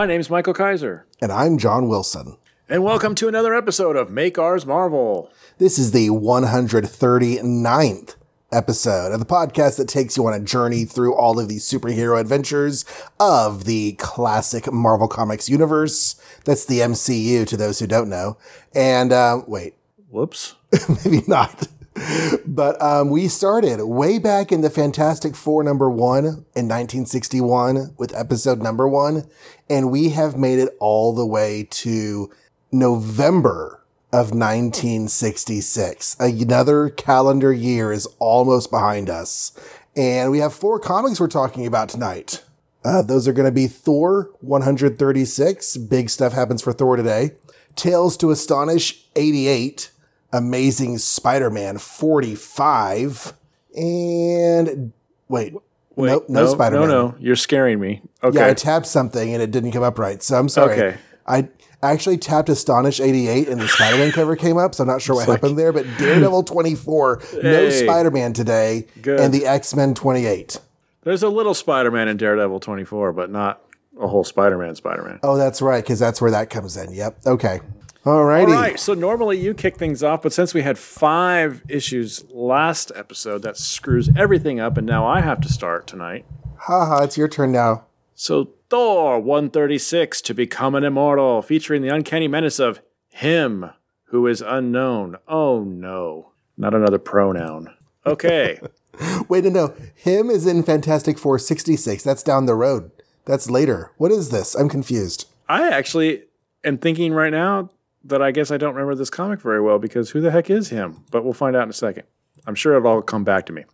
[0.00, 1.04] My name's Michael Kaiser.
[1.20, 2.38] And I'm John Wilson.
[2.70, 5.30] And welcome to another episode of Make Ours Marvel.
[5.58, 8.14] This is the 139th
[8.50, 12.18] episode of the podcast that takes you on a journey through all of these superhero
[12.18, 12.86] adventures
[13.20, 16.18] of the classic Marvel Comics universe.
[16.46, 18.38] That's the MCU to those who don't know.
[18.74, 19.74] And, uh, wait.
[20.08, 20.54] Whoops.
[21.04, 21.68] Maybe not.
[22.46, 28.14] but um, we started way back in the Fantastic Four number one in 1961 with
[28.14, 29.28] episode number one,
[29.68, 32.30] and we have made it all the way to
[32.70, 36.16] November of 1966.
[36.18, 39.52] Another calendar year is almost behind us,
[39.96, 42.42] and we have four comics we're talking about tonight.
[42.84, 45.76] Uh, those are going to be Thor 136.
[45.76, 47.32] Big stuff happens for Thor today.
[47.76, 49.90] Tales to Astonish 88.
[50.32, 53.34] Amazing Spider-Man 45
[53.76, 54.92] and
[55.28, 55.54] wait,
[55.96, 56.88] Wait, no, no, Spider-Man.
[56.88, 58.02] No, no, you're scaring me.
[58.22, 58.38] Okay.
[58.38, 60.22] Yeah, I tapped something and it didn't come up right.
[60.22, 60.74] So I'm sorry.
[60.80, 60.98] Okay.
[61.26, 61.48] I
[61.82, 65.28] actually tapped Astonish 88 and the Spider-Man cover came up, so I'm not sure what
[65.28, 67.70] happened there, but Daredevil 24, no Hey.
[67.70, 69.20] Spider-Man today, Good.
[69.20, 70.60] and the X-Men 28.
[71.02, 73.62] There's a little Spider-Man in Daredevil 24, but not
[74.00, 75.20] a whole Spider-Man Spider-Man.
[75.22, 76.92] Oh, that's right, because that's where that comes in.
[76.92, 77.18] Yep.
[77.26, 77.60] Okay.
[78.04, 78.46] Alrighty.
[78.46, 82.90] All right, so normally you kick things off, but since we had five issues last
[82.96, 86.24] episode, that screws everything up, and now I have to start tonight.
[86.56, 87.84] Haha, it's your turn now.
[88.14, 93.70] So Thor 136 to become an immortal, featuring the uncanny menace of him
[94.04, 95.16] who is unknown.
[95.28, 97.68] Oh no, not another pronoun.
[98.06, 98.60] Okay.
[99.28, 99.74] Wait, no, no.
[99.94, 102.02] Him is in Fantastic Four 66.
[102.02, 102.90] That's down the road.
[103.26, 103.92] That's later.
[103.98, 104.54] What is this?
[104.54, 105.28] I'm confused.
[105.48, 106.24] I actually
[106.64, 107.70] am thinking right now
[108.04, 110.68] that I guess I don't remember this comic very well because who the heck is
[110.70, 111.04] him?
[111.10, 112.04] But we'll find out in a second.
[112.46, 113.64] I'm sure it'll all come back to me.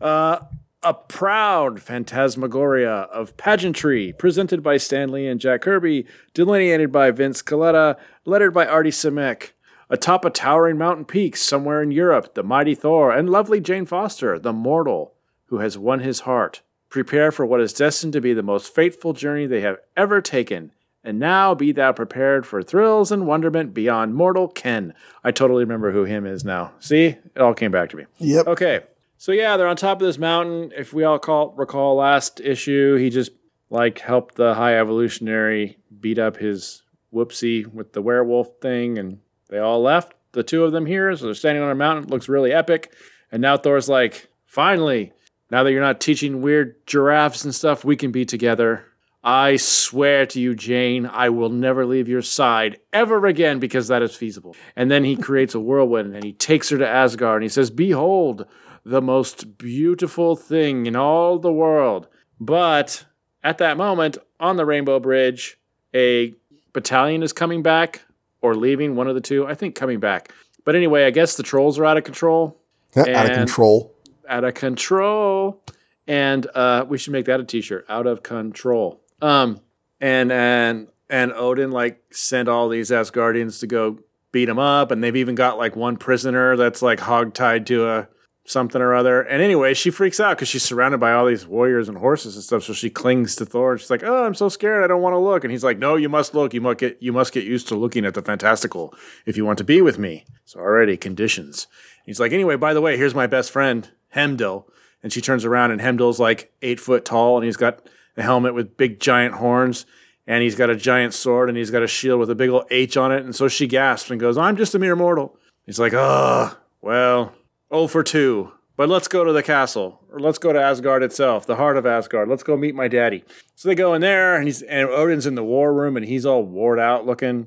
[0.00, 0.40] Uh,
[0.82, 7.42] a proud phantasmagoria of pageantry presented by Stan Lee and Jack Kirby, delineated by Vince
[7.42, 9.50] Colletta, lettered by Artie Simek.
[9.88, 14.36] Atop a towering mountain peak somewhere in Europe, the mighty Thor and lovely Jane Foster,
[14.38, 15.14] the mortal
[15.46, 19.12] who has won his heart, prepare for what is destined to be the most fateful
[19.12, 20.72] journey they have ever taken.
[21.06, 24.92] And now be thou prepared for thrills and wonderment beyond mortal ken.
[25.22, 26.72] I totally remember who him is now.
[26.80, 28.06] See, it all came back to me.
[28.18, 28.48] Yep.
[28.48, 28.80] Okay,
[29.16, 30.72] so yeah, they're on top of this mountain.
[30.76, 33.30] If we all call recall last issue, he just
[33.70, 36.82] like helped the high evolutionary beat up his
[37.14, 40.12] whoopsie with the werewolf thing, and they all left.
[40.32, 42.06] The two of them here, so they're standing on a mountain.
[42.06, 42.92] It looks really epic.
[43.30, 45.12] And now Thor's like, finally,
[45.52, 48.86] now that you're not teaching weird giraffes and stuff, we can be together.
[49.26, 54.00] I swear to you, Jane, I will never leave your side ever again because that
[54.00, 54.54] is feasible.
[54.76, 57.68] And then he creates a whirlwind and he takes her to Asgard and he says,
[57.68, 58.46] Behold,
[58.84, 62.06] the most beautiful thing in all the world.
[62.38, 63.04] But
[63.42, 65.58] at that moment, on the Rainbow Bridge,
[65.92, 66.32] a
[66.72, 68.02] battalion is coming back
[68.42, 69.44] or leaving, one of the two.
[69.44, 70.30] I think coming back.
[70.64, 72.60] But anyway, I guess the trolls are out of control.
[72.96, 73.92] Out of control.
[74.28, 75.64] Out of control.
[76.06, 77.86] And uh, we should make that a t-shirt.
[77.88, 79.00] Out of control.
[79.22, 79.60] Um,
[80.00, 83.98] and and and Odin like sent all these Asgardians to go
[84.32, 88.08] beat him up, and they've even got like one prisoner that's like hogtied to a
[88.48, 89.22] something or other.
[89.22, 92.44] And anyway, she freaks out because she's surrounded by all these warriors and horses and
[92.44, 92.62] stuff.
[92.62, 93.72] So she clings to Thor.
[93.72, 94.84] And she's like, "Oh, I'm so scared.
[94.84, 96.54] I don't want to look." And he's like, "No, you must look.
[96.54, 98.94] You must get you must get used to looking at the fantastical
[99.24, 101.66] if you want to be with me." So already conditions.
[102.04, 104.68] He's like, "Anyway, by the way, here's my best friend Heimdall."
[105.02, 108.54] And she turns around, and Heimdall's like eight foot tall, and he's got a helmet
[108.54, 109.86] with big giant horns.
[110.26, 112.64] And he's got a giant sword and he's got a shield with a big old
[112.70, 113.24] H on it.
[113.24, 115.38] And so she gasps and goes, I'm just a mere mortal.
[115.66, 117.32] He's like, oh, well,
[117.70, 118.52] oh for two.
[118.76, 121.86] But let's go to the castle, or let's go to Asgard itself, the heart of
[121.86, 122.28] Asgard.
[122.28, 123.24] Let's go meet my daddy.
[123.54, 126.26] So they go in there, and he's and Odin's in the war room, and he's
[126.26, 127.46] all worn out looking.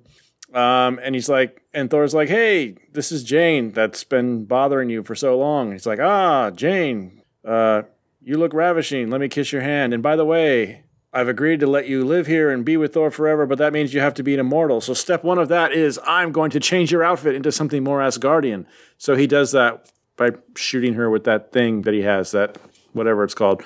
[0.56, 5.04] Um, and he's like, and Thor's like, "Hey, this is Jane that's been bothering you
[5.04, 7.84] for so long." He's like, "Ah, Jane, uh,
[8.30, 9.10] you look ravishing.
[9.10, 9.92] Let me kiss your hand.
[9.92, 13.10] And by the way, I've agreed to let you live here and be with Thor
[13.10, 14.82] forever, but that means you have to be an immortal.
[14.82, 18.02] So step one of that is I'm going to change your outfit into something more
[18.02, 18.68] Asgardian.
[19.00, 22.60] So he does that by shooting her with that thing that he has, that
[22.94, 23.64] whatever it's called.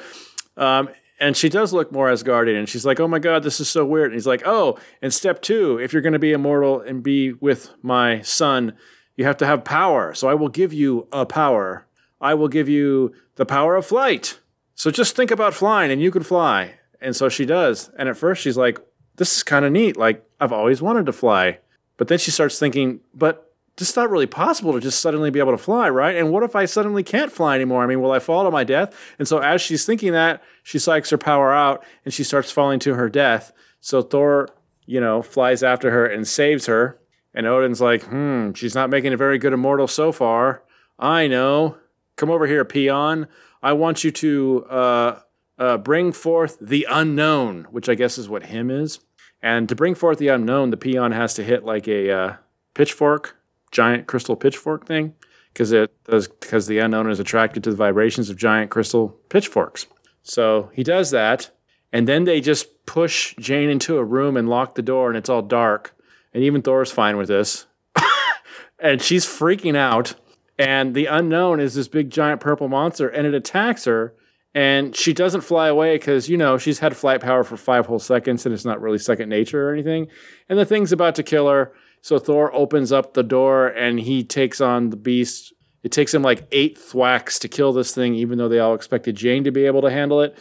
[0.55, 0.87] Um,
[1.19, 3.85] and she does look more Asgardian, and she's like, "Oh my god, this is so
[3.85, 7.03] weird." And he's like, "Oh, and step two, if you're going to be immortal and
[7.03, 8.73] be with my son,
[9.17, 10.13] you have to have power.
[10.13, 11.85] So I will give you a power.
[12.21, 14.39] I will give you the power of flight.
[14.75, 17.89] So just think about flying, and you can fly." And so she does.
[17.97, 18.79] And at first, she's like,
[19.17, 19.97] "This is kind of neat.
[19.97, 21.59] Like I've always wanted to fly."
[21.97, 25.51] But then she starts thinking, "But it's not really possible to just suddenly be able
[25.51, 26.15] to fly, right?
[26.15, 27.83] And what if I suddenly can't fly anymore?
[27.83, 28.95] I mean, will I fall to my death?
[29.17, 32.79] And so as she's thinking that, she psychs her power out and she starts falling
[32.79, 33.51] to her death.
[33.81, 34.49] So Thor,
[34.85, 36.99] you know, flies after her and saves her.
[37.33, 40.61] And Odin's like, hmm, she's not making a very good immortal so far.
[40.99, 41.77] I know.
[42.15, 43.27] Come over here, peon.
[43.61, 45.19] I want you to uh,
[45.57, 48.99] uh, bring forth the unknown, which I guess is what him is.
[49.41, 52.35] And to bring forth the unknown, the peon has to hit like a uh,
[52.73, 53.37] pitchfork,
[53.71, 55.15] giant crystal pitchfork thing,
[55.51, 59.87] because it because the unknown is attracted to the vibrations of giant crystal pitchforks.
[60.21, 61.51] So he does that,
[61.91, 65.29] and then they just push Jane into a room and lock the door, and it's
[65.29, 65.95] all dark.
[66.33, 67.67] And even Thor's fine with this,
[68.79, 70.15] and she's freaking out.
[70.57, 74.13] And the unknown is this big giant purple monster, and it attacks her
[74.55, 77.99] and she doesn't fly away because you know she's had flight power for five whole
[77.99, 80.07] seconds and it's not really second nature or anything.
[80.49, 84.23] And the thing's about to kill her so thor opens up the door and he
[84.23, 85.53] takes on the beast.
[85.83, 89.15] It takes him like eight thwacks to kill this thing even though they all expected
[89.15, 90.37] jane to be able to handle it.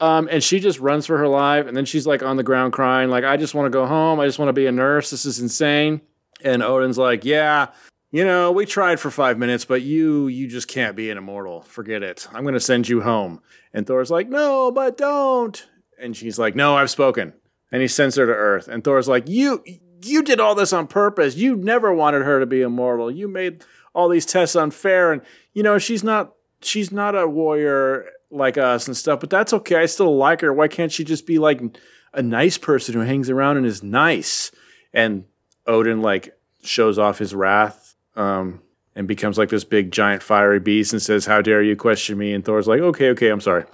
[0.00, 2.72] Um, and she just runs for her life and then she's like on the ground
[2.72, 4.18] crying like i just want to go home.
[4.20, 5.10] I just want to be a nurse.
[5.10, 6.00] This is insane.
[6.42, 7.72] And odin's like yeah
[8.10, 11.62] you know, we tried for five minutes, but you you just can't be an immortal.
[11.62, 12.26] Forget it.
[12.32, 13.40] I'm gonna send you home.
[13.72, 15.66] And Thor's like, no, but don't.
[16.00, 17.34] And she's like, no, I've spoken.
[17.70, 18.66] And he sends her to Earth.
[18.66, 19.62] And Thor's like, you
[20.02, 21.36] you did all this on purpose.
[21.36, 23.10] You never wanted her to be immortal.
[23.10, 23.64] You made
[23.94, 25.12] all these tests unfair.
[25.12, 25.22] And
[25.52, 29.76] you know, she's not she's not a warrior like us and stuff, but that's okay.
[29.76, 30.52] I still like her.
[30.52, 31.60] Why can't she just be like
[32.12, 34.50] a nice person who hangs around and is nice?
[34.92, 35.26] And
[35.64, 37.79] Odin like shows off his wrath
[38.16, 38.60] um,
[38.94, 42.32] and becomes like this big giant fiery beast and says, "How dare you question me?"
[42.32, 43.64] And Thor's like, "Okay, okay, I'm sorry."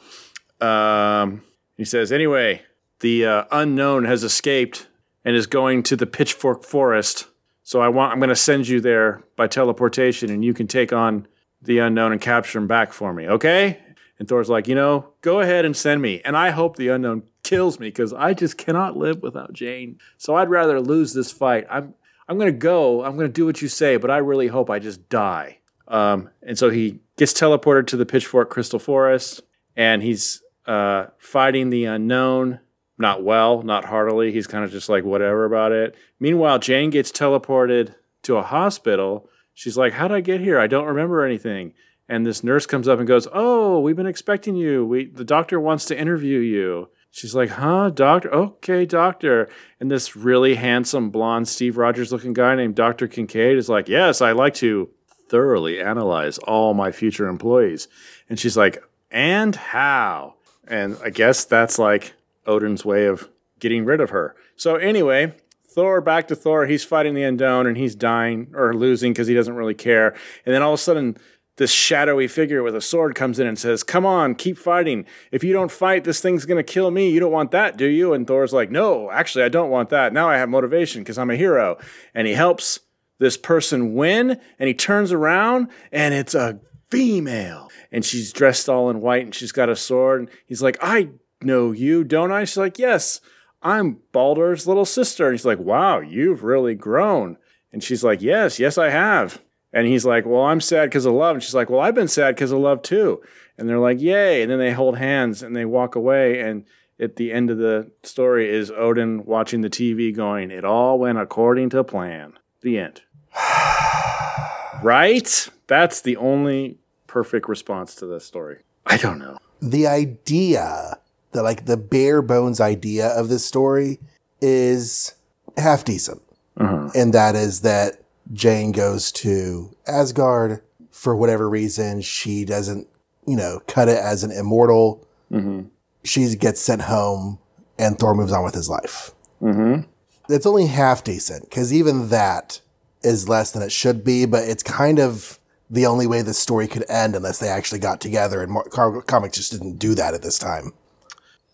[0.60, 1.42] Um,
[1.76, 2.62] he says, "Anyway,
[3.00, 4.86] the uh, unknown has escaped
[5.24, 7.26] and is going to the Pitchfork Forest.
[7.62, 10.92] So I want I'm going to send you there by teleportation, and you can take
[10.92, 11.26] on
[11.60, 13.28] the unknown and capture him back for me.
[13.28, 13.80] Okay?"
[14.18, 17.24] And Thor's like, "You know, go ahead and send me, and I hope the unknown."
[17.46, 19.98] kills me because I just cannot live without Jane.
[20.18, 21.64] So I'd rather lose this fight.
[21.70, 21.94] I'm
[22.28, 23.04] I'm going to go.
[23.04, 25.58] I'm going to do what you say, but I really hope I just die.
[25.88, 29.42] Um, and so he gets teleported to the Pitchfork Crystal Forest,
[29.76, 32.60] and he's uh, fighting the unknown.
[32.98, 34.32] Not well, not heartily.
[34.32, 35.94] He's kind of just like whatever about it.
[36.18, 39.28] Meanwhile, Jane gets teleported to a hospital.
[39.52, 40.58] She's like, "How did I get here?
[40.58, 41.74] I don't remember anything."
[42.08, 44.84] And this nurse comes up and goes, "Oh, we've been expecting you.
[44.86, 48.30] We the doctor wants to interview you." She's like, huh, doctor?
[48.30, 49.48] Okay, doctor.
[49.80, 53.08] And this really handsome, blonde, Steve Rogers looking guy named Dr.
[53.08, 54.90] Kincaid is like, yes, I like to
[55.30, 57.88] thoroughly analyze all my future employees.
[58.28, 60.34] And she's like, and how?
[60.68, 62.12] And I guess that's like
[62.46, 63.30] Odin's way of
[63.60, 64.36] getting rid of her.
[64.56, 65.32] So, anyway,
[65.70, 66.66] Thor, back to Thor.
[66.66, 70.14] He's fighting the Unknown and he's dying or losing because he doesn't really care.
[70.44, 71.16] And then all of a sudden,
[71.56, 75.06] this shadowy figure with a sword comes in and says, Come on, keep fighting.
[75.32, 77.10] If you don't fight, this thing's going to kill me.
[77.10, 78.12] You don't want that, do you?
[78.12, 80.12] And Thor's like, No, actually, I don't want that.
[80.12, 81.78] Now I have motivation because I'm a hero.
[82.14, 82.80] And he helps
[83.18, 86.60] this person win, and he turns around, and it's a
[86.90, 87.70] female.
[87.90, 90.20] And she's dressed all in white, and she's got a sword.
[90.20, 91.10] And he's like, I
[91.40, 92.44] know you, don't I?
[92.44, 93.20] She's like, Yes,
[93.62, 95.26] I'm Baldur's little sister.
[95.26, 97.38] And he's like, Wow, you've really grown.
[97.72, 99.40] And she's like, Yes, yes, I have.
[99.72, 101.36] And he's like, Well, I'm sad because of love.
[101.36, 103.22] And she's like, Well, I've been sad because of love too.
[103.58, 104.42] And they're like, Yay.
[104.42, 106.40] And then they hold hands and they walk away.
[106.40, 106.64] And
[106.98, 111.18] at the end of the story is Odin watching the TV going, It all went
[111.18, 112.34] according to plan.
[112.62, 113.02] The end.
[114.82, 115.48] right?
[115.66, 118.58] That's the only perfect response to this story.
[118.86, 119.38] I don't know.
[119.60, 120.98] The idea,
[121.32, 123.98] the like the bare bones idea of this story
[124.40, 125.14] is
[125.56, 126.22] half decent.
[126.58, 126.90] Uh-huh.
[126.94, 128.00] And that is that
[128.32, 132.00] Jane goes to Asgard for whatever reason.
[132.00, 132.88] She doesn't,
[133.26, 135.06] you know, cut it as an immortal.
[135.30, 135.68] Mm-hmm.
[136.04, 137.38] She gets sent home,
[137.78, 139.12] and Thor moves on with his life.
[139.42, 139.82] Mm-hmm.
[140.28, 142.60] It's only half decent because even that
[143.02, 145.38] is less than it should be, but it's kind of
[145.70, 148.42] the only way the story could end unless they actually got together.
[148.42, 150.72] And Mar- comics just didn't do that at this time.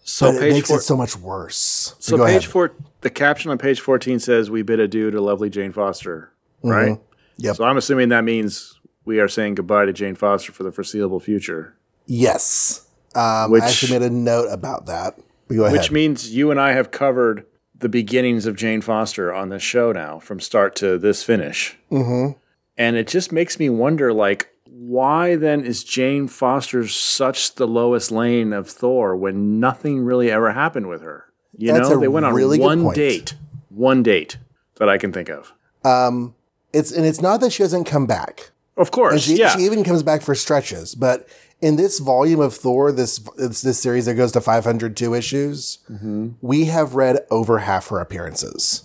[0.05, 1.95] So but it makes four, it so much worse.
[1.99, 2.45] So, so page ahead.
[2.45, 6.32] four, the caption on page fourteen says, "We bid adieu to lovely Jane Foster."
[6.63, 6.93] Right?
[6.93, 7.03] Mm-hmm.
[7.39, 7.57] Yep.
[7.57, 11.21] So I'm assuming that means we are saying goodbye to Jane Foster for the foreseeable
[11.21, 11.77] future.
[12.07, 12.87] Yes.
[13.15, 15.19] Um, which, I actually made a note about that.
[15.49, 15.77] Go ahead.
[15.77, 17.45] Which means you and I have covered
[17.77, 21.77] the beginnings of Jane Foster on this show now, from start to this finish.
[21.91, 22.39] Mm-hmm.
[22.79, 28.11] And it just makes me wonder, like, why then is Jane Foster such the Lois
[28.11, 31.27] Lane of Thor when nothing really ever happened with her?
[31.57, 33.35] You That's know, they went on really one date,
[33.69, 34.39] one date
[34.77, 35.53] that I can think of.
[35.85, 36.35] Um,
[36.73, 38.51] it's and it's not that she doesn't come back.
[38.77, 39.55] Of course, And she, yeah.
[39.55, 40.95] she even comes back for stretches.
[40.95, 41.29] But
[41.61, 46.29] in this volume of Thor, this this, this series that goes to 502 issues, Mm-hmm.
[46.41, 48.85] we have read over half her appearances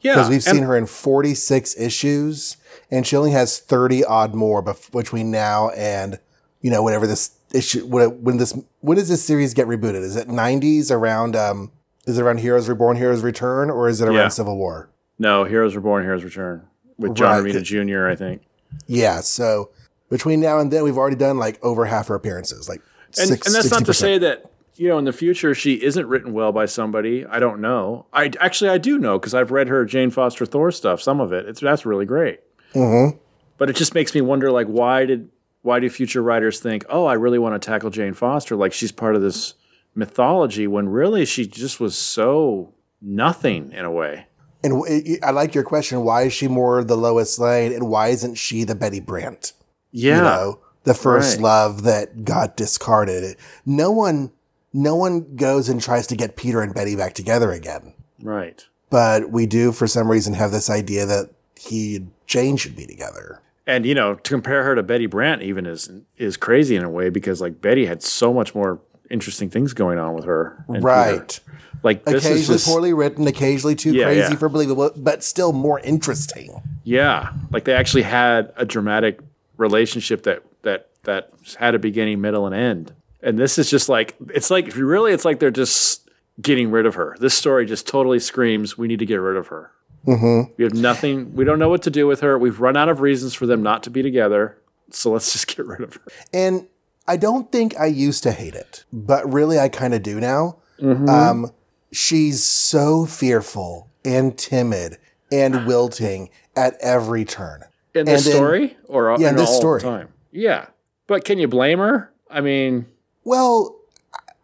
[0.00, 2.56] yeah, because we've seen her in 46 issues,
[2.90, 6.18] and she only has 30 odd more bef- between now and
[6.60, 10.02] you know whenever this issue when, when this when does this series get rebooted?
[10.02, 11.34] Is it 90s around?
[11.34, 11.72] um
[12.06, 14.28] Is it around Heroes Reborn, Heroes Return, or is it around Yeah.
[14.28, 14.90] Civil War?
[15.18, 16.66] No, Heroes Reborn, Heroes Return
[16.98, 17.54] with John Right.
[17.54, 18.08] Romita Jr.
[18.08, 18.42] I think,
[18.86, 19.70] Yeah, so
[20.10, 22.82] between now and then, we've already done like over half her appearances, like
[23.18, 26.06] and, six, and that's not to say that you know in the future she isn't
[26.06, 27.24] written well by somebody.
[27.26, 28.06] I don't know.
[28.12, 31.00] I actually I do know because I've read her Jane Foster Thor stuff.
[31.00, 32.40] Some of it, it's that's really great.
[32.74, 33.16] Mm-hmm.
[33.56, 35.30] But it just makes me wonder, like, why did
[35.62, 38.92] why do future writers think, oh, I really want to tackle Jane Foster, like she's
[38.92, 39.54] part of this
[39.94, 44.27] mythology, when really she just was so nothing in a way.
[44.62, 44.82] And
[45.22, 46.02] I like your question.
[46.04, 49.52] Why is she more the Lois Lane, and why isn't she the Betty Brant?
[49.92, 51.42] Yeah, You know, the first Right.
[51.42, 53.36] love that got discarded.
[53.64, 54.32] No one,
[54.72, 57.94] no one goes and tries to get Peter and Betty back together again.
[58.22, 58.64] right.
[58.90, 62.86] But we do, for some reason, have this idea that he and Jane should be
[62.86, 63.40] together.
[63.66, 66.88] And you know, to compare her to Betty Brant even is is crazy in a
[66.88, 70.64] way because like Betty had so much more interesting things going on with her.
[70.68, 71.40] and Peter.
[71.82, 74.34] Like this is Occasionally just poorly written, occasionally too Yeah, crazy yeah.
[74.36, 76.60] for believable, but still more interesting.
[76.84, 79.20] yeah, like they actually had a dramatic
[79.56, 82.92] relationship that that that had a beginning, middle, and end.
[83.22, 86.08] And this is just like it's like really it's like they're just
[86.40, 87.16] getting rid of her.
[87.20, 89.70] This story just totally screams we need to get rid of her.
[90.06, 90.52] Mm-hmm.
[90.56, 91.34] We have nothing.
[91.34, 92.38] We don't know what to do with her.
[92.38, 94.56] We've run out of reasons for them not to be together.
[94.90, 96.00] So let's just get rid of her.
[96.32, 96.66] And
[97.06, 100.56] I don't think I used to hate it, but really I kind of do now.
[100.80, 101.08] Mm-hmm.
[101.08, 101.50] Um,
[101.92, 104.98] she's so fearful and timid
[105.30, 107.62] and wilting at every turn.
[107.94, 109.80] in this And story or Yeah, in in this all story.
[109.80, 110.08] time.
[110.32, 110.66] Yeah,
[111.06, 112.12] but can you blame her?
[112.30, 112.86] I mean,
[113.24, 113.76] Well,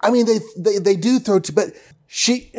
[0.00, 1.68] I mean, they they, they do throw to, but
[2.06, 2.52] she,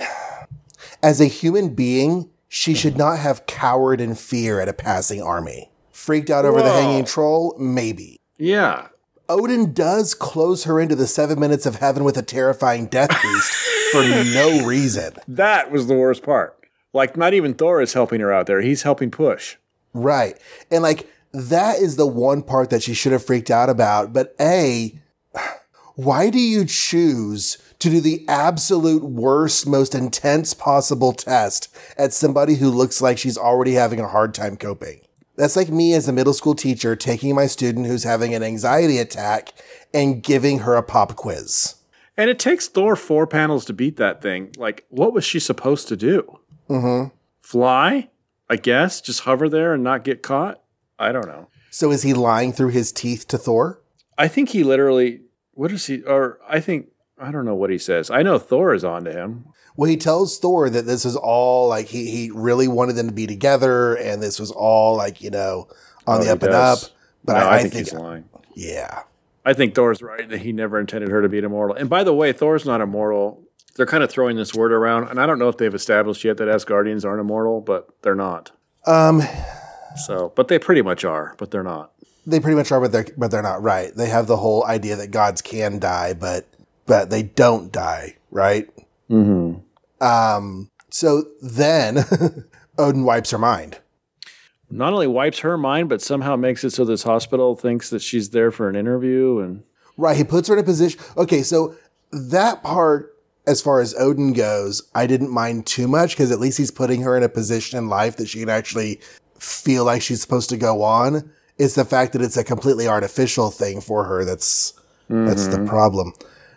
[1.03, 2.77] as a human being, she hmm.
[2.77, 5.71] should not have cowered in fear at a passing army.
[5.91, 8.19] Freaked out over the hanging troll, maybe.
[8.37, 8.87] yeah,
[9.27, 13.53] Odin does close her into the seven minutes of heaven with a terrifying death beast
[14.03, 15.13] for no reason.
[15.27, 16.57] that was the worst part.
[16.93, 18.61] Like, not even Thor is helping her out there.
[18.61, 19.57] He's helping push.
[19.93, 20.37] Right.
[20.71, 24.13] And like that is the one part that she should have freaked out about.
[24.13, 24.97] But A,
[25.95, 32.55] why do you choose to do the absolute worst, most intense possible test at somebody
[32.55, 35.01] who looks like she's already having a hard time coping?
[35.37, 38.97] That's like me as a middle school teacher taking my student who's having an anxiety
[38.99, 39.49] attack
[39.93, 41.75] and giving her a pop quiz.
[42.17, 44.51] And it takes Thor four panels to beat that thing.
[44.57, 46.39] Like, what was she supposed to do?
[46.69, 47.13] Mm-hmm.
[47.41, 48.09] Fly?
[48.49, 49.01] I guess.
[49.01, 50.61] Just hover there and not get caught?
[50.97, 51.49] I don't know.
[51.71, 53.81] So is he lying through his teeth to Thor?
[54.17, 56.87] I think he literally, what is he, or I think,
[57.19, 58.09] I don't know what he says.
[58.09, 59.45] I know Thor is on to him.
[59.75, 63.13] Well, he tells Thor that this is all like he he really wanted them to
[63.13, 65.67] be together, and this was all like you know
[66.07, 66.79] on Oh, the he up and up.
[67.25, 68.23] But No, I, I, I think, think, he's lying.
[68.55, 69.03] yeah,
[69.45, 71.75] I think Thor's right that he never intended her to be immortal.
[71.75, 73.43] And by the way, Thor's not immortal.
[73.75, 76.37] They're kind of throwing this word around, and I don't know if they've established yet
[76.37, 78.51] that Asgardians aren't immortal, but they're not.
[78.87, 79.21] um,
[79.97, 81.91] So, but they pretty much are, but they're not.
[82.25, 83.93] they pretty much are, but they're but they're not right.
[83.95, 86.45] They have the whole idea that gods can die, but
[86.85, 88.67] but they don't die, right?
[89.09, 89.59] Mm-hmm.
[90.05, 92.03] Um, so then
[92.77, 93.79] Odin wipes her mind.
[94.69, 98.31] Not only wipes her mind, but somehow makes it so this hospital thinks that she's
[98.31, 99.39] there for an interview.
[99.39, 99.63] And
[99.97, 100.17] Right.
[100.17, 100.99] He puts her in a position.
[101.17, 101.43] Okay.
[101.43, 101.75] So
[102.11, 103.15] that part,
[103.47, 107.01] as far as Odin goes, I didn't mind too much because at least he's putting
[107.01, 108.99] her in a position in life that she can actually
[109.39, 111.31] feel like she's supposed to go on.
[111.57, 114.73] It's the fact that it's a completely artificial thing for her that's,
[115.07, 115.67] that's the mm-hmm.
[115.67, 116.13] problem.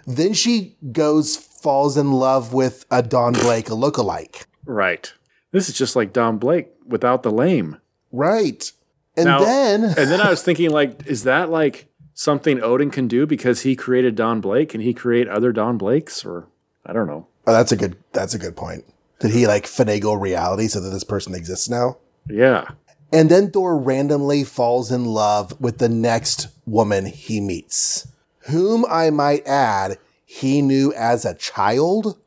[0.06, 4.46] Then she goes, falls in love with a Don Blake, a lookalike.
[4.64, 5.12] right,
[5.52, 7.78] this is just like Don Blake without the lame.
[8.12, 8.70] Right.
[9.16, 13.08] And Now- then, And then I was thinking, like, is that like something Odin can
[13.08, 14.70] do because he created Don Blake?
[14.70, 16.24] Can he create other Don Blakes?
[16.24, 16.46] Or
[16.86, 17.26] I don't know.
[17.46, 18.84] oh, that's a good, that's a good point.
[19.20, 21.96] Did he like finagle reality so that this person exists now?
[22.28, 22.68] Yeah.
[23.12, 28.06] And then Thor randomly falls in love with the next woman he meets,
[28.50, 29.96] whom I might add,
[30.26, 32.18] he knew as a child.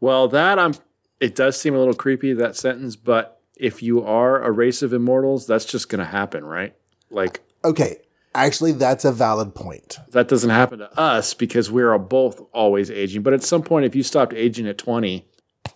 [0.00, 0.74] Well, that I'm.
[1.20, 4.92] It does seem a little creepy that sentence, but if you are a race of
[4.92, 6.74] immortals, that's just going to happen, right?
[7.10, 7.98] Like Okay,
[8.34, 9.98] actually, that's a valid point.
[10.12, 13.22] that doesn't happen to us because we're both always aging.
[13.22, 15.26] But at some point, if you stopped aging at 20,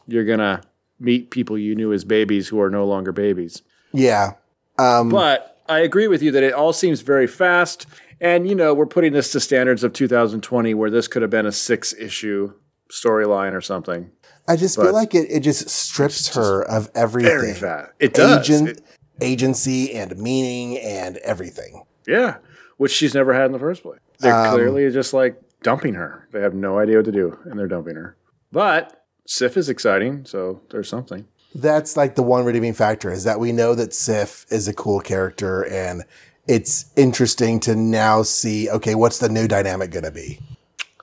[0.07, 0.63] you're gonna
[0.99, 3.63] meet people you knew as babies who are no longer babies.
[3.93, 4.33] Yeah.
[4.79, 7.87] Um, But I agree with you that it all seems very fast.
[8.21, 11.47] And, you know, we're putting this to standards of 2020 where this could have been
[11.47, 12.53] a six issue
[12.91, 14.11] storyline or something.
[14.47, 17.31] I just but- feel like it, it just strips her of everything.
[17.41, 17.93] Very fast.
[17.99, 18.39] It does.
[18.51, 18.83] Agent, It-
[19.21, 21.85] agency and meaning and everything.
[22.07, 22.37] yeah.
[22.77, 24.01] Which she's never had in the first place.
[24.19, 26.27] They're Um, clearly just like dumping her.
[26.33, 28.17] They have no idea what to do and they're dumping her.
[28.51, 30.25] But Sif is exciting.
[30.27, 31.27] So there's something.
[31.55, 34.99] That's like the one redeeming factor is that we know that Sif is a cool
[35.01, 36.03] character and
[36.49, 40.41] it's interesting to now see, okay, what's the new dynamic going to be?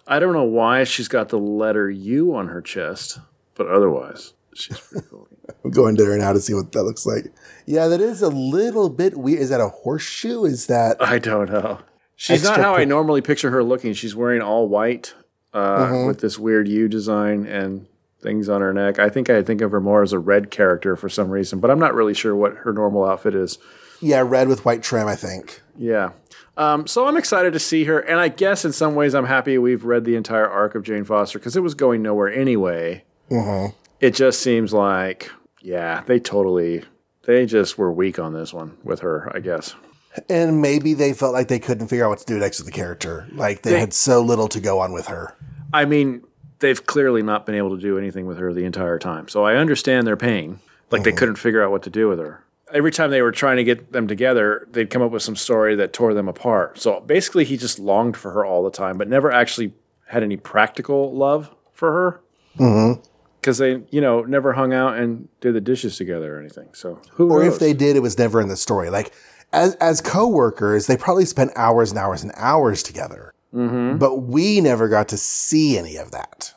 [0.07, 3.19] I don't know why she's got the letter U on her chest,
[3.65, 5.27] but otherwise, she's pretty cool.
[5.63, 7.25] I'm going there now to see what that looks like.
[7.65, 9.41] Yeah, that is a little bit weird.
[9.41, 10.45] Is that a horseshoe?
[10.45, 11.79] Is that I don't know.
[12.15, 13.93] She's not how I normally picture her looking.
[13.93, 15.13] She's wearing all white
[15.53, 16.07] uh, Mhm.
[16.07, 17.87] with this weird U design and
[18.21, 18.99] things on her neck.
[18.99, 21.69] I think I think of her more as a red character for some reason, but
[21.71, 23.57] I'm not really sure what her normal outfit is.
[23.99, 25.61] yeah, red with white trim, I think.
[25.77, 26.11] Yeah.
[26.57, 29.57] Um, so I'm excited to see her, and I guess in some ways I'm happy
[29.57, 33.03] we've read the entire arc of Jane Foster because it was going nowhere anyway.
[33.31, 33.73] Mhm.
[33.99, 36.83] It just seems like, yeah, they totally,
[37.25, 39.75] they just were weak on this one with her, I guess.
[40.27, 42.71] And maybe they felt like they couldn't figure out what to do next with the
[42.73, 43.27] character.
[43.33, 45.33] Like they They- had so little to go on with her.
[45.73, 46.23] I mean,
[46.59, 49.27] they've clearly not been able to do anything with her the entire time.
[49.29, 50.59] So I understand their pain.
[50.91, 52.43] Like they couldn't figure out what to do with her.
[52.73, 55.75] Every time they were trying to get them together, they'd come up with some story
[55.75, 56.79] that tore them apart.
[56.79, 59.73] So basically, he just longed for her all the time, but never actually
[60.07, 62.21] had any practical love for her.
[62.59, 63.01] Mm-hmm.
[63.41, 66.69] Because they, you know, never hung out and did the dishes together or anything.
[66.73, 67.55] So who Or knows?
[67.55, 68.89] if they did, it was never in the story.
[68.91, 69.11] Like
[69.51, 73.33] as as coworkers, they probably spent hours and hours and hours together.
[73.53, 73.97] Mhm.
[73.99, 76.53] But we never got to see any of that.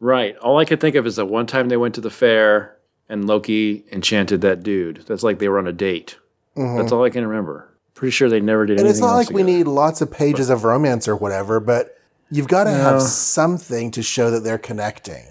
[0.00, 0.36] Right.
[0.38, 2.76] All I could think of is that one time they went to the fair
[3.08, 5.04] and Loki enchanted that dude.
[5.06, 6.16] That's like they were on a date.
[6.56, 7.68] That's all I can remember.
[7.94, 8.86] Pretty sure they never did Mm-hmm.
[8.86, 11.96] And it's not else like we need lots of pages of romance or whatever, but
[12.30, 15.24] you've got to have something to show that they're connecting.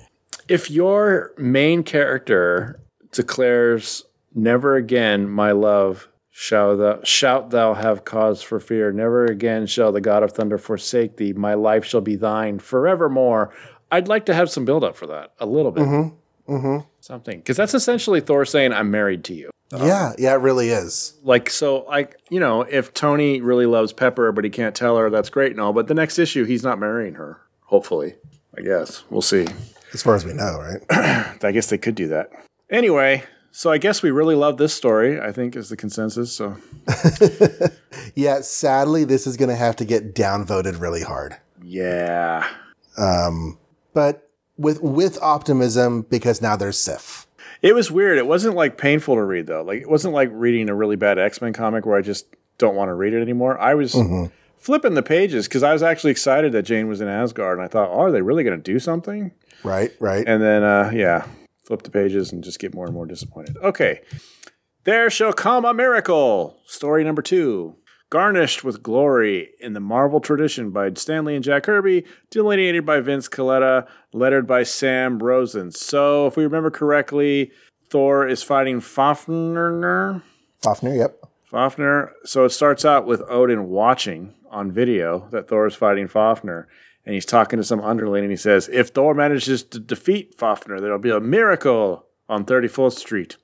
[0.48, 2.80] If your main character
[3.12, 8.92] declares, "Never again, my love, shall thou shout thou have cause for fear.
[8.92, 11.34] Never again shall the God of thunder forsake thee.
[11.34, 13.52] My life shall be thine forevermore."
[13.92, 16.78] I'd like to have some build up for that, a little bit, Mm-hmm.
[17.00, 21.14] something, because that's essentially Thor saying, "I'm married to you." yeah, yeah, it really is.
[21.24, 25.10] like so like you know if tony really loves pepper but he can't tell her
[25.10, 28.14] that's great and all but the next issue he's not marrying her hopefully
[28.56, 29.48] i guess we'll see
[29.96, 30.82] As far as we know, right?
[31.44, 32.30] i guess they could do that.
[32.70, 36.58] Anyway so i guess we really love this story i think is the consensus so.
[38.16, 41.36] Yeah, sadly, this is going to have to get downvoted really hard.
[41.62, 42.48] yeah.
[42.98, 43.58] Um,
[43.94, 47.28] but with with optimism because now there's Sif.
[47.62, 48.18] it was weird.
[48.18, 49.64] It wasn't like painful to read though.
[49.64, 52.26] Like it wasn't like reading a really bad x-men comic where i just
[52.58, 53.60] don't want to read it anymore.
[53.60, 53.98] I was
[54.58, 57.68] flipping the pages because i was actually excited that jane was in asgard and i
[57.68, 59.32] thought oh, are they really going to do something
[59.66, 60.28] Right, right.
[60.28, 61.26] And then, uh, yeah,
[61.66, 63.58] flip the pages and just get more and more disappointed.
[63.58, 64.02] Okay.
[64.84, 66.60] There shall come a miracle.
[66.66, 67.76] Story number two.
[68.12, 73.00] Garnished with glory in the Marvel tradition by Stan Lee and Jack Kirby, delineated by
[73.00, 75.72] Vince Colletta, lettered by Sam Rosen.
[75.72, 77.52] So, if we remember correctly,
[77.90, 80.22] Thor is fighting Fafnir.
[80.62, 81.20] Fafnir, yep.
[81.52, 82.12] Fafnir.
[82.26, 86.68] So it starts out with Odin watching on video that Thor is fighting Fafnir.
[87.06, 90.82] And he's talking to some underling and he says, If Thor manages to defeat Fafnir,
[90.82, 93.38] there'll be a miracle on 34th Street.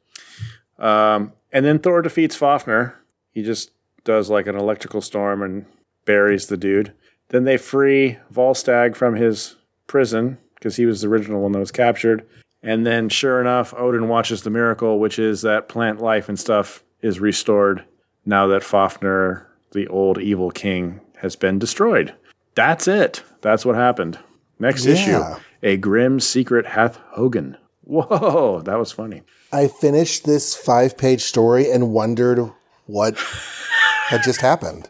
[0.79, 2.95] Um, and then Thor defeats Fafnir.
[3.31, 3.71] He just
[4.03, 5.65] does like an electrical storm and
[6.05, 6.93] buries the dude.
[7.29, 9.55] Then they free Volstagg from his
[9.87, 12.27] prison because he was the original one that was captured.
[12.63, 16.83] And then, sure enough, Odin watches the miracle, which is that plant life and stuff
[17.01, 17.85] is restored
[18.25, 22.13] now that Fafnir, the old evil king, has been destroyed.
[22.53, 23.23] That's it.
[23.41, 24.19] That's what happened.
[24.59, 24.93] Next Yeah.
[24.93, 25.21] issue
[25.63, 27.57] A Grim Secret Hath Hogan.
[27.83, 29.23] Whoa, that was funny.
[29.51, 32.51] I finished this five page story and wondered
[32.85, 33.17] what
[34.07, 34.89] had just happened.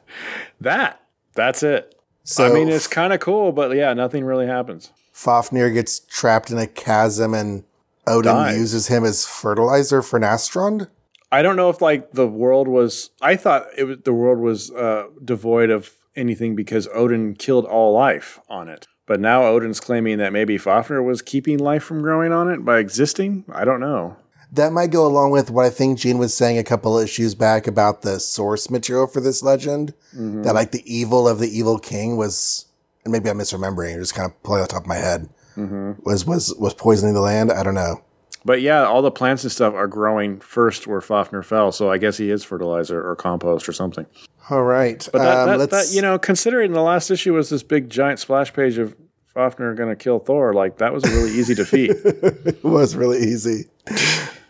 [0.60, 1.00] That.
[1.34, 1.96] That's it.
[2.24, 4.92] So I mean, it's kind of cool, but yeah, nothing really happens.
[5.14, 7.64] Fafnir gets trapped in a chasm and
[8.06, 10.88] Odin uses him as fertilizer for Nastrond.
[11.32, 13.10] I don't know if like the world was.
[13.22, 17.93] I thought it was the world was uh, devoid of anything because Odin killed all
[17.93, 18.88] life on it.
[19.06, 22.80] But now Odin's claiming that maybe Fafnir was keeping life from growing on it by
[22.80, 23.45] existing.
[23.52, 24.15] I don't know.
[24.54, 27.67] That might go along with what I think Gene was saying a couple issues back
[27.67, 29.93] about the source material for this legend.
[30.15, 30.43] Mm-hmm.
[30.43, 32.65] That like the evil of the evil king was,
[33.06, 36.02] and maybe I'm misremembering, just kind of pulling on top of my head, Mm-hmm.
[36.04, 37.52] was was was poisoning the land.
[37.52, 38.02] I don't know.
[38.45, 41.71] But yeah, all the plants and stuff are growing first where Fafnir fell.
[41.74, 44.06] So I guess he is fertilizer or compost or something.
[44.52, 45.08] All right.
[45.14, 47.90] But that, um, that, let's- that, you know, considering the last issue was this big
[47.90, 48.96] giant splash page of
[49.34, 51.92] Fafnir going to kill Thor, like that was a really easy defeat.
[52.04, 53.70] it was really easy.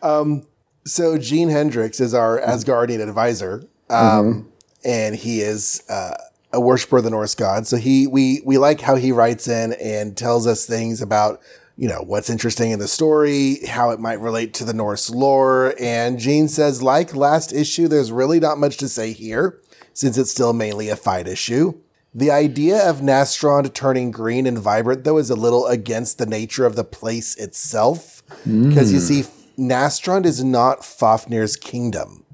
[0.02, 0.48] Um,
[0.86, 4.52] so Gene Hendricks is our Asgardian advisor, um,
[4.84, 6.16] and he is uh,
[6.52, 7.68] a worshiper of the Norse god.
[7.68, 11.40] So he we we like how he writes in and tells us things about
[11.78, 15.76] you know what's interesting in the story, how it might relate to the Norse lore.
[15.80, 19.62] And Gene says, like last issue, there's really not much to say here
[19.94, 21.74] since it's still mainly a fight issue.
[22.14, 26.66] The idea of Nastrond turning green and vibrant, though, is a little against the nature
[26.66, 28.22] of the place itself.
[28.44, 29.24] Because you see,
[29.58, 32.26] Nastrond is not Fafnir's kingdom.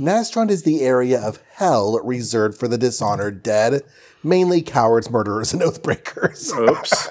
[0.00, 3.82] Nastrond is the area of hell reserved for the dishonored dead,
[4.22, 6.56] mainly cowards, murderers, and oathbreakers.
[6.56, 7.10] Oops.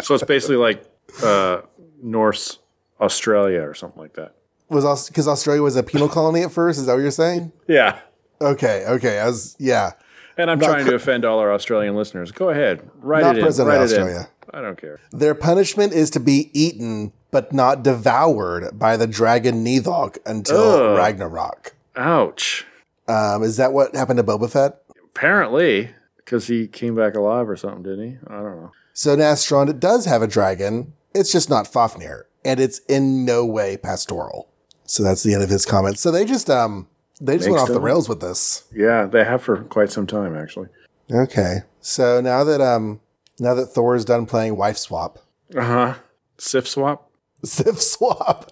[0.06, 0.84] so it's basically like
[1.22, 1.62] uh,
[2.02, 2.58] Norse
[3.00, 4.34] Australia or something like that.
[4.70, 6.78] Was because Australia was a penal colony at first?
[6.78, 7.52] Is that what you're saying?
[7.66, 7.98] Yeah.
[8.40, 9.18] Okay, okay.
[9.18, 9.92] I was yeah.
[10.38, 12.32] And I'm Not trying to offend all our Australian listeners.
[12.32, 12.88] Go ahead.
[13.02, 13.44] Write Not it in.
[13.44, 14.28] present in Write it Australia.
[14.52, 14.58] in.
[14.58, 14.98] I don't care.
[15.10, 20.60] Their punishment is to be eaten, but not devoured by the dragon Nidhogg until
[20.92, 20.96] Ugh.
[20.98, 21.74] Ragnarok.
[21.96, 22.64] Ouch.
[23.08, 24.80] Um, is that what happened to Boba Fett?
[25.14, 28.16] Apparently, because he came back alive or something, didn't he?
[28.28, 28.72] I don't know.
[28.92, 30.92] So Nastrond does have a dragon.
[31.14, 34.48] It's just not Fafnir, and it's in no way pastoral.
[34.90, 36.00] So that's the end of his comments.
[36.00, 36.88] So they just um
[37.20, 38.64] they just went Makes off the rails with this.
[38.74, 40.66] Yeah, they have for quite some time, actually.
[41.12, 41.58] Okay.
[41.80, 43.00] So now that um
[43.38, 45.20] now that Thor is done playing wife swap,
[45.56, 45.94] Uh huh.
[46.38, 47.08] Sif swap.
[47.44, 48.50] Sif swap,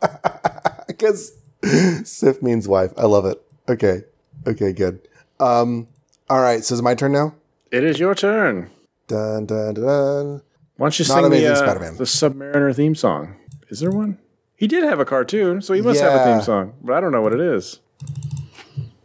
[0.87, 1.33] because
[2.05, 2.93] Sif means wife.
[2.97, 3.43] I love it.
[3.69, 4.05] Okay.
[4.47, 4.73] Okay.
[4.73, 5.01] Good.
[5.41, 5.89] Um.
[6.31, 6.63] All right.
[6.63, 7.35] So is it my turn now?
[7.73, 8.71] It is your turn.
[9.09, 9.85] Dun dun dun.
[9.85, 10.43] dun.
[10.77, 13.35] Why don't you Not sing the, uh, the Submariner theme song?
[13.71, 14.19] Is there one?
[14.59, 17.13] He did have a cartoon, so he must have a theme song, but I don't
[17.13, 17.79] know what it is.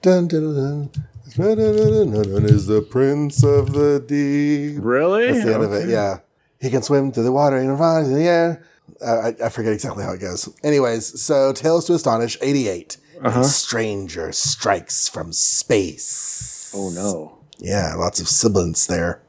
[0.01, 0.89] Dun dun dun.
[1.37, 2.11] dun.
[2.11, 4.77] Dun, is the prince of the deep.
[4.81, 5.31] Really?
[5.31, 5.89] That's the end of it.
[5.89, 6.19] Yeah,
[6.59, 8.65] he can swim through the water and rise in the air.
[8.99, 10.49] Uh, I, I forget exactly how it goes.
[10.63, 12.97] Anyways, so Tales to Astonish, eighty-eight.
[13.23, 13.41] Uh-huh.
[13.41, 16.73] A stranger strikes from space.
[16.75, 17.37] Oh no.
[17.59, 19.21] Yeah, lots of sibilants there.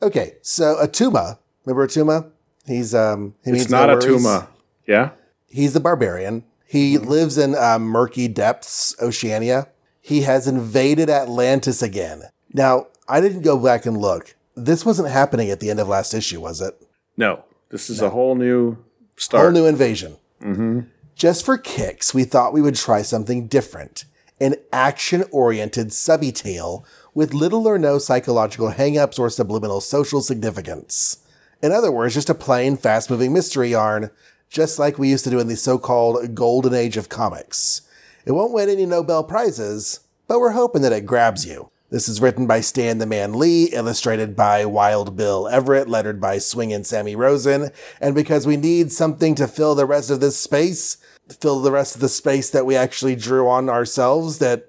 [0.00, 2.30] Okay, so Attuma, remember Attuma?
[2.66, 4.48] He's um, he It's not no a
[4.86, 5.10] Yeah?
[5.50, 6.44] He's the barbarian.
[6.64, 9.68] He lives in um, murky depths, Oceania.
[10.00, 12.22] He has invaded Atlantis again.
[12.52, 14.36] Now, I didn't go back and look.
[14.56, 16.80] This wasn't happening at the end of last issue, was it?
[17.16, 17.44] No.
[17.70, 18.78] This is a whole new
[19.16, 19.42] start.
[19.42, 20.16] Whole new invasion.
[20.40, 20.80] mm-hmm.
[21.14, 24.04] Just for kicks, we thought we would try something different.
[24.40, 31.18] An action oriented subby tale with little or no psychological hangups or subliminal social significance.
[31.62, 34.10] In other words, just a plain, fast moving mystery yarn,
[34.50, 37.82] just like we used to do in the so called golden age of comics.
[38.26, 41.70] It won't win any Nobel Prizes, but we're hoping that it grabs you.
[41.90, 46.38] This is written by Stan the Man Lee, illustrated by Wild Bill Everett, lettered by
[46.38, 50.98] Swingin' Sammy Rosen, and because we need something to fill the rest of this space,
[51.40, 54.68] fill the rest of the space that we actually drew on ourselves that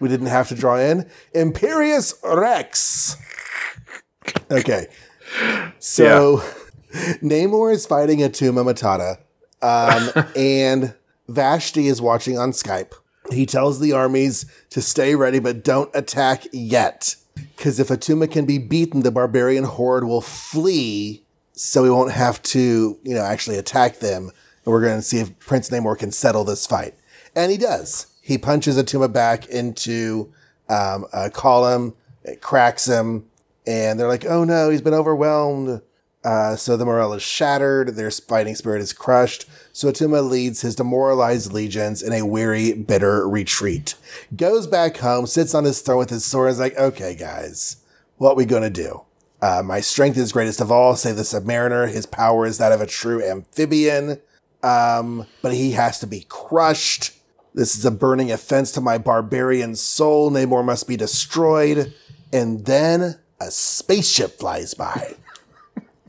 [0.00, 3.16] we didn't have to draw in, Imperius Rex.
[4.50, 4.86] Okay.
[5.78, 6.42] So
[7.22, 9.18] Namor is fighting Attuma Matata,
[9.62, 10.94] um, and
[11.28, 12.92] Vashti is watching on Skype.
[13.30, 17.16] He tells the armies to stay ready, but don't attack yet.
[17.34, 22.42] Because if Attuma can be beaten, the barbarian horde will flee, so we won't have
[22.42, 24.30] to, you know, actually attack them.
[24.64, 26.94] And we're going to see if Prince Namor can settle this fight.
[27.34, 28.06] And he does.
[28.20, 30.32] He punches Attuma back into
[30.68, 33.26] um, a column, it cracks him,
[33.66, 35.80] and they're like, oh no, he's been overwhelmed.
[36.24, 39.46] Uh, so the morale is shattered, their fighting spirit is crushed.
[39.72, 43.96] So Attuma leads his demoralized legions in a weary, bitter retreat.
[44.36, 47.76] Goes back home, sits on his throne with his sword, and is like, okay, guys,
[48.18, 49.02] what we gonna do?
[49.40, 51.90] Uh, my strength is greatest of all, say the Submariner.
[51.90, 54.20] His power is that of a true amphibian.
[54.62, 57.10] Um, but he has to be crushed.
[57.52, 60.30] This is a burning offense to my barbarian soul.
[60.30, 61.92] Namor must be destroyed.
[62.32, 65.16] And then a spaceship flies by.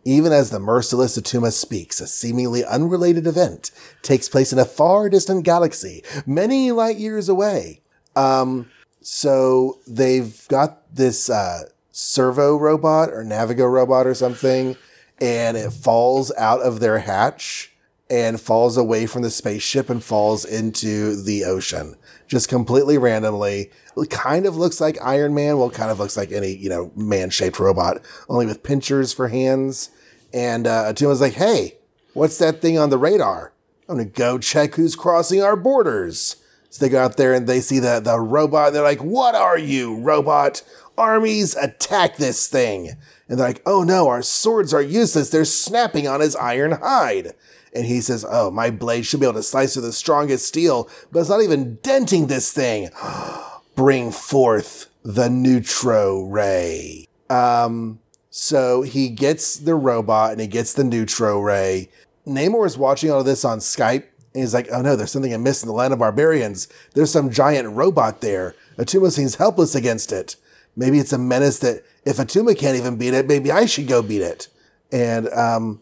[0.05, 5.09] Even as the merciless Attuma speaks, a seemingly unrelated event takes place in a far
[5.09, 7.81] distant galaxy, many light years away.
[8.15, 8.69] Um,
[9.01, 14.75] so they've got this uh, servo robot or Navigo robot or something,
[15.21, 17.72] and it falls out of their hatch
[18.13, 21.95] and falls away from the spaceship and falls into the ocean
[22.27, 23.71] just completely randomly.
[24.09, 25.57] Kind of looks like Iron Man.
[25.57, 29.27] Well, kind of looks like any, you know, man shaped robot, only with pinchers for
[29.27, 29.89] hands.
[30.33, 31.77] And uh, Attuma's like, hey,
[32.13, 33.53] What's that thing on the radar?
[33.89, 36.37] I'm gonna go check who's crossing our borders.
[36.69, 38.71] So they go out there and they see the, the robot.
[38.71, 40.61] They're like, What are you, robot?
[40.95, 42.89] Armies attack this thing.
[43.27, 45.31] And they're like, Oh no, our swords are useless.
[45.31, 47.33] They're snapping on his iron hide.
[47.75, 50.89] And he says, Oh, my blade should be able to slice through the strongest steel,
[51.11, 52.89] but it's not even denting this thing.
[53.75, 57.07] Bring forth the neutro ray.
[57.29, 61.89] Um, so he gets the robot and he gets the neutro ray.
[62.27, 65.33] Namor is watching all of this on Skype and he's like, oh no, there's something
[65.33, 66.67] amiss in the land of barbarians.
[66.93, 68.55] There's some giant robot there.
[68.77, 70.35] Attuma seems helpless against it.
[70.75, 74.01] Maybe it's a menace that if Attuma can't even beat it, maybe I should go
[74.01, 74.47] beat it.
[74.91, 75.81] And um,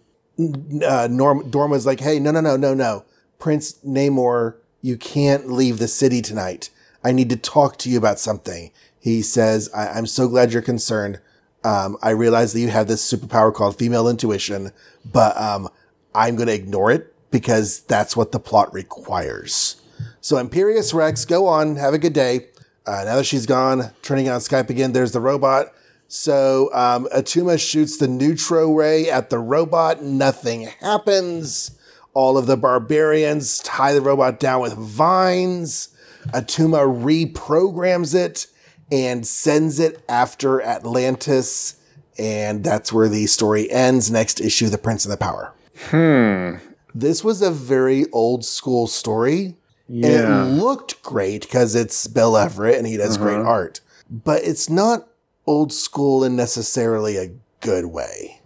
[0.85, 3.05] uh, Norm Dorma's like, hey, no, no, no, no, no.
[3.39, 6.69] Prince Namor, you can't leave the city tonight.
[7.03, 8.71] I need to talk to you about something.
[8.99, 11.19] He says, I- am so glad you're concerned.
[11.63, 14.71] Um, I realize that you have this superpower called female intuition,
[15.11, 15.69] but um,
[16.13, 19.81] I'm going to ignore it because that's what the plot requires.
[20.21, 22.47] So Imperius Rex, go on, have a good day.
[22.85, 25.73] Uh, now that she's gone, turning on Skype again, there's the robot.
[26.13, 30.03] So um, Attuma shoots the neutro ray at the robot.
[30.03, 31.71] Nothing happens.
[32.13, 35.87] All of the barbarians tie the robot down with vines.
[36.33, 38.47] Attuma reprograms it
[38.91, 41.77] and sends it after Atlantis.
[42.17, 44.11] And that's where the story ends.
[44.11, 45.53] Next issue, The Prince and the Power.
[45.91, 46.55] Hmm.
[46.93, 49.55] This was a very old school story.
[49.87, 50.07] Yeah.
[50.09, 53.49] And it looked great because it's Bill Everett and he does great Uh-huh.
[53.49, 53.79] art.
[54.09, 55.07] But it's not
[55.45, 58.41] old school in necessarily a good way.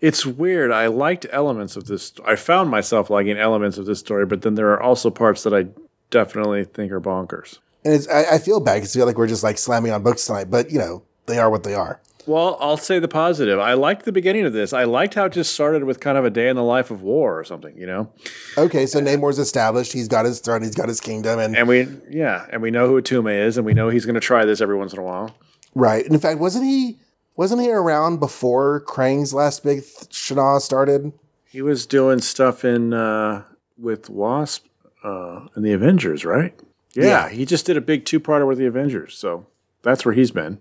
[0.00, 0.72] It's weird.
[0.72, 2.12] I liked elements of this.
[2.24, 5.52] I found myself liking elements of this story, but then there are also parts that
[5.52, 5.66] I
[6.10, 7.58] definitely think are bonkers.
[7.84, 10.02] And it's, I, I feel bad because I feel like we're just like slamming on
[10.02, 12.00] books tonight, but you know, they are what they are.
[12.26, 13.58] Well, I'll say the positive.
[13.58, 14.72] I liked the beginning of this.
[14.72, 17.02] I liked how it just started with kind of a day in the life of
[17.02, 18.12] war or something, you know?
[18.58, 19.92] Okay, so Namor's established.
[19.92, 20.62] He's got his throne.
[20.62, 21.38] He's got his kingdom.
[21.38, 24.14] And, And we, yeah, and we know who Attuma is, and we know he's going
[24.14, 25.34] to try this every once in a while.
[25.74, 26.04] Right.
[26.04, 26.98] And in fact, wasn't he
[27.36, 31.12] wasn't he around before Krang's last big th- Shana started?
[31.48, 33.42] He was doing stuff in uh,
[33.78, 34.66] with Wasp
[35.02, 36.58] uh, and the Avengers, right?
[36.94, 37.28] Yeah, Yeah.
[37.30, 39.46] he just did a big two-parter with the Avengers, so
[39.82, 40.58] that's where he's been.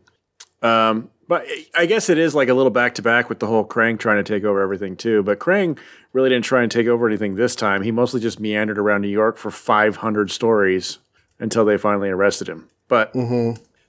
[0.61, 1.45] Um, but
[1.75, 4.43] I guess it is like a little back-to-back with the whole Krang trying to take
[4.43, 5.21] over everything too.
[5.23, 5.77] But Krang
[6.13, 7.81] really didn't try and take over anything this time.
[7.83, 10.97] He mostly just meandered around New York for 500 stories
[11.39, 12.67] until they finally arrested him.
[12.87, 13.13] But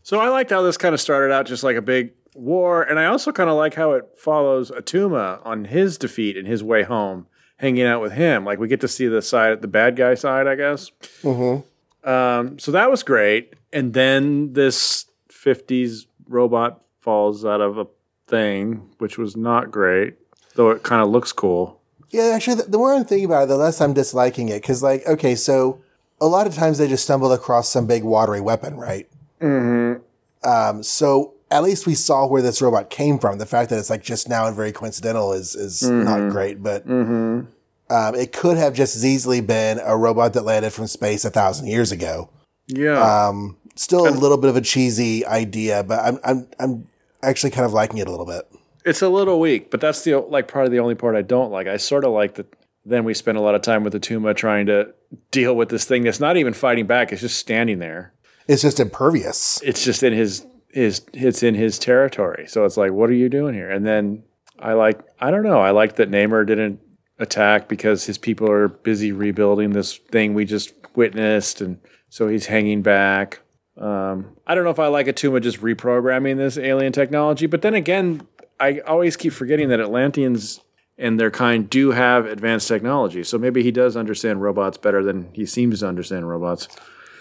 [0.02, 2.98] so I liked how this kind of started out just like a big war, and
[2.98, 6.82] I also kind of like how it follows Attuma on his defeat and his way
[6.82, 8.44] home, hanging out with him.
[8.44, 10.90] Like we get to see the side, the bad guy side, I guess.
[11.22, 12.08] Mm-hmm.
[12.08, 13.54] Um, so that was great.
[13.72, 17.86] And then this '50s robot falls out of a
[18.26, 20.14] thing, which was not great,
[20.54, 21.80] though it kind of looks cool.
[22.10, 24.62] Yeah, actually, the, the more I'm thinking about it, the less I'm disliking it.
[24.62, 25.80] Because, like, okay, so
[26.20, 29.08] a lot of times they just stumble across some big watery weapon, right?
[29.40, 30.48] Mm-hmm.
[30.48, 33.38] Um, so at least we saw where this robot came from.
[33.38, 36.86] The fact that it's like just now and very coincidental is is not great, but
[36.86, 37.92] Mm-hmm.
[37.94, 41.30] um, it could have just as easily been a robot that landed from space a
[41.30, 42.30] thousand years ago.
[42.68, 43.00] Yeah.
[43.28, 46.86] Um, still a little bit of a cheesy idea, but I'm I'm I'm
[47.22, 48.46] actually kind of liking it a little bit.
[48.84, 51.50] It's a little weak, but that's the like part of the only part I don't
[51.50, 51.66] like.
[51.66, 52.46] I sort of like that.
[52.86, 54.94] Then we spend a lot of time with the Tuma trying to
[55.30, 57.12] deal with this thing that's not even fighting back.
[57.12, 58.14] It's just standing there.
[58.48, 59.60] It's just impervious.
[59.62, 62.46] It's just in his his it's in his territory.
[62.48, 63.70] So it's like, what are you doing here?
[63.70, 64.22] And then
[64.58, 65.60] I like I don't know.
[65.60, 66.80] I like that Namor didn't
[67.18, 72.46] attack because his people are busy rebuilding this thing we just witnessed, and so he's
[72.46, 73.40] hanging back.
[73.76, 77.74] Um, I don't know if I like Attuma just reprogramming this alien technology, but then
[77.74, 78.26] again,
[78.58, 80.60] I always keep forgetting that Atlanteans
[80.98, 83.24] and their kind do have advanced technology.
[83.24, 86.68] So maybe he does understand robots better than he seems to understand robots.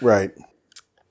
[0.02, 0.32] Right.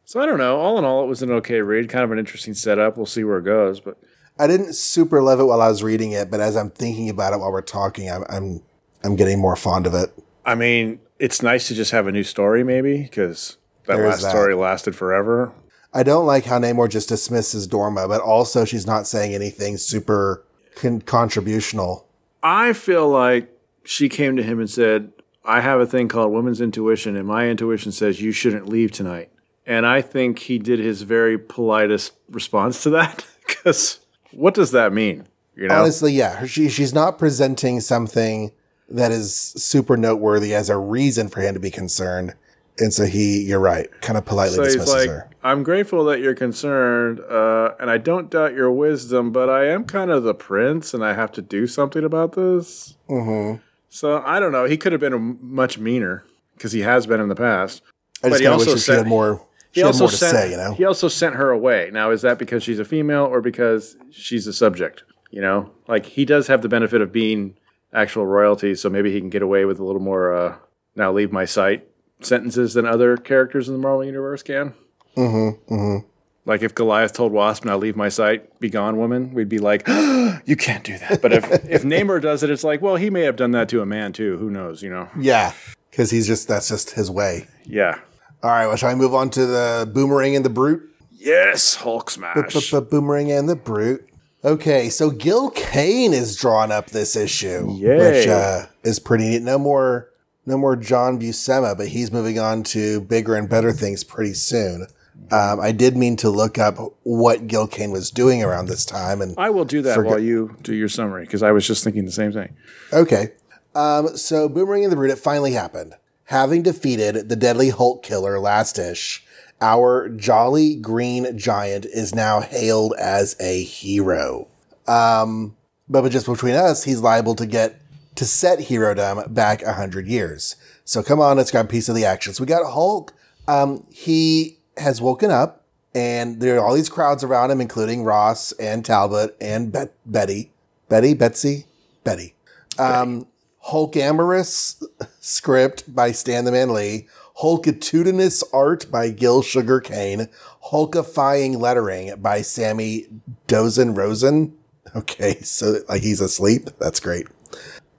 [0.08, 0.58] So I don't know.
[0.58, 1.90] All in all, it was an okay read.
[1.90, 2.96] Kind of an interesting setup.
[2.96, 3.78] We'll see where it goes.
[3.78, 3.98] But
[4.38, 7.34] I didn't super love it while I was reading it, but as I'm thinking about
[7.34, 8.62] it while we're talking, I'm I'm,
[9.04, 10.10] I'm getting more fond of it.
[10.46, 14.12] I mean, it's nice to just have a new story, maybe, because that There is
[14.12, 14.30] last that.
[14.30, 15.52] story lasted forever.
[15.92, 20.42] I don't like how Namor just dismisses Dorma, but also she's not saying anything super
[20.74, 22.04] con- contributional.
[22.42, 25.12] I feel like she came to him and said,
[25.44, 29.30] I have a thing called women's intuition, and my intuition says you shouldn't leave tonight.
[29.68, 33.24] And I think he did his very politest response to that.
[33.48, 34.00] Because
[34.32, 35.26] what does that mean?
[35.56, 35.80] You know?
[35.80, 38.52] Honestly, yeah, she she's not presenting something
[38.90, 42.34] that is super noteworthy as a reason for him to be concerned.
[42.78, 45.30] And so he, you're right, kind of politely so he's dismisses like, her.
[45.42, 49.84] I'm grateful that you're concerned, uh, and I don't doubt your wisdom, but I am
[49.84, 52.96] kind of the prince, and I have to do something about this.
[53.08, 53.54] hmm
[53.88, 54.66] So I don't know.
[54.66, 57.82] He could have been much meaner because he has been in the past.
[58.22, 59.42] I just he also wish said- had more.
[59.72, 60.32] He also sent.
[60.32, 60.74] say, you know.
[60.74, 61.90] He also sent her away.
[61.92, 65.04] Now, is that because she's a female or because she's a subject?
[65.30, 67.54] You know, like he does have the benefit of being
[67.92, 70.34] actual royalty, so maybe he can get away with a little more.
[70.34, 70.56] Uh,
[70.96, 71.86] now leave my sight
[72.20, 74.74] sentences than other characters in the Marvel universe can.
[75.16, 75.74] Mm-hmm.
[75.74, 76.06] Mm-hmm.
[76.46, 79.86] Like if Goliath told Wasp, "Now leave my sight, be gone, woman," we'd be like,
[80.46, 83.22] "You can't do that." But if if Namor does it, it's like, well, he may
[83.22, 84.38] have done that to a man too.
[84.38, 84.82] Who knows?
[84.82, 85.10] You know?
[85.18, 85.52] Yeah,
[85.90, 87.46] because he's just that's just his way.
[87.66, 87.98] Yeah.
[88.42, 90.88] All right, well, shall I move on to the boomerang and the brute?
[91.18, 92.70] Yes, Hulk smash.
[92.70, 94.08] Boomerang and the Brute.
[94.44, 97.96] Okay, so Gil Kane is drawing up this issue, Yay.
[97.98, 99.42] which uh, is pretty neat.
[99.42, 100.10] No more,
[100.46, 104.86] no more John Buscema, but he's moving on to bigger and better things pretty soon.
[105.32, 109.20] Um, I did mean to look up what Gil Kane was doing around this time,
[109.20, 111.82] and I will do that Forget- while you do your summary because I was just
[111.82, 112.54] thinking the same thing.
[112.92, 113.32] Okay.
[113.74, 115.94] Um, so Boomerang and the Brute, it finally happened.
[116.28, 119.24] Having defeated the deadly Hulk killer last ish,
[119.62, 124.46] our jolly green giant is now hailed as a hero.
[124.86, 125.56] Um,
[125.88, 127.80] but but just between us, he's liable to get
[128.16, 130.56] to set herodom back a hundred years.
[130.84, 132.34] So come on, let's grab a piece of the action.
[132.34, 133.14] So we got Hulk.
[133.46, 135.64] Um, he has woken up
[135.94, 140.50] and there are all these crowds around him, including Ross and Talbot and Bet- Betty.
[140.90, 141.14] Betty?
[141.14, 141.64] Betsy?
[142.04, 142.34] Betty.
[142.78, 143.26] Um,
[143.68, 144.82] Hulk Amorous
[145.20, 147.06] script by Stan the Man Lee.
[147.42, 150.28] Hulkitudinous art by Gil Sugar Kane.
[150.70, 153.06] Hulkifying lettering by Sammy
[153.46, 154.56] Dozen Rosen.
[154.96, 156.70] Okay, so like he's asleep.
[156.80, 157.26] That's great.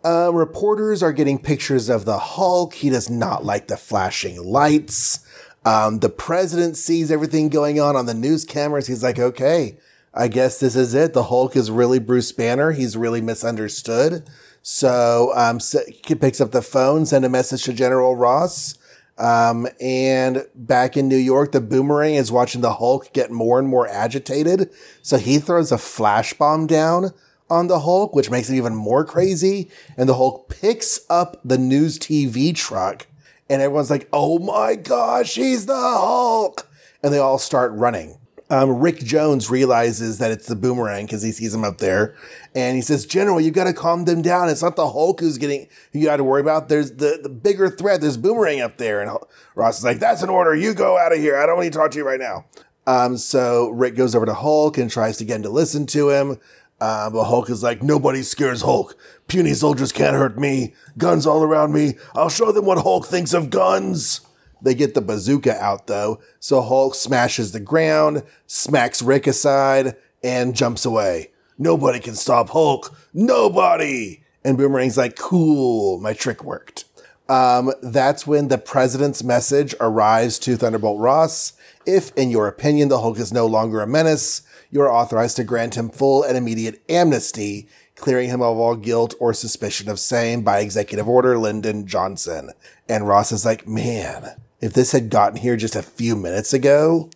[0.03, 2.73] Uh, reporters are getting pictures of the Hulk.
[2.73, 5.19] He does not like the flashing lights.
[5.65, 8.88] Um, the president sees everything going on on the news cameras.
[8.88, 9.77] He's like, okay,
[10.15, 11.13] I guess this is it.
[11.13, 12.71] The Hulk is really Bruce Banner.
[12.71, 14.27] He's really misunderstood.
[14.62, 18.76] So um, s- he picks up the phone, send a message to General Ross.
[19.17, 23.67] Um, and back in New York, the boomerang is watching the Hulk get more and
[23.67, 24.69] more agitated.
[25.02, 27.12] So he throws a flash bomb down
[27.50, 29.69] on the Hulk, which makes it even more crazy.
[29.98, 33.08] And the Hulk picks up the news TV truck,
[33.50, 36.69] and everyone's like, oh my gosh, he's the Hulk.
[37.04, 38.17] And they all start running.
[38.51, 42.15] Um, Rick Jones realizes that it's the boomerang because he sees him up there.
[42.55, 44.49] And he says, General, you've got to calm them down.
[44.49, 46.67] It's not the Hulk who's getting, you got to worry about.
[46.67, 48.01] There's the, the bigger threat.
[48.01, 49.01] There's boomerang up there.
[49.01, 49.15] And
[49.53, 50.55] Ross is like, that's an order.
[50.55, 51.38] You go out of here.
[51.38, 52.45] I don't want to talk to you right now.
[52.88, 56.09] Um, so Rick goes over to Hulk and tries to get him to listen to
[56.09, 56.39] him.
[56.81, 58.97] Uh, but Hulk is like, nobody scares Hulk.
[59.27, 60.73] Puny soldiers can't hurt me.
[60.97, 61.95] Guns all around me.
[62.15, 64.21] I'll show them what Hulk thinks of guns.
[64.62, 70.56] They get the bazooka out though, so Hulk smashes the ground, smacks Rick aside, and
[70.56, 71.32] jumps away.
[71.58, 72.98] Nobody can stop Hulk.
[73.13, 74.24] Nobody!
[74.43, 76.86] And Boomerang's like, cool, my trick worked.
[77.28, 81.54] Um, that's when the president's message arrives to Thunderbolt Ross.
[81.86, 84.41] If, in your opinion, the Hulk is no longer a menace,
[84.72, 89.13] you are authorized to grant him full and immediate amnesty, clearing him of all guilt
[89.19, 92.52] or suspicion of same by executive order Lyndon Johnson.
[92.88, 97.10] And Ross is like, man, if this had gotten here just a few minutes ago,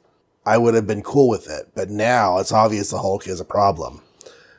[0.46, 1.72] I would have been cool with it.
[1.76, 4.02] But now it's obvious the Hulk is a problem.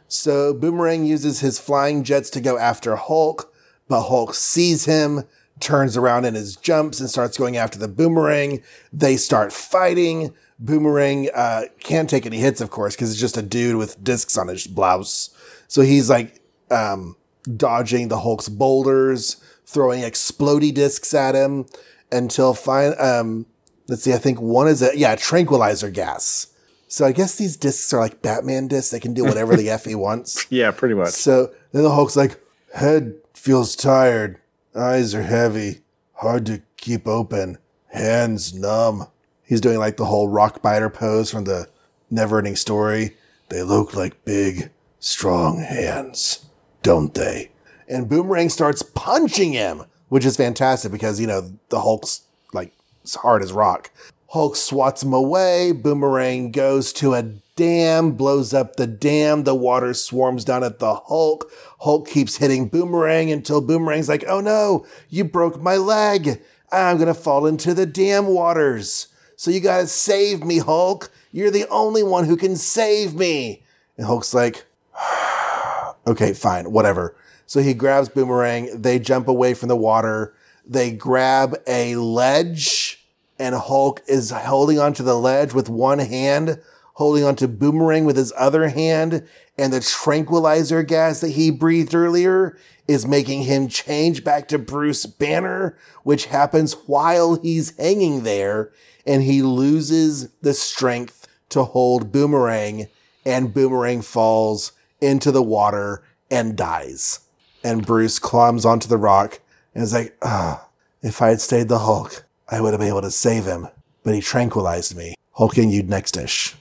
[0.08, 3.52] So Boomerang uses his flying jets to go after Hulk,
[3.88, 5.24] but Hulk sees him,
[5.60, 8.62] turns around in his jumps, and starts going after the Boomerang.
[8.92, 10.34] They start fighting.
[10.58, 14.38] Boomerang uh, can't take any hits, of course, because it's just a dude with discs
[14.38, 15.30] on his blouse.
[15.68, 17.16] So he's like um,
[17.56, 21.66] dodging the Hulk's boulders, throwing explody discs at him
[22.14, 22.94] until fine.
[22.98, 23.46] Um,
[23.88, 26.48] let's see, I think one is a yeah tranquilizer gas.
[26.88, 28.90] So I guess these discs are like Batman discs.
[28.90, 30.46] They can do whatever the f he wants.
[30.50, 31.10] Yeah, pretty much.
[31.10, 32.40] So then the Hulk's like,
[32.74, 34.38] head feels tired,
[34.74, 35.80] eyes are heavy,
[36.14, 37.58] hard to keep open,
[37.88, 39.08] hands numb.
[39.42, 41.68] He's doing like the whole rock biter pose from the
[42.10, 43.16] never ending story.
[43.48, 46.46] They look like big, strong hands,
[46.82, 47.50] don't they?
[47.88, 49.84] And Boomerang starts punching him,
[50.14, 52.70] which is fantastic because, you know, the Hulk's like
[53.16, 53.90] hard as rock.
[54.28, 55.72] Hulk swats him away.
[55.72, 57.24] Boomerang goes to a
[57.56, 59.42] dam, blows up the dam.
[59.42, 61.50] The water swarms down at the Hulk.
[61.80, 66.40] Hulk keeps hitting Boomerang until Boomerang's like, oh no, you broke my leg.
[66.70, 69.08] I'm going to fall into the dam waters.
[69.34, 71.10] So you got to save me, Hulk.
[71.32, 73.64] You're the only one who can save me.
[73.96, 74.64] And Hulk's like,
[76.06, 77.16] okay, fine, whatever.
[77.46, 78.80] So he grabs Boomerang.
[78.80, 80.34] They jump away from the water.
[80.66, 83.06] They grab a ledge,
[83.38, 86.60] and Hulk is holding onto the ledge with one hand
[86.94, 89.26] holding onto Boomerang with his other hand,
[89.58, 95.04] and the tranquilizer gas that he breathed earlier is making him change back to Bruce
[95.06, 98.70] Banner, which happens while he's hanging there,
[99.06, 102.86] and he loses the strength to hold Boomerang,
[103.26, 107.20] and Boomerang falls into the water and dies.
[107.64, 109.40] And Bruce climbs onto the rock
[109.74, 110.68] and is like, ah,
[111.02, 113.68] if I had stayed the Hulk, I would have been able to save him.
[114.04, 115.14] But he tranquilized me.
[115.32, 116.54] Hulking you'd next-ish.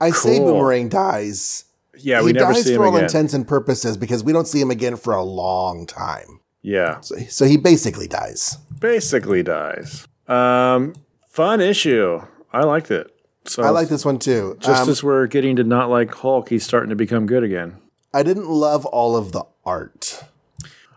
[0.00, 1.64] I say Boomerang dies.
[1.96, 3.04] Yeah, he we never dies see him for all again.
[3.04, 6.40] intents and purposes because we don't see him again for a long time.
[6.60, 8.58] yeah, So, so he basically dies.
[8.80, 10.06] basically dies.
[10.28, 10.94] Um,
[11.28, 12.20] fun issue.
[12.52, 13.10] I liked it.
[13.46, 14.56] So I like this one too.
[14.60, 17.76] Just Um, as we're getting to not like Hulk, he's starting to become good again.
[18.16, 20.24] I didn't love all of the art.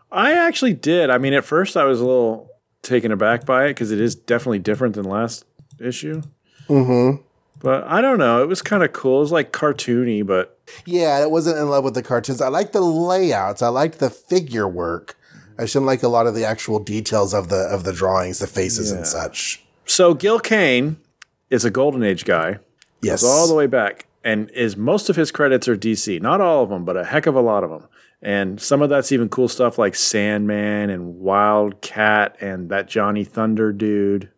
[0.09, 1.09] I actually did.
[1.09, 2.49] I mean, at first I was a little
[2.81, 5.43] taken aback by it because it is definitely different than last
[5.79, 6.21] issue.
[6.69, 7.21] Mm-hmm.
[7.59, 8.41] But I don't know.
[8.41, 9.17] It was kind of cool.
[9.17, 12.39] It was like cartoony, but Yeah, I wasn't in love with the cartoons.
[12.39, 13.61] I liked the layouts.
[13.61, 15.17] I liked the figure work.
[15.57, 18.47] I shouldn't like a lot of the actual details of the of the drawings, the
[18.47, 19.61] faces and such.
[19.85, 20.95] so Gil Kane
[21.49, 22.59] is a Golden Age guy.
[23.01, 26.21] Yes, all the way back, and is most of his credits are DC.
[26.21, 27.87] Not all of them, but a heck of a lot of them.
[28.21, 33.71] And some of that's even cool stuff like Sandman and Wildcat and that Johnny Thunder
[33.71, 34.29] dude,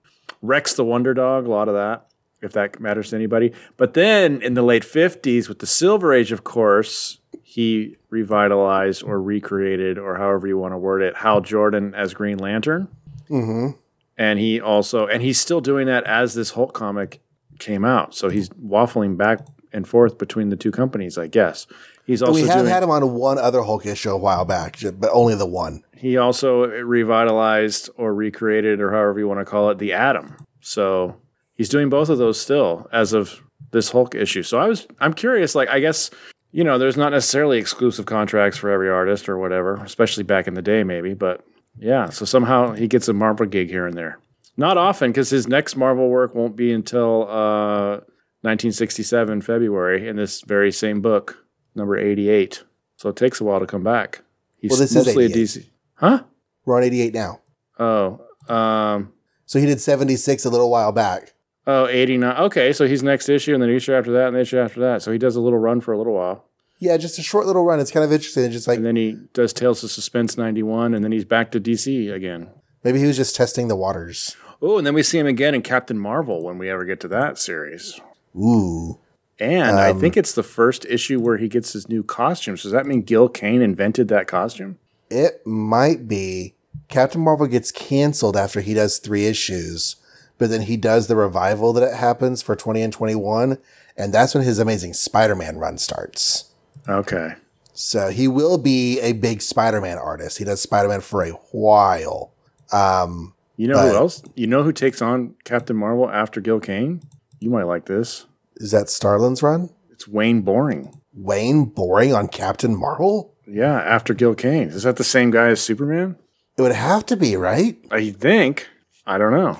[0.42, 1.48] Rex the Wonder Dog.
[1.48, 2.08] A lot of that,
[2.42, 3.54] if that matters to anybody.
[3.78, 9.20] But then in the late fifties, with the Silver Age, of course, he revitalized or
[9.20, 12.88] recreated, or however you want to word it, Hal Jordan as Green Lantern
[13.28, 13.70] hmm
[14.18, 17.22] and he also and he's still doing that as this Hulk comic
[17.60, 18.14] came out.
[18.14, 19.40] So he's waffling back
[19.74, 21.68] and forth between the two companies, I guess.
[22.06, 24.78] He's also We have doing, had him on one other Hulk issue a while back,
[24.98, 25.84] but only the one.
[25.96, 30.36] he also revitalized or recreated or however you want to call it the Atom.
[30.62, 31.16] So
[31.56, 33.42] he's doing both of those still as of
[33.72, 34.44] this Hulk issue.
[34.44, 36.10] So I was I'm curious like I guess
[36.54, 40.54] you know, there's not necessarily exclusive contracts for every artist or whatever, especially back in
[40.54, 41.46] the day maybe, but
[41.78, 44.20] yeah, so somehow he gets a Marvel gig here and there.
[44.58, 48.00] Not often because his next Marvel work won't be until uh,
[48.42, 52.64] 1967 February in this very same book, number 88.
[52.98, 54.22] So it takes a while to come back.
[54.58, 55.66] He's Well, this is mostly a DC.
[55.96, 56.24] Huh?
[56.66, 57.42] We're on 88 now.
[57.80, 59.14] Oh, um,
[59.46, 61.34] So he did 76 a little while back.
[61.68, 62.38] oh, 89.
[62.44, 65.02] Okay, so he's next issue, and then issue after that, and the issue after that.
[65.02, 66.46] So he does a little run for a little while.
[66.80, 67.80] Yeah, just a short little run.
[67.80, 68.44] It's kind of interesting.
[68.44, 71.52] It's just like And then he does Tales of Suspense 91, and then he's back
[71.52, 72.50] to DC again.
[72.84, 74.36] maybe he was just testing the waters.
[74.64, 77.08] Oh, and then we see him again in Captain Marvel when we ever get to
[77.10, 78.00] that series.
[78.36, 78.98] Ooh.
[79.40, 82.58] And I Um, think it's the first issue where he gets his new costume.
[82.58, 84.78] So does that mean Gil Kane invented that costume?
[85.10, 86.54] It might be
[86.90, 89.96] Captain Marvel gets canceled after he does three issues,
[90.38, 93.58] but then he does the revival that it happens for 20 and 21,
[93.98, 96.46] and that's when his amazing Spider-Man run starts.
[96.88, 97.34] Okay.
[97.74, 100.38] So he will be a big Spider-Man artist.
[100.38, 102.32] He does Spider-Man for a while.
[102.72, 104.24] Um, You know But- who else?
[104.36, 107.02] You know who takes on Captain Marvel after Gil Kane?
[107.42, 108.28] You might like this.
[108.58, 109.72] is that Starlin's run?
[109.90, 111.02] It's Wayne Boring.
[111.14, 113.34] Wayne Boring on Captain Marvel?
[113.48, 114.70] Yeah, after Gil Kane.
[114.70, 116.18] Is that the same guy as Superman?
[116.58, 117.78] It would have to be, right?
[117.90, 118.70] I think.
[119.08, 119.60] I don't know.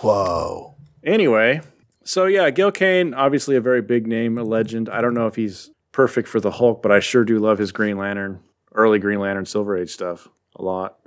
[0.00, 0.76] Whoa.
[1.04, 1.60] Anyway,
[2.04, 4.88] so yeah, Gil Kane, obviously a very big name, a legend.
[4.88, 7.72] I don't know if he's perfect for the Hulk, but I sure do love his
[7.72, 8.40] Green Lantern,
[8.72, 10.98] early Green Lantern, Silver Age stuff a lot.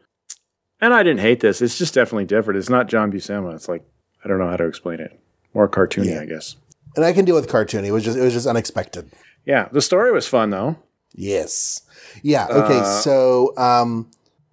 [0.81, 1.61] And I didn't hate this.
[1.61, 2.57] It's just definitely different.
[2.57, 3.55] It's not John Buscema.
[3.55, 3.83] It's like
[4.23, 5.17] I don't know how to explain it.
[5.53, 6.21] More cartoony, Yeah.
[6.21, 6.55] I guess.
[6.95, 7.85] And I can deal with cartoony.
[7.87, 9.11] It was just it was just unexpected.
[9.45, 10.77] Yeah, the story was fun though.
[11.13, 11.81] Yes.
[12.21, 12.45] Yeah.
[12.49, 12.79] Okay.
[12.79, 14.09] Uh, so, um,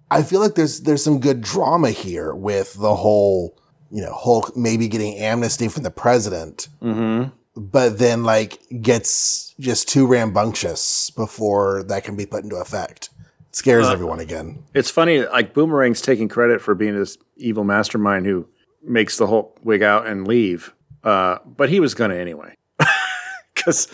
[0.09, 3.57] I feel like there's there's some good drama here with the whole,
[3.91, 7.29] you know, Hulk maybe getting amnesty from the president, Mm-hmm.
[7.55, 13.09] but then like gets just too rambunctious before that can be put into effect.
[13.49, 14.63] It scares Uh, everyone again.
[14.73, 18.47] It's funny, like Boomerang's taking credit for being this evil mastermind who
[18.83, 20.73] makes the Hulk wig out and leave.
[21.03, 22.55] Uh, but he was gonna anyway,
[23.55, 23.87] because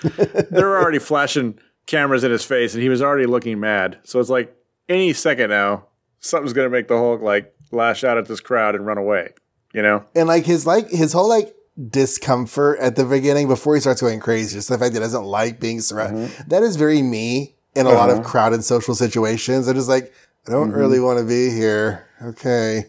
[0.52, 3.98] they're already flashing cameras in his face, and he was already looking mad.
[4.04, 4.56] So it's like
[4.90, 5.86] any second now,
[6.20, 9.30] something's gonna make the Hulk like lash out at this crowd and run away.
[9.74, 10.06] You know?
[10.16, 11.54] And like his like his whole like
[11.90, 15.24] discomfort at the beginning before he starts going crazy, just the fact that he doesn't
[15.26, 16.30] like being surrounded.
[16.48, 18.28] That is very me in a lot of Uh-huh.
[18.30, 19.68] crowded social situations.
[19.68, 20.14] I'm just like,
[20.48, 22.08] I don't really want to be here.
[22.22, 22.86] Okay.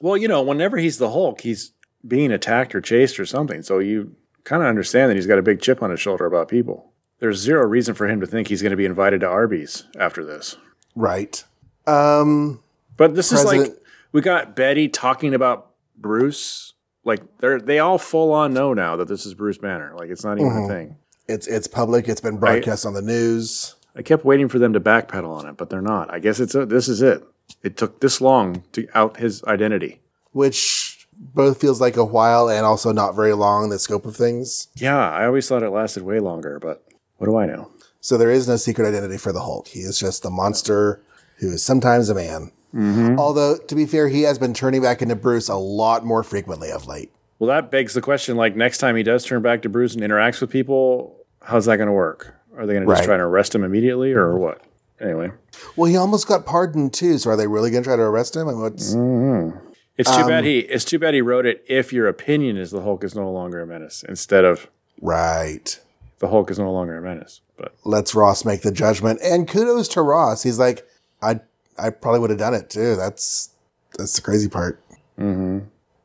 [0.00, 1.72] Well, you know, whenever he's the Hulk, he's
[2.06, 3.62] being attacked or chased or something.
[3.62, 6.48] So you kind of understand that he's got a big chip on his shoulder about
[6.48, 6.92] people.
[7.18, 10.24] There's zero reason for him to think he's going to be invited to Arby's after
[10.24, 10.56] this.
[10.94, 11.42] Right.
[11.86, 12.60] Um,
[12.96, 13.72] But this is like
[14.12, 16.74] we got Betty talking about Bruce
[17.04, 19.92] like they're they all full on know now that this is Bruce Banner.
[19.96, 20.64] Like it's not even Mhm.
[20.64, 20.96] a thing.
[21.28, 22.08] It's it's public.
[22.08, 23.74] It's been broadcast on the news.
[23.94, 26.12] I kept waiting for them to backpedal on it, but they're not.
[26.12, 27.24] I guess it's a, this is it.
[27.62, 30.00] It took this long to out his identity.
[30.32, 30.85] which
[31.18, 34.68] both feels like a while and also not very long the scope of things.
[34.76, 36.84] Yeah, I always thought it lasted way longer, but
[37.16, 37.70] what do I know?
[38.00, 39.68] So there is no secret identity for the Hulk.
[39.68, 41.00] He is just the monster
[41.38, 42.52] who is sometimes a man.
[42.74, 43.18] Mm-hmm.
[43.18, 46.70] Although, to be fair, he has been turning back into Bruce a lot more frequently
[46.70, 47.10] of late.
[47.38, 50.02] Well, that begs the question: like next time he does turn back to Bruce and
[50.02, 52.34] interacts with people, how's that going to work?
[52.56, 53.06] Are they going to just Right.
[53.06, 54.62] try to arrest him immediately, or what?
[55.00, 55.30] Anyway,
[55.76, 57.18] Well, he almost got pardoned too.
[57.18, 58.48] So are they really going to try to arrest him?
[58.48, 59.58] I mean, what's mm-hmm.
[59.98, 61.64] It's too Um, bad he it's too bad he wrote it.
[61.68, 64.68] If your opinion is the Hulk is no longer a menace, instead of
[65.00, 65.78] right?
[66.18, 67.40] the Hulk is no longer a menace.
[67.58, 69.20] But Let's Ross make the judgment.
[69.22, 70.42] And kudos to Ross.
[70.42, 70.86] He's like,
[71.22, 71.40] I
[71.78, 72.96] I probably would have done it too.
[72.96, 73.50] That's
[73.98, 74.82] that's the crazy part.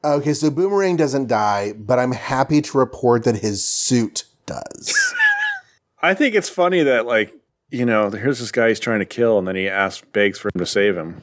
[0.04, 5.14] Okay, so Boomerang doesn't die, but I'm happy to report that his suit does.
[6.02, 7.34] I think it's funny that like
[7.70, 10.48] you know here's this guy he's trying to kill, and then he asks begs for
[10.54, 11.22] him to save him.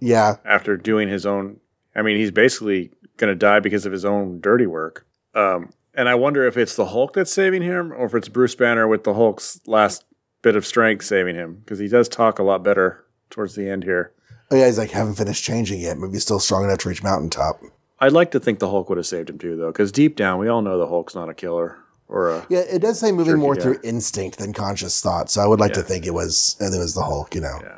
[0.00, 1.58] yeah, after doing his own.
[1.94, 5.06] I mean, he's basically going to die because of his own dirty work.
[5.34, 8.54] Um, and I wonder if it's the Hulk that's saving him, or if it's Bruce
[8.54, 10.04] Banner with the Hulk's last
[10.42, 13.84] bit of strength saving him, because he does talk a lot better towards the end
[13.84, 14.12] here.
[14.50, 15.98] Oh yeah, he's like, haven't finished changing yet.
[15.98, 17.60] Maybe he's still strong enough to reach mountaintop.
[18.00, 20.38] I'd like to think the Hulk would have saved him too, though, because deep down
[20.38, 21.76] we all know the Hulk's not a killer
[22.08, 22.46] or a.
[22.48, 23.62] Yeah, it does say moving more guy.
[23.62, 25.30] through instinct than conscious thought.
[25.30, 27.34] So I would like to think it was it was the Hulk.
[27.34, 27.76] You know, Yeah.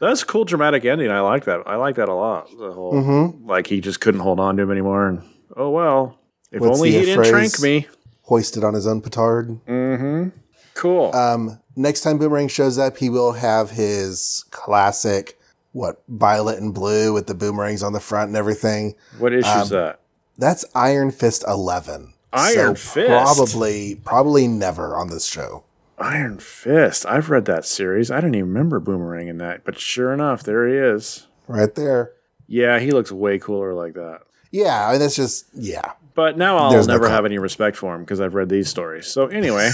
[0.00, 1.10] That's a cool dramatic ending.
[1.10, 1.60] I like that.
[1.66, 2.48] I like that a lot.
[2.58, 3.46] The whole Mm-hmm.
[3.48, 5.22] like he just couldn't hold on to him anymore, and
[5.56, 6.18] oh well.
[6.52, 7.86] If What's only he didn't trank me.
[8.22, 9.48] hoisted on his own petard.
[9.66, 10.30] Mm-hmm.
[10.74, 11.14] Cool.
[11.14, 15.38] Um, next time Boomerang shows up, he will have his classic
[15.72, 18.94] what violet and blue with the boomerangs on the front and everything.
[19.18, 20.00] what issue um, is that?
[20.38, 22.14] That's Iron Fist eleven.
[22.32, 23.08] Iron so Fist?
[23.08, 25.64] Probably, probably never on this show.
[26.00, 27.04] Iron Fist.
[27.06, 28.10] I've read that series.
[28.10, 31.26] I didn't even remember Boomerang in that, but sure enough, there he is.
[31.46, 32.12] Right there.
[32.46, 34.20] Yeah, he looks way cooler like that.
[34.50, 35.92] Yeah, I mean, that's just yeah.
[36.14, 38.68] But now I'll There's never com- have any respect for him because I've read these
[38.68, 39.06] stories.
[39.06, 39.70] So anyway,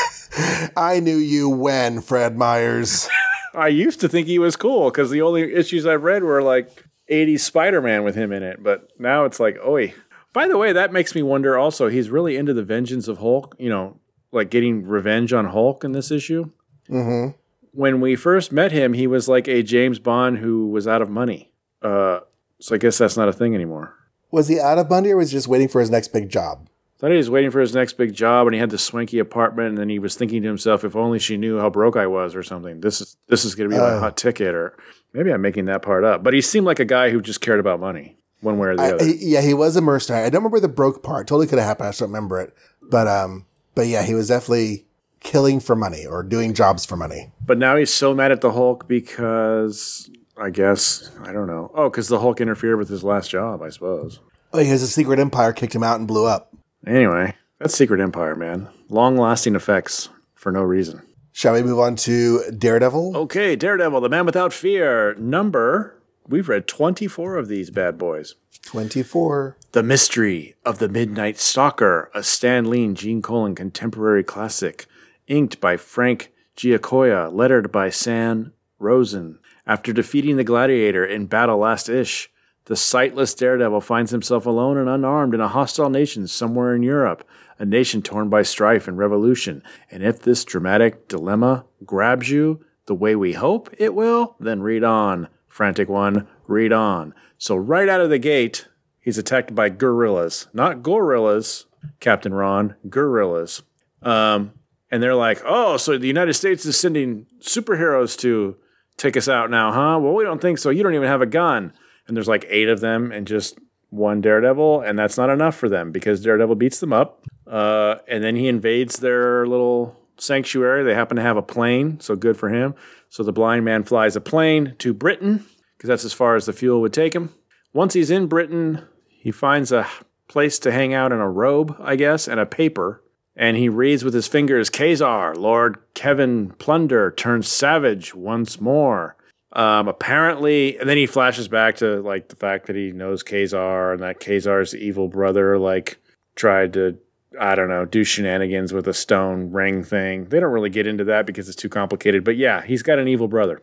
[0.76, 3.08] I knew you when Fred Myers.
[3.54, 6.68] I used to think he was cool because the only issues I've read were like
[7.10, 8.62] 80s Spider-Man with him in it.
[8.62, 9.94] But now it's like, oi.
[10.32, 13.54] By the way, that makes me wonder also, he's really into the vengeance of Hulk,
[13.58, 14.00] you know,
[14.34, 16.50] like getting revenge on Hulk in this issue.
[16.88, 17.28] hmm
[17.76, 21.10] when we first met him, he was like a James Bond who was out of
[21.10, 21.50] money.
[21.82, 22.20] Uh,
[22.60, 23.92] so I guess that's not a thing anymore.
[24.30, 26.68] Was he out of money or was he just waiting for his next big job?
[26.68, 29.18] I thought he was waiting for his next big job, and he had this swanky
[29.18, 32.06] apartment, and then he was thinking to himself, "If only she knew how broke I
[32.06, 32.80] was, or something.
[32.80, 33.98] This is this is going to be my Oh.
[33.98, 34.76] hot ticket." Or
[35.12, 36.22] maybe I'm making that part up.
[36.22, 38.82] But he seemed like a guy who just cared about money, one way or the
[38.84, 39.04] I, other.
[39.04, 40.24] he- yeah, he was a mercenary.
[40.24, 41.26] I don't remember the broke part.
[41.26, 41.88] Totally could have happened.
[41.88, 42.54] I just don't remember it.
[42.88, 44.86] But um, but yeah, he was definitely
[45.20, 47.32] killing for money or doing jobs for money.
[47.46, 51.70] but now he's so mad at the Hulk because I guess I don't know.
[51.74, 54.20] Oh, because the Hulk interfered with his last job, I suppose.
[54.52, 56.54] Oh, he has a secret empire kicked him out and blew up.
[56.86, 58.68] Anyway, that's Secret Empire, man.
[58.90, 61.00] Long lasting effects for no reason.
[61.32, 63.16] Shall we move on to Daredevil?
[63.16, 65.14] Okay, Daredevil, the man without fear.
[65.14, 65.96] Number,
[66.28, 68.34] we've read 24 of these bad boys.
[68.62, 69.56] 24.
[69.72, 74.86] The Mystery of the Midnight Stalker, a Stan Lee and Gene Colan contemporary classic,
[75.26, 79.38] inked by Frank Giacoia, lettered by Sam Rosen.
[79.66, 82.30] After defeating the Gladiator in battle last ish,
[82.66, 87.26] the sightless Daredevil finds himself alone and unarmed in a hostile nation somewhere in Europe,
[87.58, 89.62] a nation torn by strife and revolution.
[89.90, 94.84] And if this dramatic dilemma grabs you the way we hope it will, then read
[94.84, 97.14] on, frantic one, read on.
[97.38, 98.66] So, right out of the gate,
[99.00, 100.48] he's attacked by gorillas.
[100.52, 101.66] Not gorillas,
[102.00, 103.62] Captain Ron, gorillas.
[104.02, 104.54] Um,
[104.90, 108.56] and they're like, oh, so the United States is sending superheroes to
[108.96, 110.00] take us out now, huh?
[110.00, 110.70] Well, we don't think so.
[110.70, 111.72] You don't even have a gun.
[112.08, 113.56] And there's like eight of them and just
[113.90, 117.24] one Daredevil, and that's not enough for them because Daredevil beats them up.
[117.46, 120.82] Uh, and then he invades their little sanctuary.
[120.82, 122.74] They happen to have a plane, so good for him.
[123.14, 125.44] So the blind man flies a plane to Britain
[125.76, 127.32] because that's as far as the fuel would take him.
[127.72, 129.86] Once he's in Britain, he finds a
[130.26, 133.04] place to hang out in a robe, I guess, and a paper.
[133.36, 139.14] And he reads with his fingers, Kazar, Lord Kevin Plunder turns savage once more.
[139.52, 143.92] Um, apparently, and then he flashes back to like the fact that he knows Kazar
[143.92, 145.98] and that Kazar's evil brother like
[146.34, 146.98] tried to,
[147.40, 150.26] I don't know, do shenanigans with a stone ring thing.
[150.26, 152.24] They don't really get into that because it's too complicated.
[152.24, 153.60] But yeah, he's got an evil brother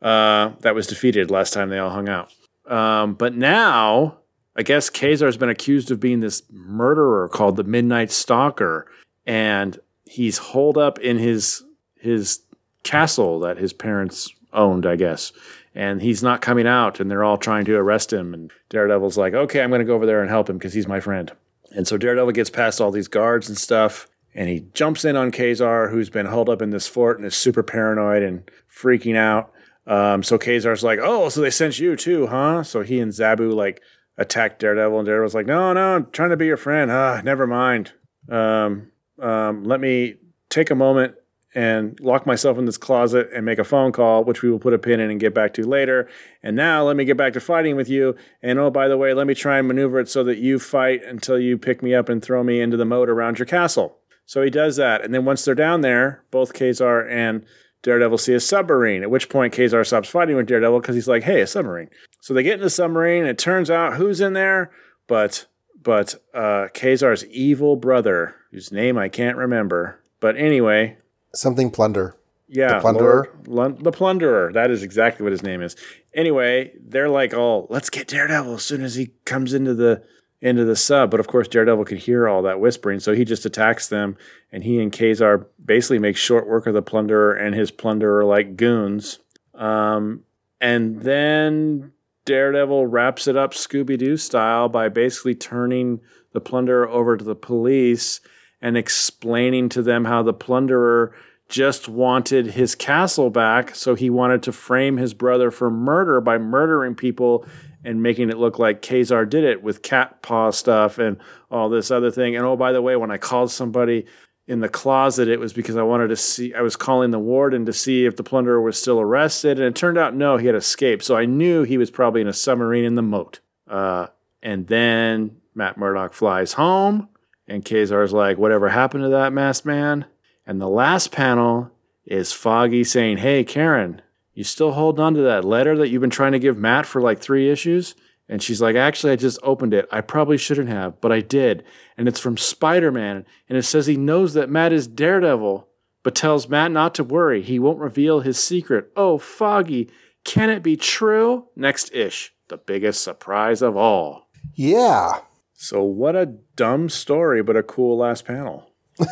[0.00, 2.32] uh, that was defeated last time they all hung out.
[2.66, 4.18] Um, but now
[4.56, 8.86] I guess Kazar's been accused of being this murderer called the Midnight Stalker,
[9.26, 11.62] and he's holed up in his
[11.98, 12.40] his
[12.82, 15.32] castle that his parents owned, I guess.
[15.74, 18.34] And he's not coming out, and they're all trying to arrest him.
[18.34, 20.88] And Daredevil's like, "Okay, I'm going to go over there and help him because he's
[20.88, 21.32] my friend."
[21.74, 25.32] And so Daredevil gets past all these guards and stuff, and he jumps in on
[25.32, 29.52] Kazar, who's been held up in this fort and is super paranoid and freaking out.
[29.86, 33.52] Um, so Kazar's like, "Oh, so they sent you too, huh?" So he and Zabu
[33.52, 33.82] like
[34.16, 36.90] attack Daredevil, and Daredevil's like, "No, no, I'm trying to be your friend.
[36.90, 37.92] Ah, never mind.
[38.28, 40.16] Um, um, let me
[40.48, 41.14] take a moment
[41.54, 44.72] and lock myself in this closet and make a phone call, which we will put
[44.72, 46.08] a pin in and get back to later.
[46.42, 48.16] And now let me get back to fighting with you.
[48.42, 51.02] And oh, by the way, let me try and maneuver it so that you fight
[51.04, 54.40] until you pick me up and throw me into the moat around your castle." So
[54.42, 57.44] he does that, and then once they're down there, both Kazar and
[57.82, 61.24] Daredevil see a submarine, at which point Kazar stops fighting with Daredevil because he's like,
[61.24, 61.90] hey, a submarine.
[62.20, 64.70] So they get in the submarine, and it turns out who's in there?
[65.08, 65.46] But
[65.82, 69.98] but uh Kazar's evil brother, whose name I can't remember.
[70.20, 70.96] But anyway,
[71.34, 72.14] Something plunder.
[72.48, 73.14] yeah, The Plunderer?
[73.46, 74.52] Lord- Lun- the plunderer.
[74.52, 75.74] That is exactly what his name is.
[76.14, 80.02] Anyway, they're like, "Oh, let's get Daredevil as soon as he comes into the
[80.42, 83.46] into the sub." But of course, Daredevil could hear all that whispering, so he just
[83.46, 84.16] attacks them,
[84.52, 88.56] and he and Kazar basically make short work of the plunderer and his plunderer like
[88.56, 89.18] goons.
[89.54, 90.24] Um,
[90.60, 91.92] and then
[92.26, 96.00] Daredevil wraps it up Scooby Doo style by basically turning
[96.32, 98.20] the plunderer over to the police
[98.62, 101.14] and explaining to them how the plunderer
[101.48, 106.38] just wanted his castle back, so he wanted to frame his brother for murder by
[106.38, 107.44] murdering people
[107.84, 111.18] and making it look like Kazar did it with cat paw stuff and
[111.50, 112.36] all this other thing.
[112.36, 114.06] And oh, by the way, when I called somebody
[114.46, 117.66] in the closet, it was because I wanted to see, I was calling the warden
[117.66, 119.58] to see if the plunderer was still arrested.
[119.58, 121.04] And it turned out, no, he had escaped.
[121.04, 123.40] So I knew he was probably in a submarine in the moat.
[123.68, 124.06] Uh,
[124.42, 127.08] and then Matt Murdock flies home,
[127.52, 130.06] and Kazar's like, whatever happened to that masked man?
[130.46, 131.70] And the last panel
[132.06, 134.00] is Foggy saying, Hey, Karen,
[134.32, 137.02] you still holding on to that letter that you've been trying to give Matt for
[137.02, 137.94] like three issues?
[138.26, 139.86] And she's like, Actually, I just opened it.
[139.92, 141.62] I probably shouldn't have, but I did.
[141.98, 143.26] And it's from Spider Man.
[143.50, 145.68] And it says he knows that Matt is Daredevil,
[146.02, 147.42] but tells Matt not to worry.
[147.42, 148.90] He won't reveal his secret.
[148.96, 149.90] Oh, Foggy,
[150.24, 151.48] can it be true?
[151.54, 154.30] Next ish, the biggest surprise of all.
[154.54, 155.20] Yeah.
[155.52, 158.70] So, what a dumb story, but a cool last panel.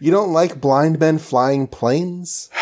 [0.00, 2.50] You don't like blind men flying planes?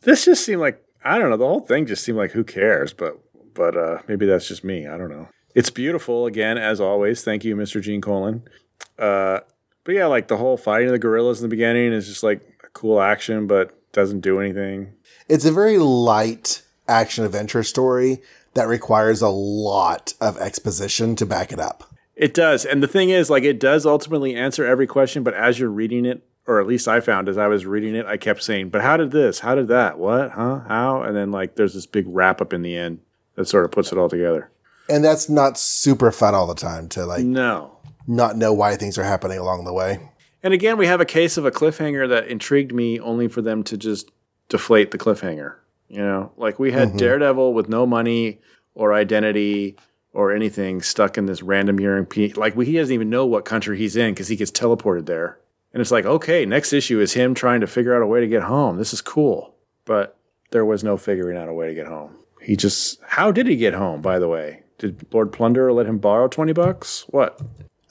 [0.00, 1.38] This just seemed like I don't know.
[1.38, 3.18] The whole thing just seemed like who cares, but
[3.54, 4.86] but uh, maybe that's just me.
[4.86, 5.28] I don't know.
[5.54, 7.24] It's beautiful again as always.
[7.24, 7.80] Thank you, Mr.
[7.80, 8.42] Gene Colan.
[8.98, 9.40] Uh,
[9.84, 12.42] but yeah, like the whole fighting of the gorillas in the beginning is just like
[12.64, 14.92] a cool action, but doesn't do anything.
[15.26, 18.20] It's a very light action adventure story
[18.54, 21.84] that requires a lot of exposition to back it up.
[22.16, 25.24] It does, and the thing is, like, it does ultimately answer every question.
[25.24, 28.06] But as you're reading it, or at least I found as I was reading it,
[28.06, 29.40] I kept saying, "But how did this?
[29.40, 29.98] How did that?
[29.98, 30.30] What?
[30.32, 30.60] Huh?
[30.68, 33.00] How?" And then like, there's this big wrap up in the end
[33.34, 34.50] that sort of puts it all together.
[34.88, 38.98] And that's not super fun all the time to like No, not know why things
[38.98, 40.10] are happening along the way.
[40.42, 43.62] And again, we have a case of a cliffhanger that intrigued me only for them
[43.64, 44.10] to just
[44.50, 45.54] deflate the cliffhanger.
[45.94, 48.40] You know, like we had Daredevil with no money
[48.74, 49.76] or identity
[50.12, 52.32] or anything stuck in this random European.
[52.36, 55.38] Like we, he doesn't even know what country he's in because he gets teleported there.
[55.72, 58.26] And it's like, okay, next issue is him trying to figure out a way to
[58.26, 58.76] get home.
[58.76, 59.54] This is cool.
[59.84, 60.16] But
[60.50, 62.16] there was no figuring out a way to get home.
[62.42, 64.62] He just, how did he get home, by the way?
[64.78, 67.04] Did Lord Plunder let him borrow 20 bucks?
[67.08, 67.40] What?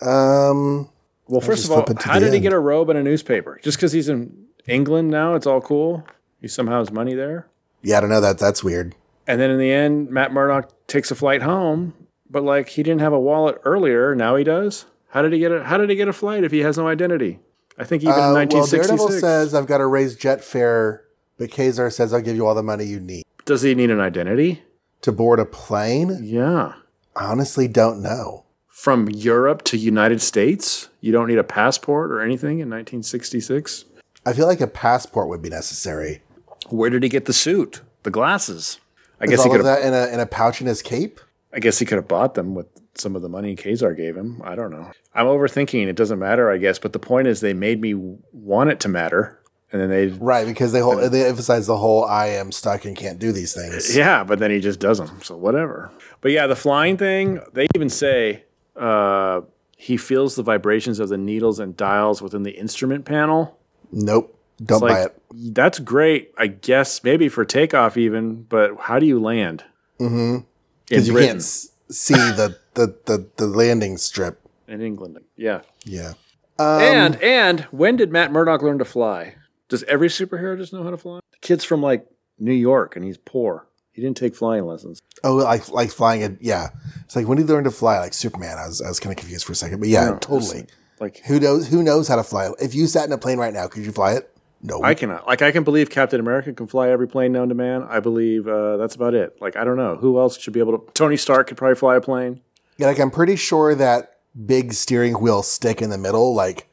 [0.02, 0.90] Um,
[1.28, 3.04] Well, first of all, flip it to how did he get a robe and a
[3.04, 3.60] newspaper?
[3.64, 6.06] Just because he's in England now, it's all cool.
[6.42, 7.48] He somehow has money there.
[7.84, 8.40] Yeah, I don't know that.
[8.40, 8.96] That's weird.
[9.28, 11.94] And then in the end, Matt Murdock takes a flight home,
[12.30, 14.16] but like he didn't have a wallet earlier.
[14.16, 14.86] Now he does.
[15.10, 16.88] How did he get a How did he get a flight if he has no
[16.88, 17.40] identity?
[17.78, 18.88] I think even Uh, in well, 1966.
[18.88, 21.04] Daredevil says I've got to raise jet fare,
[21.38, 24.00] but Kazar says I'll give you all the money you need does he need an
[24.00, 24.64] identity?
[25.02, 26.18] to board a plane.
[26.24, 26.76] Yeah.
[27.14, 28.46] Honestly, don't know.
[28.70, 33.84] From Europe to United States, you don't need a passport or anything in 1966.
[34.26, 36.22] I feel like a passport would be necessary.
[36.70, 38.80] Where did he get the suit, the glasses?
[39.20, 39.64] I Is guess he could.
[39.64, 41.20] have that in a in a pouch in his cape?
[41.54, 44.42] I guess he could have bought them with some of the money Kazar gave him.
[44.44, 44.92] I don't know.
[45.14, 45.88] I'm overthinking.
[45.88, 46.80] It doesn't matter, I guess.
[46.80, 47.94] But the point is, they made me
[48.32, 49.40] want it to matter,
[49.72, 52.96] and then they, Right, because they whole they emphasize the whole I am stuck and
[52.98, 53.96] can't do these things.
[53.96, 54.24] yeah.
[54.24, 55.22] But then he just does them.
[55.22, 55.92] So whatever.
[56.22, 57.40] But yeah, the flying thing.
[57.54, 58.44] They even say
[58.76, 59.42] uh,
[59.78, 63.58] he feels the vibrations of the needles and dials within the instrument panel.
[63.92, 64.38] Nope.
[64.64, 65.22] Don't It's buy like it.
[65.36, 67.04] That's great, I guess.
[67.04, 68.44] Maybe for takeoff, even.
[68.44, 69.64] But how do you land?
[69.98, 70.40] hmm
[70.88, 71.32] Because you Britain.
[71.32, 74.40] can't see the, the, the, the landing strip.
[74.68, 75.20] in England.
[75.36, 75.62] Yeah.
[75.86, 76.14] Yeah.
[76.60, 79.36] Um, and and when did Matt Murdock learn to fly?
[79.70, 81.20] Does every superhero just know how to fly?
[81.32, 82.06] The kid's from like
[82.38, 83.68] New York and he's poor.
[83.92, 85.02] He didn't take flying lessons.
[85.24, 86.38] Oh, like like flying it.
[86.42, 86.70] Yeah,
[87.06, 87.98] it's like when did he learn to fly?
[88.00, 88.58] Like Superman.
[88.60, 90.66] I was I was kind of confused for a second, but yeah, No, totally.
[91.00, 91.68] Like Who knows?
[91.68, 92.50] Who knows how to fly?
[92.62, 94.30] If you sat in a plane right now, could you fly it?
[94.66, 94.82] No.
[94.82, 95.28] I cannot.
[95.28, 97.84] Like I can believe Captain America can fly every plane known to man.
[97.84, 99.36] I believe uh, that's about it.
[99.42, 100.92] Like I don't know who else should be able to.
[100.94, 102.40] Tony Stark could probably fly a plane.
[102.78, 106.68] Yeah, like I'm pretty sure that big steering wheel stick in the middle, like,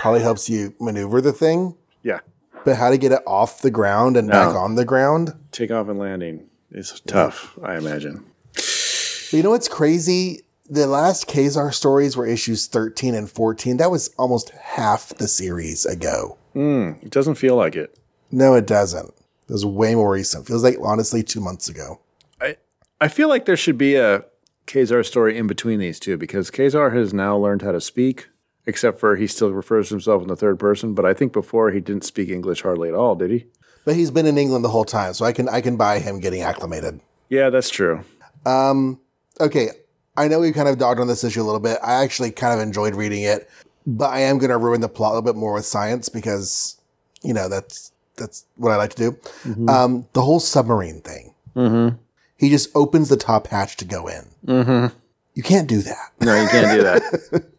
[0.00, 1.76] probably helps you maneuver the thing.
[2.02, 2.18] Yeah,
[2.64, 5.32] But how to get it off the ground and back on the ground?
[5.52, 7.58] takeoff and landing is tough.
[7.62, 8.24] I imagine.
[8.52, 10.42] But you know what's crazy?
[10.68, 13.76] The last Kazar stories were issues 13 and 14.
[13.78, 16.36] That was almost half the series ago.
[16.56, 17.98] Mm, it doesn't feel like it.
[18.32, 19.08] No, it doesn't.
[19.48, 20.46] It was way more recent.
[20.46, 22.00] Feels like honestly two months ago.
[22.40, 22.56] I
[23.00, 24.24] I feel like there should be a
[24.66, 28.28] Kazar story in between these two because Kazar has now learned how to speak,
[28.64, 30.94] except for he still refers to himself in the third person.
[30.94, 33.46] But I think before he didn't speak English hardly at all, did he?
[33.84, 36.18] But he's been in England the whole time, so I can I can buy him
[36.18, 37.00] getting acclimated.
[37.28, 38.02] Yeah, that's true.
[38.44, 38.98] Um,
[39.40, 39.68] okay,
[40.16, 41.78] I know we kind of dogged on this issue a little bit.
[41.84, 43.48] I actually kind of enjoyed reading it,
[43.86, 46.78] but I am going to ruin the plot a little bit more with science because
[47.22, 49.10] you know that's that's what I like to
[49.44, 49.68] do.
[49.70, 51.34] Um, the whole submarine thing.
[51.54, 51.96] Mm-hmm.
[52.38, 54.24] He just opens the top hatch to go in.
[54.46, 54.96] Mm-hmm.
[55.34, 56.12] You can't do that.
[56.20, 57.44] No, you can't do that.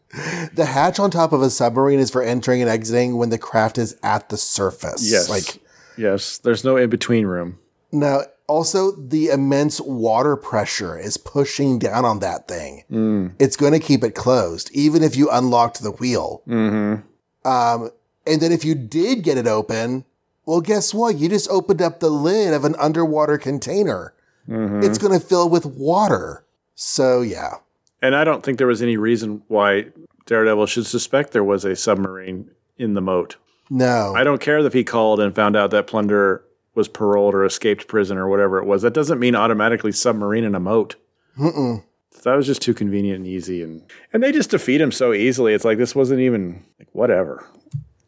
[0.56, 3.78] The hatch on top of a submarine is for entering and exiting when the craft
[3.78, 5.12] is at the surface.
[5.12, 5.30] yes.
[5.30, 5.62] Like
[5.96, 6.40] yes.
[6.40, 7.60] There's no in between room.
[7.92, 12.84] now, also the immense water pressure is pushing down on that thing.
[12.90, 13.34] Mm.
[13.40, 16.42] It's going to keep it closed, even if you unlocked the wheel.
[16.48, 17.48] Mm-hmm.
[17.48, 17.92] Um,
[18.26, 20.06] and then if you did get it open,
[20.46, 21.18] well, guess what?
[21.18, 24.14] You just opened up the lid of an underwater container.
[24.48, 24.84] Mm-hmm.
[24.84, 26.46] It's going to fill with water.
[26.76, 27.56] So yeah.
[28.02, 29.88] And I don't think there was any reason why
[30.26, 33.36] Daredevil should suspect there was a submarine in the moat.
[33.70, 34.14] No.
[34.16, 36.44] I don't care if he called and found out that Plunder
[36.78, 38.84] was paroled or escaped prison or whatever it was.
[38.84, 40.96] That doesn't mean automatically submarine in a moat.
[41.38, 41.84] Mm-mm.
[42.24, 45.54] That was just too convenient and easy, and and they just defeat him so easily.
[45.54, 47.46] It's like this wasn't even like whatever.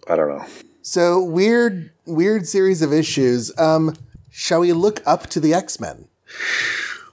[0.07, 0.45] I don't know.
[0.81, 3.57] So weird, weird series of issues.
[3.59, 3.95] Um,
[4.31, 6.07] shall we look up to the X Men?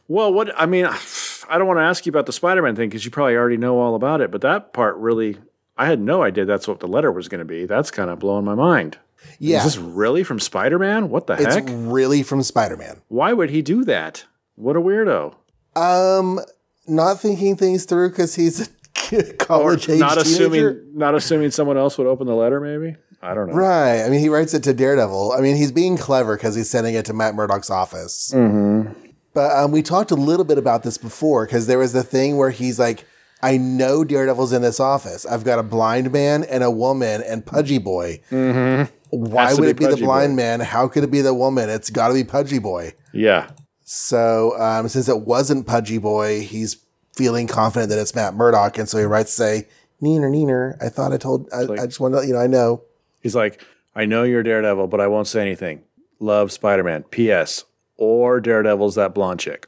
[0.09, 3.05] Well, what I mean, I don't want to ask you about the Spider-Man thing because
[3.05, 4.31] you probably already know all about it.
[4.31, 5.37] But that part really,
[5.77, 7.67] I had no idea that's what the letter was going to be.
[7.67, 8.99] That's kind of blowing my mind.
[9.39, 11.09] Yeah, Is this really from Spider-Man?
[11.11, 11.65] What the it's heck?
[11.65, 13.03] It's really from Spider Man.
[13.09, 14.25] Why would he do that?
[14.55, 15.35] What a weirdo!
[15.75, 16.41] Um,
[16.87, 18.69] not thinking things through because he's
[19.13, 20.31] a college age not teenager.
[20.31, 22.61] assuming, not assuming someone else would open the letter.
[22.61, 23.55] Maybe I don't know.
[23.55, 24.03] Right.
[24.05, 25.33] I mean, he writes it to Daredevil.
[25.33, 28.33] I mean, he's being clever because he's sending it to Matt Murdock's office.
[28.35, 28.93] Mm-hmm.
[29.35, 32.37] But um, we talked a little bit about this before because there was the thing
[32.37, 33.05] where he's like,
[33.43, 35.27] I know Daredevil's in this office.
[35.27, 38.21] I've got a blind man and a woman and Pudgy Boy.
[38.31, 38.91] Mm-hmm.
[39.11, 40.37] Why would be it be the blind Boy.
[40.37, 40.61] man?
[40.61, 41.69] How could it be the woman?
[41.69, 42.95] It's got to be Pudgy Boy.
[43.13, 43.51] Yeah.
[43.85, 46.77] So um, since it wasn't Pudgy Boy, he's
[47.15, 48.79] feeling confident that it's Matt Murdock.
[48.79, 49.67] And so he writes, say,
[50.03, 52.41] Neener, Neener, I thought I told, I, like- I just want to let you know,
[52.41, 52.83] I know.
[53.23, 53.63] He's like,
[53.95, 55.83] I know you're Daredevil, but I won't say anything.
[56.21, 57.03] Love Spider Man.
[57.05, 57.65] P.S.
[57.97, 59.67] Or Daredevil's that blonde chick.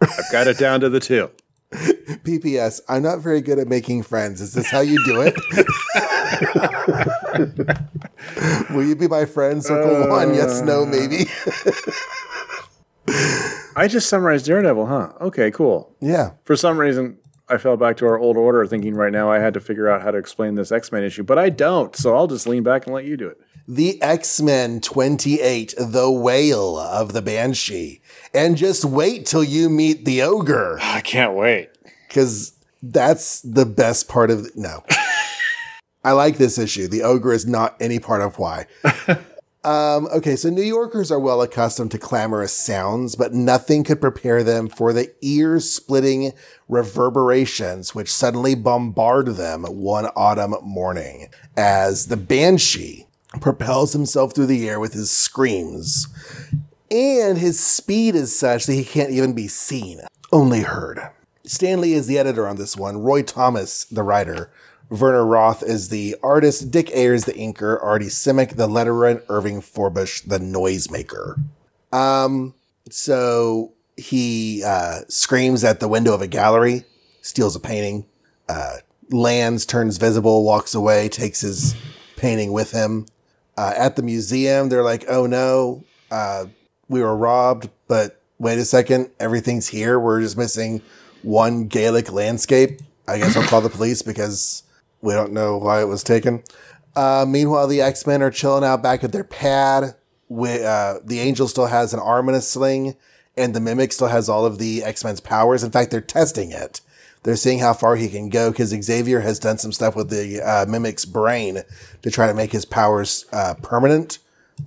[0.00, 1.30] I've got it down to the two.
[2.24, 4.40] PPS, I'm not very good at making friends.
[4.40, 5.34] Is this how you do it?
[8.70, 9.64] Will you be my friend?
[9.64, 10.34] Circle uh, one.
[10.34, 11.26] Yes, no, maybe.
[13.74, 15.12] I just summarized Daredevil, huh?
[15.20, 15.94] Okay, cool.
[16.00, 16.32] yeah.
[16.44, 17.16] For some reason,
[17.48, 20.02] I fell back to our old order, thinking right now I had to figure out
[20.02, 21.96] how to explain this X Men issue, but I don't.
[21.96, 23.40] So I'll just lean back and let you do it.
[23.66, 28.01] The X Men 28, The Wail of the Banshee.
[28.34, 31.70] And just wait till you meet the ogre, I can't wait.
[32.08, 32.52] because
[32.82, 34.54] that's the best part of.
[34.56, 34.82] No.
[36.04, 36.88] I like this issue.
[36.88, 38.66] The ogre is not any part of why.
[39.64, 44.42] Um, okay, so New Yorkers are well accustomed to clamorous sounds, but nothing could prepare
[44.42, 46.32] them for the ear splitting
[46.68, 53.06] reverberations which suddenly bombard them one autumn morning as the banshee
[53.40, 56.08] propels himself through the air with his screams.
[56.92, 61.00] And his speed is such that he can't even be seen, only heard.
[61.42, 64.50] Stan Lee is the editor on this one, Roy Thomas, the writer.
[64.90, 69.62] Werner Roth is the artist, Dick Ayers the inker, Artie Simek the letterer, and Irving
[69.62, 71.42] Forbush the noisemaker.
[71.92, 72.52] Um,
[72.90, 76.84] so he uh, screams at the window of a gallery,
[77.22, 78.04] steals a painting,
[78.50, 78.76] uh,
[79.10, 81.74] lands, turns visible, walks away, takes his
[82.16, 83.06] painting with him.
[83.56, 86.46] Uh, at the museum, they're like, "Oh no, uh,
[86.92, 89.98] we were robbed, but wait a second, everything's here.
[89.98, 90.82] We're just missing
[91.22, 92.80] one Gaelic landscape.
[93.08, 94.62] I guess I'll call the police because
[95.00, 96.44] we don't know why it was taken.
[96.94, 99.96] Uh, meanwhile, the X Men are chilling out back at their pad.
[100.28, 102.94] With, uh, the Angel still has an arm and a sling,
[103.36, 105.64] and the Mimic still has all of the X Men's powers.
[105.64, 106.80] In fact, they're testing it.
[107.22, 110.42] They're seeing how far he can go because Xavier has done some stuff with the
[110.42, 111.62] uh, Mimic's brain
[112.02, 114.18] to try to make his powers uh, permanent,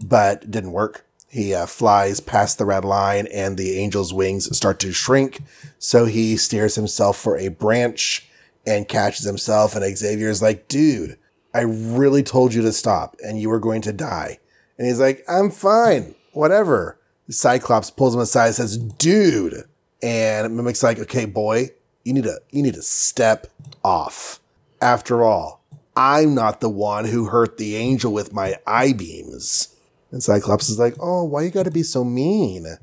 [0.03, 1.04] but didn't work.
[1.35, 5.41] He uh, flies past the red line, and the Angel's wings start to shrink.
[5.79, 8.29] So he steers himself for a branch
[8.65, 9.75] and catches himself.
[9.75, 11.17] And Xavier's like, dude,
[11.53, 14.39] I really told you to stop and you were going to die.
[14.77, 17.01] And he's like, I'm fine, whatever.
[17.29, 19.65] Cyclops pulls him aside and says, dude.
[20.01, 21.71] And Mimic's like, okay, boy,
[22.05, 23.47] you need to, you need to step
[23.83, 24.39] off.
[24.81, 25.65] After all,
[25.97, 29.74] I'm not the one who hurt the angel with my eye beams.
[30.15, 32.77] And Cyclops is like, oh, why you gotta be so mean?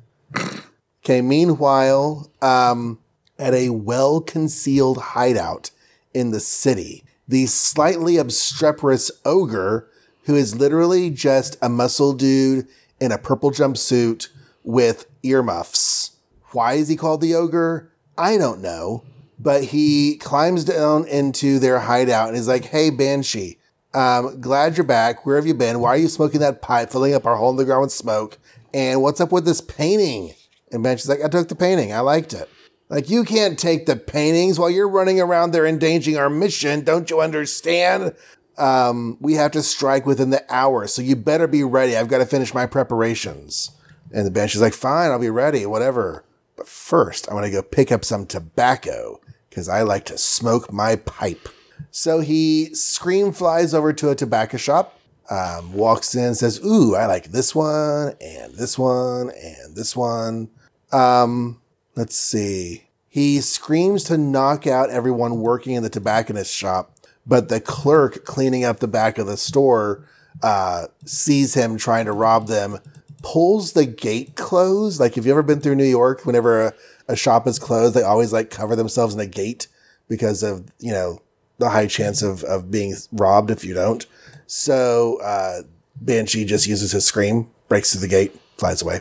[1.02, 2.98] okay, meanwhile, um,
[3.38, 5.70] at a well concealed hideout
[6.12, 9.88] in the city, the slightly obstreperous ogre,
[10.24, 12.68] who is literally just a muscle dude
[13.00, 14.28] in a purple jumpsuit
[14.62, 16.10] with earmuffs.
[16.50, 17.90] Why is he called the ogre?
[18.18, 19.04] I don't know.
[19.38, 23.56] But he climbs down into their hideout and is like, hey, Banshee,
[23.94, 25.26] um, glad you're back.
[25.26, 25.80] Where have you been?
[25.80, 28.38] Why are you smoking that pipe, filling up our hole in the ground with smoke?
[28.72, 30.34] And what's up with this painting?
[30.70, 31.92] And Banshee's like, I took the painting.
[31.92, 32.48] I liked it.
[32.88, 36.84] Like, you can't take the paintings while you're running around there endangering our mission.
[36.84, 38.14] Don't you understand?
[38.58, 41.96] Um, we have to strike within the hour, so you better be ready.
[41.96, 43.70] I've got to finish my preparations.
[44.12, 46.24] And the Banshee's like, fine, I'll be ready, whatever.
[46.56, 50.70] But first, I want to go pick up some tobacco because I like to smoke
[50.70, 51.48] my pipe.
[51.94, 57.04] So he scream flies over to a tobacco shop, um, walks in, says, Ooh, I
[57.04, 60.48] like this one and this one and this one.
[60.90, 61.60] Um,
[61.94, 62.84] let's see.
[63.10, 68.64] He screams to knock out everyone working in the tobacconist shop, but the clerk cleaning
[68.64, 70.08] up the back of the store
[70.42, 72.78] uh, sees him trying to rob them,
[73.22, 74.98] pulls the gate closed.
[74.98, 76.72] Like, have you ever been through New York, whenever a,
[77.08, 79.68] a shop is closed, they always like cover themselves in a gate
[80.08, 81.20] because of, you know,
[81.58, 84.06] the high chance of, of being robbed if you don't.
[84.46, 85.62] So uh,
[86.00, 89.00] Banshee just uses his scream, breaks through the gate, flies away.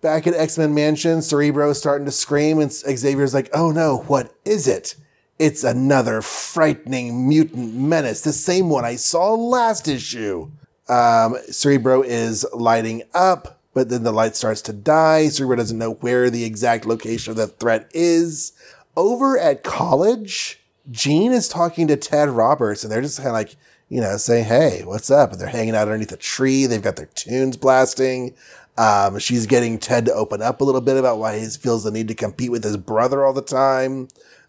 [0.00, 3.98] Back at X Men Mansion, Cerebro is starting to scream, and Xavier's like, oh no,
[4.06, 4.94] what is it?
[5.38, 10.50] It's another frightening mutant menace, the same one I saw last issue.
[10.88, 15.28] Um, Cerebro is lighting up, but then the light starts to die.
[15.28, 18.52] Cerebro doesn't know where the exact location of the threat is.
[18.96, 20.59] Over at college,
[20.90, 23.56] Jean is talking to Ted Roberts, and they're just kind of like,
[23.88, 26.66] you know, saying, "Hey, what's up?" And they're hanging out underneath a tree.
[26.66, 28.34] They've got their tunes blasting.
[28.78, 31.90] Um, she's getting Ted to open up a little bit about why he feels the
[31.90, 34.08] need to compete with his brother all the time.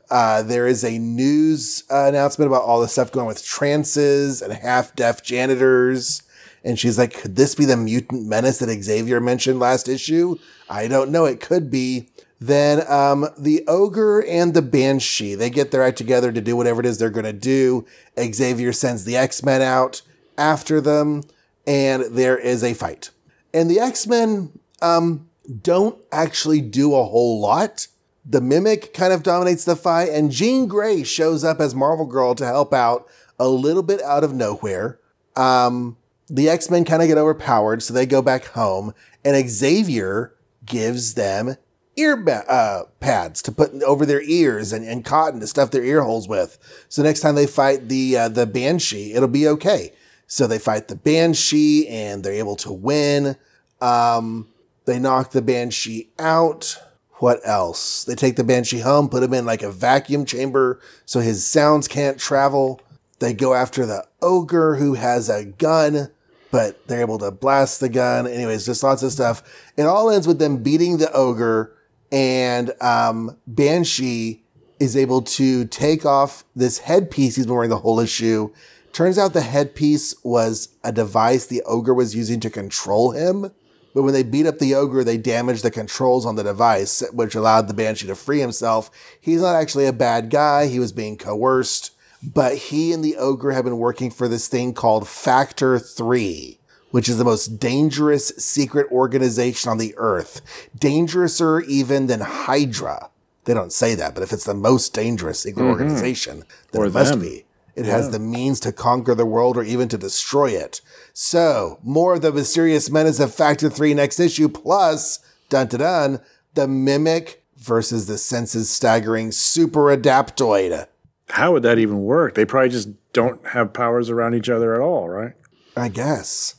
[0.10, 4.54] Uh, there is a news uh, announcement about all the stuff going with trances and
[4.54, 6.24] half deaf janitors.
[6.64, 10.38] And she's like, could this be the mutant menace that Xavier mentioned last issue?
[10.70, 11.26] I don't know.
[11.26, 12.11] It could be.
[12.42, 16.80] Then um, the ogre and the banshee they get their act together to do whatever
[16.80, 17.86] it is they're going to do.
[18.20, 20.02] Xavier sends the X Men out
[20.40, 21.24] after them,
[21.68, 23.12] and there is a fight.
[23.54, 25.30] And the X Men um,
[25.62, 27.86] don't actually do a whole lot.
[28.26, 32.34] The Mimic kind of dominates the fight, and Jean Grey shows up as Marvel Girl
[32.34, 33.08] to help out
[33.40, 35.00] a little bit out of nowhere.
[35.36, 35.96] Um,
[36.28, 40.34] the X Men kind of get overpowered, so they go back home, and Xavier
[40.66, 41.58] gives them
[42.02, 45.84] ear ba- uh, pads to put over their ears and, and cotton to stuff their
[45.84, 46.58] ear holes with.
[46.90, 49.94] So next time they fight the uh, the banshee, it'll be okay.
[50.28, 53.36] So they fight the banshee and they're able to win.
[53.82, 54.48] Um,
[54.86, 56.78] they knock the banshee out.
[57.16, 58.04] What else?
[58.06, 61.88] They take the banshee home, put him in like a vacuum chamber so his sounds
[61.88, 62.82] can't travel.
[63.20, 66.10] They go after the ogre who has a gun,
[66.50, 68.26] but they're able to blast the gun.
[68.26, 69.44] Anyways, just lots of stuff.
[69.78, 71.76] It all ends with them beating the ogre
[72.12, 74.44] and um, Banshee
[74.80, 78.52] is able to take off this headpiece he's been wearing the whole issue.
[78.94, 83.52] Turns out the headpiece was a device the ogre was using to control him.
[83.94, 87.36] But when they beat up the ogre, they damaged the controls on the device, which
[87.36, 88.90] allowed the Banshee to free himself.
[89.20, 90.68] He's not actually a bad guy.
[90.68, 91.92] He was being coerced.
[92.24, 96.61] But he and the ogre have been working for this thing called Factor 3
[96.92, 100.42] which is the most dangerous secret organization on the earth.
[100.78, 103.10] Dangerouser even than Hydra.
[103.46, 105.72] They don't say that, but if it's the most dangerous secret mm-hmm.
[105.72, 107.46] organization, then or it must be.
[107.76, 107.94] It yeah.
[107.94, 110.82] has the means to conquer the world or even to destroy it.
[111.14, 115.20] So, more of the mysterious menace of Factor 3 next issue, plus,
[115.50, 116.20] dun dun dun,
[116.54, 120.88] the mimic versus the senses staggering super adaptoid.
[121.30, 122.36] How would that even work?
[122.36, 125.34] They probably just don't have powers around each other at all, right?
[125.78, 126.56] I guess.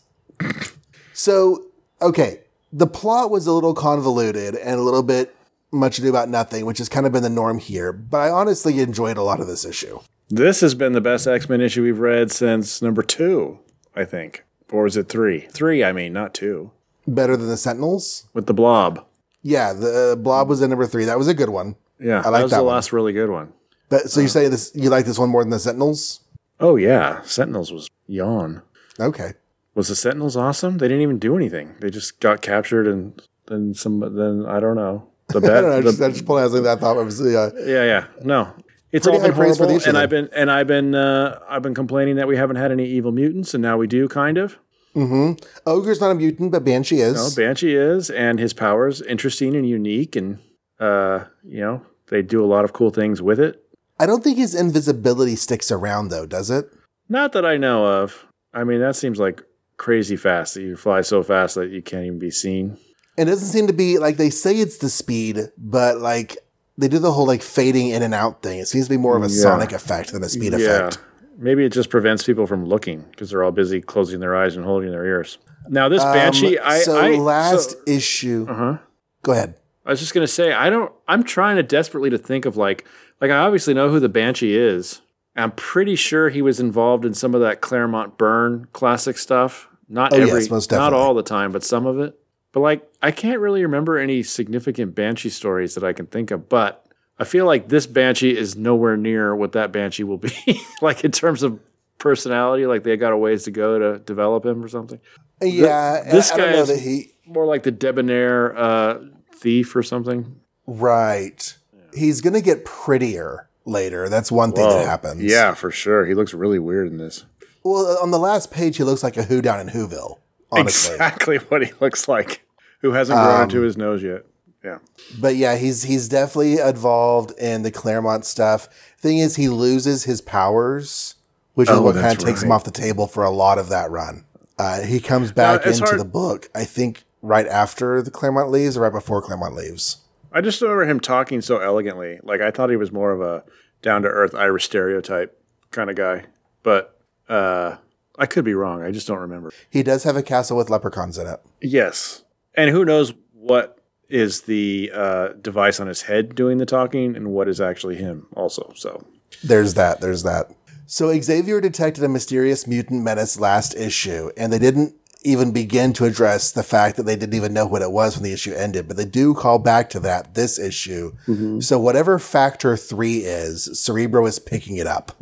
[1.12, 1.66] So,
[2.00, 2.40] okay,
[2.72, 5.34] the plot was a little convoluted and a little bit
[5.70, 8.80] much ado about nothing, which has kind of been the norm here, but I honestly
[8.80, 10.00] enjoyed a lot of this issue.
[10.28, 13.58] This has been the best X Men issue we've read since number two,
[13.94, 14.44] I think.
[14.70, 15.40] Or is it three?
[15.50, 16.70] Three, I mean, not two.
[17.06, 18.26] Better than the Sentinels?
[18.32, 19.04] With the blob.
[19.42, 21.04] Yeah, the uh, Blob was in number three.
[21.04, 21.74] That was a good one.
[21.98, 22.74] Yeah, I like that was that the one.
[22.74, 23.52] last really good one.
[23.88, 24.72] But so you say this?
[24.74, 26.20] You like this one more than the Sentinels?
[26.60, 28.62] Oh yeah, Sentinels was yawn.
[29.00, 29.34] Okay.
[29.74, 30.78] Was the Sentinels awesome?
[30.78, 31.74] They didn't even do anything.
[31.80, 34.00] They just got captured and then some.
[34.00, 35.08] Then I don't know.
[35.28, 35.60] The I bad.
[35.62, 35.76] don't know.
[35.76, 37.50] I the- just, I just pulled out that thought was yeah.
[37.58, 38.04] yeah, yeah.
[38.22, 38.52] No,
[38.90, 39.70] it's Pretty all been horrible.
[39.70, 39.96] And them.
[39.96, 43.12] I've been and I've been uh, I've been complaining that we haven't had any evil
[43.12, 44.58] mutants, and now we do, kind of.
[44.94, 45.42] Mm-hmm.
[45.66, 47.14] Ogre's not a mutant, but Banshee is.
[47.14, 50.38] No, Banshee is, and his powers interesting and unique, and
[50.78, 53.58] uh, you know they do a lot of cool things with it.
[53.98, 56.70] I don't think his invisibility sticks around though, does it?
[57.08, 58.26] Not that I know of.
[58.52, 59.42] I mean, that seems like
[59.82, 62.78] crazy fast that you fly so fast that you can't even be seen.
[63.18, 66.36] It doesn't seem to be like they say it's the speed, but like
[66.78, 68.60] they do the whole like fading in and out thing.
[68.60, 69.42] It seems to be more of a Yeah.
[69.42, 70.98] sonic effect than a speed effect.
[71.36, 74.64] Maybe it just prevents people from looking because they're all busy closing their eyes and
[74.64, 75.38] holding their ears.
[75.68, 78.46] Now, this Um, Banshee, I, so I last issue.
[78.48, 78.78] uh huh.
[79.24, 79.54] Go ahead.
[79.84, 80.92] I was just gonna say, I don't.
[81.08, 82.84] I'm trying to desperately to think of like,
[83.20, 85.00] like I obviously know who the Banshee is.
[85.34, 89.66] I'm pretty sure he was involved in some of that Claremont Byrne classic stuff.
[89.88, 92.18] Not Oh, every, yes, most not all the time, but some of it.
[92.52, 96.48] But like, I can't really remember any significant Banshee stories that I can think of.
[96.48, 96.86] But
[97.18, 100.32] I feel like this Banshee is nowhere near what that Banshee will be.
[100.82, 101.58] like in terms of
[101.98, 105.00] personality, like they got a ways to go to develop him or something.
[105.40, 107.08] Yeah, this I, I don't guy know is- that he.
[107.24, 108.98] More like the debonair uh,
[109.36, 110.40] thief or something.
[110.66, 111.56] Right.
[111.94, 114.08] He's gonna get prettier later.
[114.08, 114.78] That's one thing Whoa.
[114.80, 115.22] that happens.
[115.22, 116.04] Yeah, for sure.
[116.04, 117.24] He looks really weird in this.
[117.64, 120.18] Well, on the last page, he looks like a Who down in Whoville.
[120.50, 120.94] Honestly.
[120.94, 122.44] Exactly what he looks like.
[122.80, 124.24] Who hasn't grown Um, into his nose yet?
[124.64, 124.78] Yeah.
[125.20, 128.68] But yeah, he's he's definitely involved in the Claremont stuff.
[128.98, 131.14] Thing is, he loses his powers,
[131.54, 133.68] which is Oh, what kind of takes him off the table for a lot of
[133.70, 134.24] that run.
[134.58, 138.50] Uh, he comes back it's into hard- the book, I think, right after the Claremont
[138.50, 139.96] leaves or right before Claremont leaves.
[140.32, 142.20] I just remember him talking so elegantly.
[142.22, 143.42] Like I thought he was more of a
[143.82, 145.36] down to earth Irish stereotype
[145.72, 146.26] kind of guy.
[146.62, 146.96] But
[147.32, 147.76] uh
[148.18, 148.82] I could be wrong.
[148.82, 149.50] I just don't remember.
[149.70, 151.40] He does have a castle with leprechauns in it.
[151.62, 152.22] Yes.
[152.54, 153.78] And who knows what
[154.10, 158.26] is the uh, device on his head doing the talking and what is actually him
[158.36, 158.70] also.
[158.76, 159.06] So
[159.42, 160.02] There's that.
[160.02, 160.50] There's that.
[160.86, 166.04] So Xavier detected a mysterious mutant menace last issue, and they didn't even begin to
[166.04, 168.88] address the fact that they didn't even know what it was when the issue ended.
[168.88, 171.12] But they do call back to that this issue.
[171.60, 175.12] So whatever Factor Three is, Cerebro is picking it up,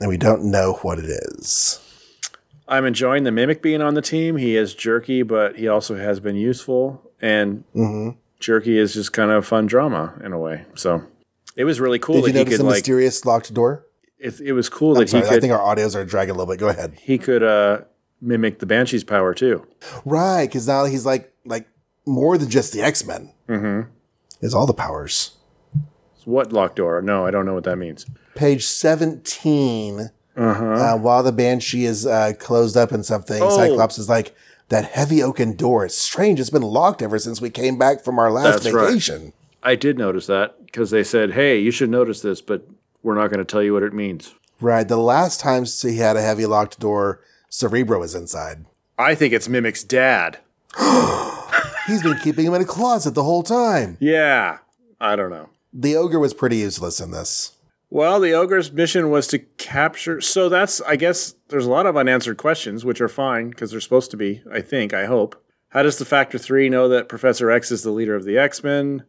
[0.00, 1.80] and we don't know what it is.
[2.66, 4.36] I'm enjoying the mimic being on the team.
[4.36, 7.02] He is jerky, but he also has been useful.
[7.20, 10.64] And hmm jerky is just kind of fun drama in a way.
[10.76, 11.02] So
[11.56, 12.74] it was really cool Did you that he notice could the like.
[12.76, 13.84] mysterious locked door?
[14.18, 16.38] It, it was cool I'm that sorry, he I think our audios are dragging a
[16.38, 16.60] little bit.
[16.60, 16.94] Go ahead.
[17.00, 17.80] he could uh,
[18.20, 19.66] mimic the banshee's power too.
[20.04, 21.66] Right, because now he's like like
[22.06, 23.32] more than just the X Men.
[23.48, 23.90] Mm-hmm.
[24.40, 25.36] Is all the powers.
[26.28, 27.00] What locked door?
[27.00, 28.04] No, I don't know what that means.
[28.34, 30.10] Page seventeen.
[30.36, 30.64] Uh-huh.
[30.66, 33.48] uh, while the banshee is uh, closed up in something, Oh.
[33.56, 34.36] Cyclops is like,
[34.68, 36.38] "That heavy oaken door is strange.
[36.38, 38.88] It's been locked ever since we came back from our last That's right.
[38.88, 42.68] vacation." I did notice that because they said, "Hey, you should notice this, but
[43.02, 44.86] we're not going to tell you what it means." Right.
[44.86, 48.66] The last time he had a heavy locked door, Cerebro was inside.
[48.98, 50.40] I think it's Mimic's dad.
[51.86, 53.96] He's been keeping him in a closet the whole time.
[53.98, 54.58] Yeah,
[55.00, 55.48] I don't know.
[55.72, 57.52] The ogre was pretty useless in this.
[57.90, 60.20] Well, the ogre's mission was to capture.
[60.20, 63.80] So that's, I guess, there's a lot of unanswered questions, which are fine because they're
[63.80, 64.42] supposed to be.
[64.52, 64.92] I think.
[64.92, 65.42] I hope.
[65.70, 68.62] How does the Factor Three know that Professor X is the leader of the X
[68.62, 69.04] Men?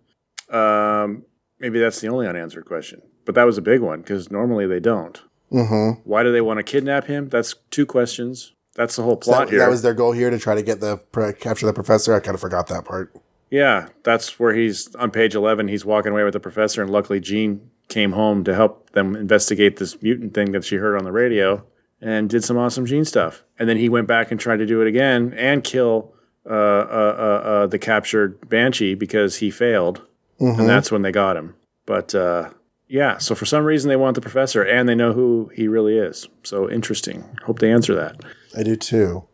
[0.50, 1.26] Um,
[1.60, 3.02] maybe that's the only unanswered question.
[3.26, 5.22] But that was a big one because normally they don't.
[5.52, 6.02] Mm-hmm.
[6.04, 7.30] Why do they want to kidnap him?
[7.30, 8.54] That's two questions.
[8.76, 9.60] That's the whole plot that, here.
[9.60, 10.98] that was their goal here to try to get the
[11.40, 12.14] capture the professor.
[12.14, 13.14] I kind of forgot that part.
[13.50, 15.68] Yeah, that's where he's on page 11.
[15.68, 19.78] He's walking away with the professor, and luckily Jean came home to help them investigate
[19.78, 21.64] this mutant thing that she heard on the radio
[22.02, 23.44] and did some awesome Jean stuff.
[23.58, 26.14] And then he went back and tried to do it again and kill
[26.50, 30.02] uh, uh, uh, uh, the captured Banshee because he failed.
[30.40, 30.60] Mhm.
[30.60, 31.56] And that's when they got him.
[31.86, 32.52] But uh,
[32.88, 35.98] yeah, so for some reason they want the professor and they know who he really
[35.98, 36.28] is.
[36.44, 37.24] So interesting.
[37.46, 38.16] Hope they answer that.
[38.56, 39.26] I do too.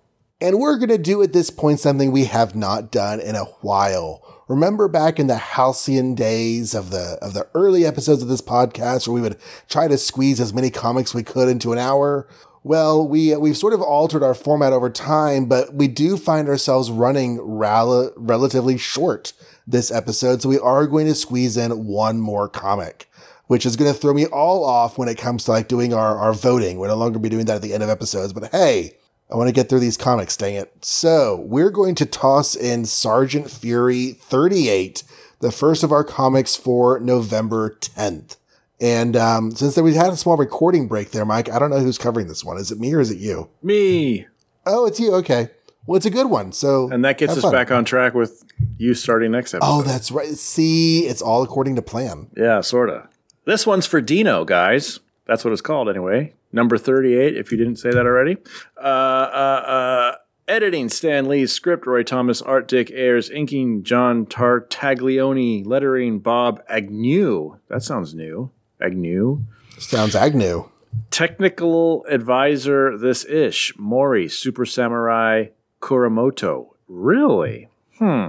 [0.45, 3.45] And we're going to do at this point something we have not done in a
[3.61, 4.21] while.
[4.47, 9.07] remember back in the halcyon days of the of the early episodes of this podcast
[9.07, 9.39] where we would
[9.69, 12.27] try to squeeze as many comics we could into an hour?
[12.63, 16.91] Well, we we've sort of altered our format over time, but we do find ourselves
[16.91, 19.33] running rel- relatively short
[19.65, 23.09] this episode, so we are going to squeeze in one more comic
[23.47, 26.17] which is going to throw me all off when it comes to like doing our,
[26.17, 26.79] our voting.
[26.79, 28.95] We're no longer be doing that at the end of episodes, but hey,
[29.31, 30.85] I want to get through these comics, dang it.
[30.85, 35.03] So we're going to toss in Sergeant Fury 38,
[35.39, 38.37] the first of our comics for November 10th.
[38.79, 41.97] And um, since we had a small recording break there, Mike, I don't know who's
[41.97, 42.57] covering this one.
[42.57, 43.49] Is it me or is it you?
[43.63, 44.27] Me.
[44.65, 45.13] Oh, it's you.
[45.15, 45.49] Okay.
[45.85, 46.51] Well, it's a good one.
[46.51, 47.51] So, and that gets us fun.
[47.51, 48.43] back on track with
[48.77, 49.69] you starting next episode.
[49.69, 50.29] Oh, that's right.
[50.29, 52.29] See, it's all according to plan.
[52.35, 53.07] Yeah, sort of.
[53.45, 54.99] This one's for Dino, guys.
[55.27, 56.33] That's what it's called anyway.
[56.51, 58.37] Number 38, if you didn't say that already.
[58.77, 60.15] Uh, uh, uh,
[60.47, 67.57] editing Stan Lee's script, Roy Thomas, Art Dick Ayers, inking John Tartaglione, lettering Bob Agnew.
[67.69, 68.51] That sounds new.
[68.81, 69.43] Agnew.
[69.77, 70.69] Sounds Agnew.
[71.11, 73.73] Technical advisor, this ish.
[73.75, 75.47] Morrie, Super Samurai
[75.81, 76.69] Kuramoto.
[76.87, 77.67] Really?
[77.97, 78.27] Hmm.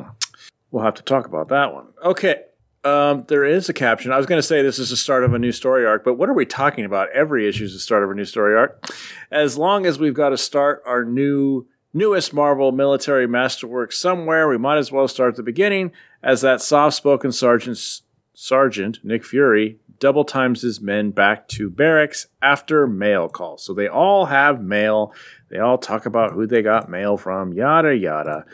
[0.71, 1.89] We'll have to talk about that one.
[2.05, 2.43] Okay.
[2.87, 4.13] Um, there is a caption.
[4.13, 6.15] I was going to say this is the start of a new story arc, but
[6.15, 7.11] what are we talking about?
[7.11, 8.89] Every issue is the start of a new story arc.
[9.29, 14.57] As long as we've got to start our new newest Marvel military masterwork somewhere, we
[14.57, 15.91] might as well start at the beginning.
[16.23, 18.03] As that soft-spoken sergeant,
[18.35, 23.59] Sergeant Nick Fury, double times his men back to barracks after mail call.
[23.59, 25.13] So they all have mail.
[25.49, 27.53] They all talk about who they got mail from.
[27.53, 28.45] Yada yada.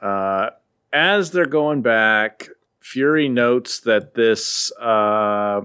[0.00, 0.50] Uh,
[0.90, 2.48] as they're going back,
[2.84, 5.62] Fury notes that this uh,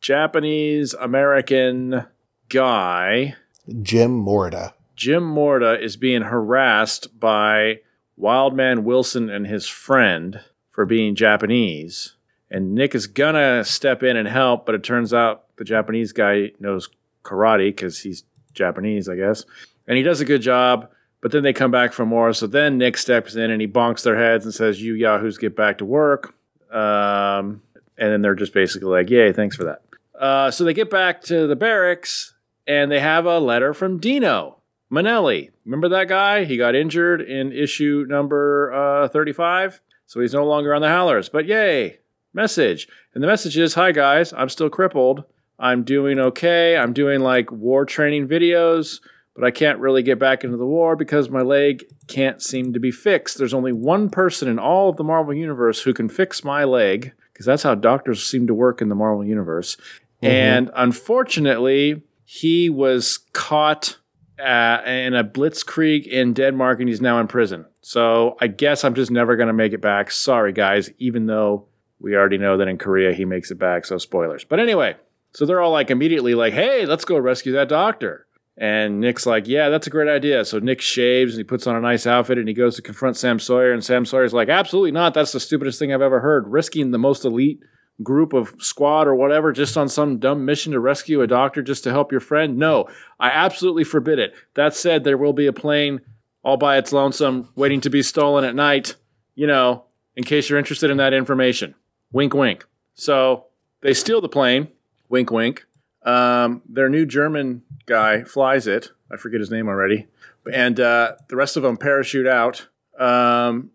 [0.00, 2.04] Japanese American
[2.48, 3.36] guy,
[3.80, 7.78] Jim Morita, Jim Morita, is being harassed by
[8.16, 12.16] Wildman Wilson and his friend for being Japanese.
[12.50, 16.50] And Nick is gonna step in and help, but it turns out the Japanese guy
[16.58, 16.88] knows
[17.22, 19.44] karate because he's Japanese, I guess.
[19.86, 20.90] And he does a good job.
[21.22, 22.32] But then they come back for more.
[22.34, 25.56] So then Nick steps in and he bonks their heads and says, You yahoos get
[25.56, 26.34] back to work.
[26.70, 27.62] Um,
[27.96, 29.82] and then they're just basically like, Yay, thanks for that.
[30.18, 32.34] Uh, so they get back to the barracks
[32.66, 34.58] and they have a letter from Dino
[34.90, 35.50] Manelli.
[35.64, 36.44] Remember that guy?
[36.44, 39.80] He got injured in issue number uh, 35.
[40.06, 41.28] So he's no longer on the Howlers.
[41.28, 42.00] But yay,
[42.34, 42.88] message.
[43.14, 44.32] And the message is Hi, guys.
[44.32, 45.24] I'm still crippled.
[45.58, 46.76] I'm doing okay.
[46.76, 48.98] I'm doing like war training videos
[49.34, 52.80] but I can't really get back into the war because my leg can't seem to
[52.80, 53.38] be fixed.
[53.38, 57.12] There's only one person in all of the Marvel Universe who can fix my leg
[57.32, 59.76] because that's how doctors seem to work in the Marvel Universe.
[59.76, 60.26] Mm-hmm.
[60.26, 63.98] And unfortunately, he was caught
[64.38, 67.64] uh, in a blitzkrieg in Denmark and he's now in prison.
[67.80, 70.10] So I guess I'm just never going to make it back.
[70.10, 71.66] Sorry, guys, even though
[72.00, 73.86] we already know that in Korea he makes it back.
[73.86, 74.44] So spoilers.
[74.44, 74.96] But anyway,
[75.32, 78.26] so they're all like immediately like, hey, let's go rescue that doctor.
[78.56, 80.44] And Nick's like, yeah, that's a great idea.
[80.44, 83.16] So Nick shaves and he puts on a nice outfit and he goes to confront
[83.16, 83.72] Sam Sawyer.
[83.72, 85.14] And Sam Sawyer's like, absolutely not.
[85.14, 86.48] That's the stupidest thing I've ever heard.
[86.48, 87.60] Risking the most elite
[88.02, 91.84] group of squad or whatever just on some dumb mission to rescue a doctor just
[91.84, 92.58] to help your friend.
[92.58, 92.88] No,
[93.18, 94.34] I absolutely forbid it.
[94.54, 96.00] That said, there will be a plane
[96.42, 98.96] all by its lonesome waiting to be stolen at night,
[99.34, 99.84] you know,
[100.16, 101.74] in case you're interested in that information.
[102.12, 102.66] Wink, wink.
[102.94, 103.46] So
[103.80, 104.68] they steal the plane.
[105.08, 105.64] Wink, wink.
[106.04, 108.90] Um, their new German guy flies it.
[109.10, 110.06] I forget his name already.
[110.52, 112.68] And uh, the rest of them parachute out.
[112.98, 113.70] Um,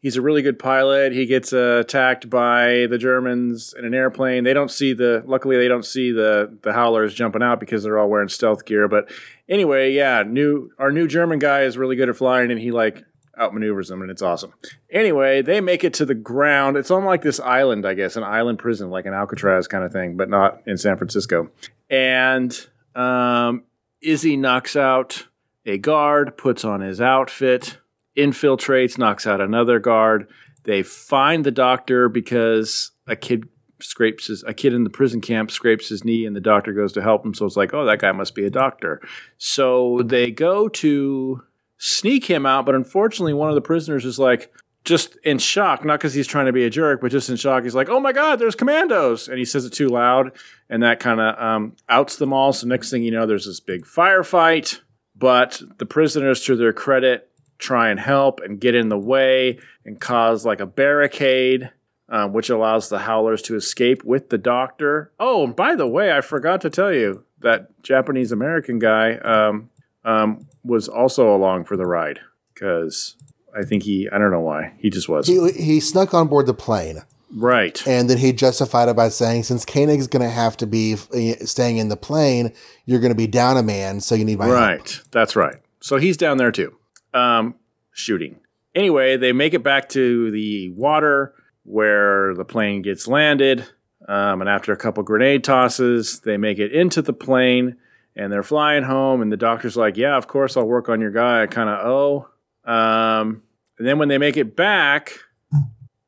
[0.00, 1.12] he's a really good pilot.
[1.12, 4.44] He gets uh, attacked by the Germans in an airplane.
[4.44, 5.22] They don't see the.
[5.26, 8.88] Luckily, they don't see the the howlers jumping out because they're all wearing stealth gear.
[8.88, 9.10] But
[9.48, 13.04] anyway, yeah, new our new German guy is really good at flying, and he like
[13.38, 14.52] outmaneuvers them, and it's awesome.
[14.90, 16.76] Anyway, they make it to the ground.
[16.76, 19.92] It's on like this island, I guess, an island prison, like an Alcatraz kind of
[19.92, 21.50] thing, but not in San Francisco.
[21.88, 23.64] And um,
[24.00, 25.26] Izzy knocks out
[25.64, 27.78] a guard, puts on his outfit,
[28.16, 30.28] infiltrates, knocks out another guard.
[30.64, 33.48] They find the doctor because a kid
[33.80, 36.92] scrapes his a kid in the prison camp scrapes his knee and the doctor goes
[36.92, 39.00] to help him so it's like oh that guy must be a doctor
[39.36, 41.40] so they go to
[41.78, 44.52] sneak him out, but unfortunately, one of the prisoners is like
[44.84, 47.62] just in shock, not because he's trying to be a jerk, but just in shock.
[47.62, 50.32] He's like, "Oh my God, there's commandos!" And he says it too loud,
[50.68, 52.52] and that kind of um, outs them all.
[52.52, 54.80] So next thing you know, there's this big firefight.
[55.16, 57.28] But the prisoners, to their credit,
[57.58, 61.70] try and help and get in the way and cause like a barricade.
[62.10, 65.12] Um, which allows the howlers to escape with the doctor.
[65.20, 69.68] Oh, and by the way, I forgot to tell you that Japanese American guy um,
[70.04, 72.20] um, was also along for the ride
[72.54, 73.16] because
[73.56, 74.74] I think he, I don't know why.
[74.78, 75.26] He just was.
[75.26, 77.02] He, he snuck on board the plane.
[77.34, 77.86] right.
[77.86, 81.44] And then he justified it by saying, since Koenig's going to have to be uh,
[81.44, 82.52] staying in the plane,
[82.84, 84.58] you're going to be down a man, so you need my help.
[84.58, 85.00] Right.
[85.10, 85.56] That's right.
[85.80, 86.76] So he's down there too,
[87.14, 87.54] um,
[87.92, 88.40] shooting.
[88.74, 91.34] Anyway, they make it back to the water
[91.64, 93.66] where the plane gets landed.
[94.08, 97.76] Um, and after a couple grenade tosses, they make it into the plane
[98.18, 99.22] and they're flying home.
[99.22, 101.42] And the doctor's like, Yeah, of course, I'll work on your guy.
[101.42, 102.28] I kind of owe.
[102.70, 103.42] Um,
[103.78, 105.20] and then when they make it back,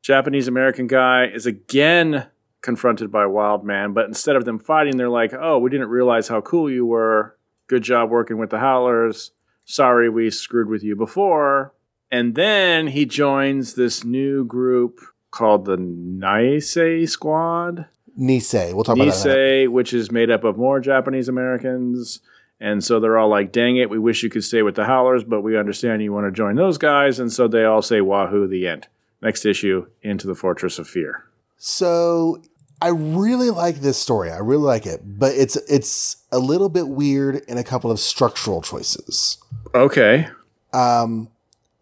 [0.03, 2.27] Japanese American guy is again
[2.61, 3.93] confronted by Wild Man.
[3.93, 7.37] But instead of them fighting, they're like, Oh, we didn't realize how cool you were.
[7.67, 9.31] Good job working with the Howlers.
[9.63, 11.73] Sorry we screwed with you before.
[12.11, 14.99] And then he joins this new group
[15.31, 17.85] called the Nisei Squad.
[18.19, 18.73] Nisei.
[18.73, 19.29] We'll talk about that.
[19.29, 19.35] in.
[19.35, 22.19] Nisei, which is made up of more Japanese Americans.
[22.59, 25.23] And so they're all like, dang it, we wish you could stay with the Howlers,
[25.23, 27.19] but we understand you want to join those guys.
[27.19, 28.87] And so they all say, wahoo, the end.
[29.21, 31.25] Next issue, Into the Fortress of Fear.
[31.57, 32.41] So
[32.81, 34.31] I really like this story.
[34.31, 37.99] I really like it, but it's it's a little bit weird in a couple of
[37.99, 39.37] structural choices.
[39.75, 40.27] Okay.
[40.73, 41.29] Um,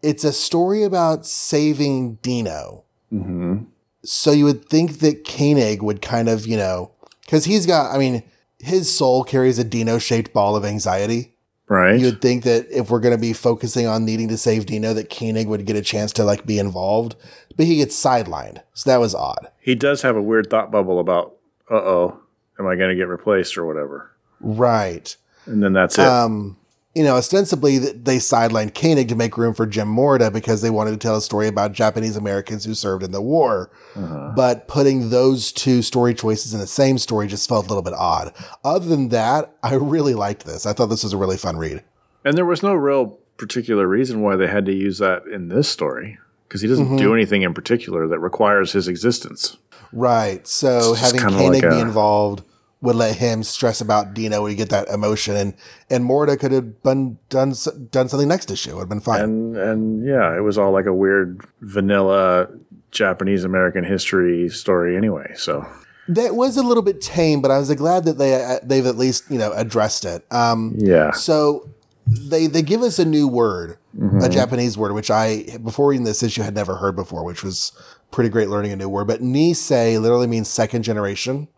[0.02, 2.84] it's a story about saving Dino.
[3.10, 3.64] Mm-hmm.
[4.02, 7.98] So you would think that Koenig would kind of, you know, because he's got, I
[7.98, 8.22] mean,
[8.58, 11.34] his soul carries a Dino shaped ball of anxiety.
[11.68, 12.00] Right.
[12.00, 14.92] You would think that if we're going to be focusing on needing to save Dino,
[14.94, 17.14] that Koenig would get a chance to like be involved,
[17.56, 18.60] but he gets sidelined.
[18.74, 19.48] So that was odd.
[19.60, 21.36] he does have a weird thought bubble about,
[21.70, 22.20] uh oh,
[22.58, 24.10] am I going to get replaced or whatever?
[24.40, 25.16] Right.
[25.46, 26.04] And then that's it.
[26.04, 26.56] Um,
[26.94, 30.90] you know, ostensibly they sidelined Koenig to make room for Jim Morita because they wanted
[30.90, 33.70] to tell a story about Japanese Americans who served in the war.
[33.94, 37.92] But putting those two story choices in the same story just felt a little bit
[37.94, 38.34] odd.
[38.64, 40.66] Other than that, I really liked this.
[40.66, 41.84] I thought this was a really fun read.
[42.24, 45.68] And there was no real particular reason why they had to use that in this
[45.68, 46.18] story
[46.48, 46.96] because he doesn't Mm-hmm.
[46.96, 49.56] do anything in particular that requires his existence.
[49.92, 50.46] Right.
[50.46, 52.42] So having Koenig like be involved
[52.82, 55.54] would let him stress about Dino when you get that emotion, and
[55.90, 57.54] and Morita could have been done
[57.90, 58.70] done something next issue.
[58.70, 59.20] It would have been fine.
[59.20, 62.48] And and yeah, it was all like a weird vanilla
[62.90, 65.32] Japanese American history story anyway.
[65.36, 65.66] So
[66.08, 68.96] that was a little bit tame, but I was glad that they uh, they've at
[68.96, 70.24] least you know addressed it.
[70.32, 71.68] Um, yeah, So
[72.06, 73.76] they they give us a new word,
[74.22, 77.72] a Japanese word, which I before reading this issue had never heard before, which was
[78.10, 79.06] pretty great learning a new word.
[79.06, 81.48] But Nisei literally means second generation.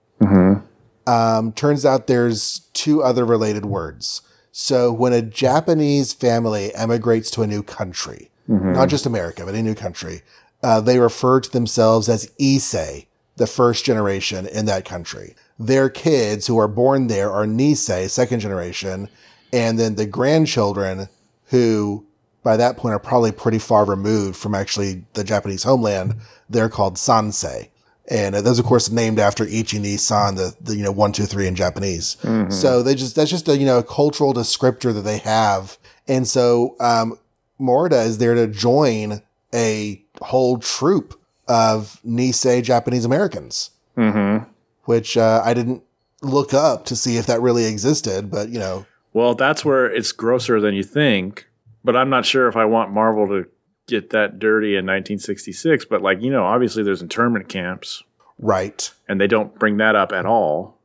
[1.06, 4.22] Um, turns out there's two other related words.
[4.52, 8.30] So when a Japanese family emigrates to a new country,
[8.72, 10.22] not just America, but a new country,
[10.62, 13.06] uh, they refer to themselves as Issei,
[13.36, 15.34] the first generation in that country.
[15.58, 19.08] Their kids who are born there are Nisei, second generation,
[19.52, 21.08] and then the grandchildren
[21.46, 22.06] who
[22.42, 26.16] by that point are probably pretty far removed from actually the Japanese homeland,
[26.50, 27.68] they're called Sansei.
[28.10, 31.12] And uh, those, of course, named after Ichi ni San, the, the you know one
[31.12, 32.16] two three in Japanese.
[32.50, 36.26] So they just that's just a you know a cultural descriptor that they have, and
[36.26, 37.16] so um,
[37.60, 39.22] Morita is there to join
[39.54, 41.18] a whole troop
[41.48, 44.44] of Nisei Japanese Americans, Mm-hmm.
[44.84, 45.82] which uh, I didn't
[46.22, 50.12] look up to see if that really existed, but you know, Well, that's where it's
[50.12, 51.46] grosser than you think.
[51.84, 53.46] But I'm not sure if I want Marvel to
[53.92, 55.84] get that dirty in 1966.
[55.84, 58.02] But like you know, obviously there's internment camps,
[58.38, 58.90] right.
[59.08, 60.78] and they don't bring that up at all.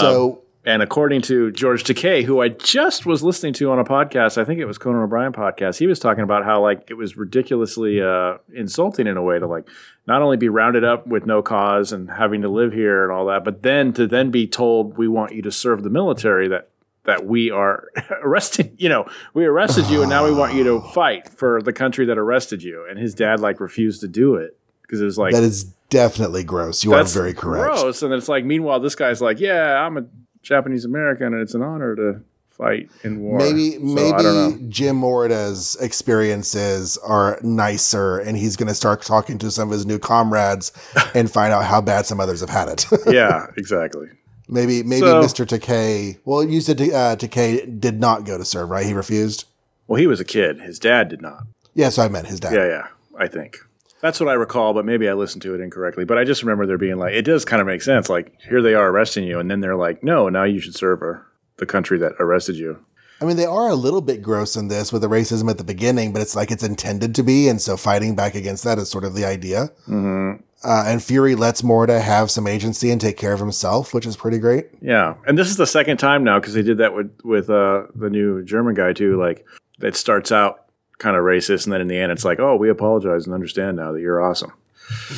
[0.00, 4.38] so And according to George Takei, who I just was listening to on a podcast,
[4.38, 7.16] I think it was Conan O'Brien podcast, he was talking about how like it was
[7.16, 9.68] ridiculously uh, insulting in a way to like
[10.06, 13.26] not only be rounded up with no cause and having to live here and all
[13.26, 16.70] that, but then to then be told we want you to serve the military that
[17.04, 17.88] that we are
[18.22, 21.72] arresting you know we arrested you and now we want you to fight for the
[21.72, 25.18] country that arrested you and his dad like refused to do it because it was
[25.18, 26.82] like that is definitely gross.
[26.82, 27.74] You are very correct.
[27.74, 28.02] Gross.
[28.02, 30.06] And it's like, meanwhile, this guy's like, yeah, I'm a
[30.42, 33.38] Japanese American, and it's an honor to fight in war.
[33.38, 34.50] Maybe So, I don't know.
[34.50, 39.72] maybe Jim Morita's experiences are nicer, and he's going to start talking to some of
[39.72, 40.72] his new comrades
[41.14, 42.86] and find out how bad some others have had it.
[43.06, 44.08] yeah, exactly.
[44.52, 45.46] Maybe maybe So- Mr.
[45.46, 46.18] Takei.
[46.24, 48.86] Well, you said uh, Takei did not go to serve, right?
[48.86, 49.44] He refused.
[49.88, 50.60] Well, he was a kid.
[50.60, 51.44] His dad did not.
[51.74, 52.54] Yeah, so I meant his dad.
[52.54, 52.86] Yeah, yeah.
[53.18, 53.58] I think
[54.00, 56.04] that's what I recall, but maybe I listened to it incorrectly.
[56.04, 58.08] But I just remember there being like, it does kind of make sense.
[58.08, 61.00] Like, here they are arresting you, and then they're like, no, now you should serve
[61.00, 61.26] her,
[61.58, 62.84] the country that arrested you.
[63.20, 65.62] I mean, they are a little bit gross in this with the racism at the
[65.64, 68.90] beginning, but it's like it's intended to be, and so fighting back against that is
[68.90, 69.70] sort of the idea.
[69.86, 70.42] Mm-hmm.
[70.64, 74.16] Uh, and Fury lets Morita have some agency and take care of himself, which is
[74.16, 74.68] pretty great.
[74.80, 77.84] Yeah, and this is the second time now because they did that with with uh,
[77.94, 79.20] the new German guy too.
[79.20, 79.44] Like
[79.80, 80.66] it starts out
[80.98, 83.76] kind of racist, and then in the end, it's like, oh, we apologize and understand
[83.76, 84.52] now that you're awesome.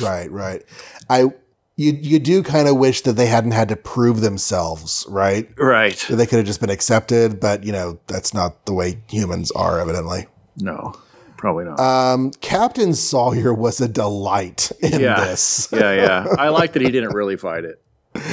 [0.01, 0.63] Right, right.
[1.09, 1.31] I
[1.75, 5.49] you you do kind of wish that they hadn't had to prove themselves, right?
[5.57, 5.97] Right.
[6.09, 9.51] That they could have just been accepted, but you know that's not the way humans
[9.51, 10.27] are, evidently.
[10.57, 10.95] No,
[11.45, 11.79] probably not.
[11.79, 15.25] Um, Captain Sawyer was a delight in yeah.
[15.25, 15.67] this.
[15.71, 16.27] yeah, yeah.
[16.39, 17.79] I like that he didn't really fight it.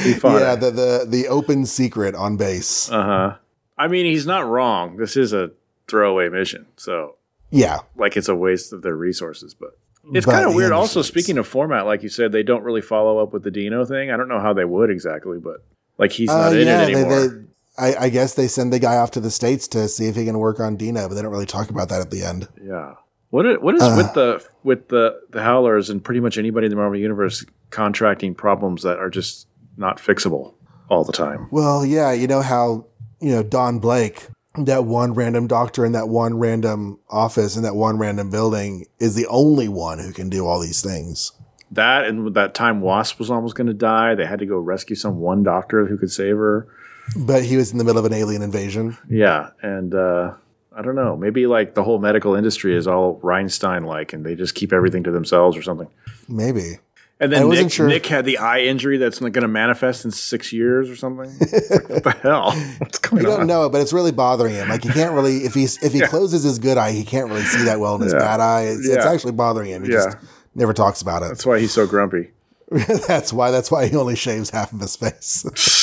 [0.03, 0.61] He fought yeah, it.
[0.61, 2.91] the, the the open secret on base.
[2.91, 3.37] Uh huh.
[3.77, 4.97] I mean, he's not wrong.
[4.97, 5.51] This is a
[5.89, 7.17] throwaway mission, so
[7.51, 9.53] yeah, like it's a waste of their resources.
[9.53, 9.77] But
[10.15, 10.73] it's kind of weird.
[10.73, 13.85] Also, speaking of format, like you said, they don't really follow up with the Dino
[13.85, 14.11] thing.
[14.11, 15.63] I don't know how they would exactly, but
[15.99, 17.29] like he's not Uh, in yeah, it they, anymore.
[17.29, 17.45] they,
[17.79, 20.25] I, I guess they send the guy off to the states to see if he
[20.25, 22.49] can work on Dino, but they don't really talk about that at the end.
[22.63, 22.95] yeah.
[23.31, 23.95] What is, what is Uh.
[23.97, 28.35] with the with the the Howlers and pretty much anybody in the Marvel universe contracting
[28.35, 29.47] problems that are just
[29.79, 30.53] not fixable
[30.91, 31.49] all the time?
[31.51, 32.85] Well, yeah, you know how
[33.23, 34.29] you know Don Blake,
[34.59, 39.15] that one random doctor in that one random office in that one random building, is
[39.15, 41.33] the only one who can do all these things.
[41.71, 44.15] That and that time Wasp was almost going to die.
[44.15, 46.69] They had to go rescue some one doctor who could save her.
[47.17, 48.97] But he was in the middle of an alien invasion.
[49.09, 50.35] Yeah, and uh,
[50.75, 51.17] I don't know.
[51.17, 55.03] Maybe like the whole medical industry is all Reinstein like, and they just keep everything
[55.05, 55.89] to themselves or something.
[56.29, 56.79] Maybe.
[57.21, 60.11] And then Nick, sure- Nick had the eye injury that's not going to manifest in
[60.11, 61.31] six years or something.
[61.39, 61.51] Like,
[61.91, 62.51] what the hell?
[62.79, 63.47] What's going You don't on?
[63.47, 64.69] know, but it's really bothering him.
[64.69, 67.43] Like he can't really if he's if he closes his good eye, he can't really
[67.45, 68.19] see that well in his Yeah.
[68.19, 68.63] bad eye.
[68.63, 69.85] It's, it's actually bothering him.
[69.85, 70.05] He Yeah.
[70.07, 70.17] just
[70.57, 71.29] never talks about it.
[71.29, 72.31] That's why he's so grumpy.
[73.07, 75.45] that's why that's why he only shaves half of his face.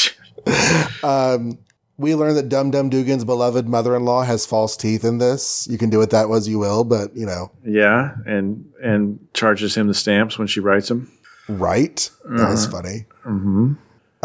[1.04, 1.58] um,
[1.98, 5.68] we learned that Dum Dum Dugan's beloved mother-in-law has false teeth in this.
[5.70, 9.76] You can do with that as you will, but you know, yeah, and and charges
[9.76, 11.12] him the stamps when she writes him.
[11.50, 12.10] right?
[12.26, 12.72] That was Uh-huh.
[12.82, 13.06] funny.
[13.26, 13.74] Mm-hmm.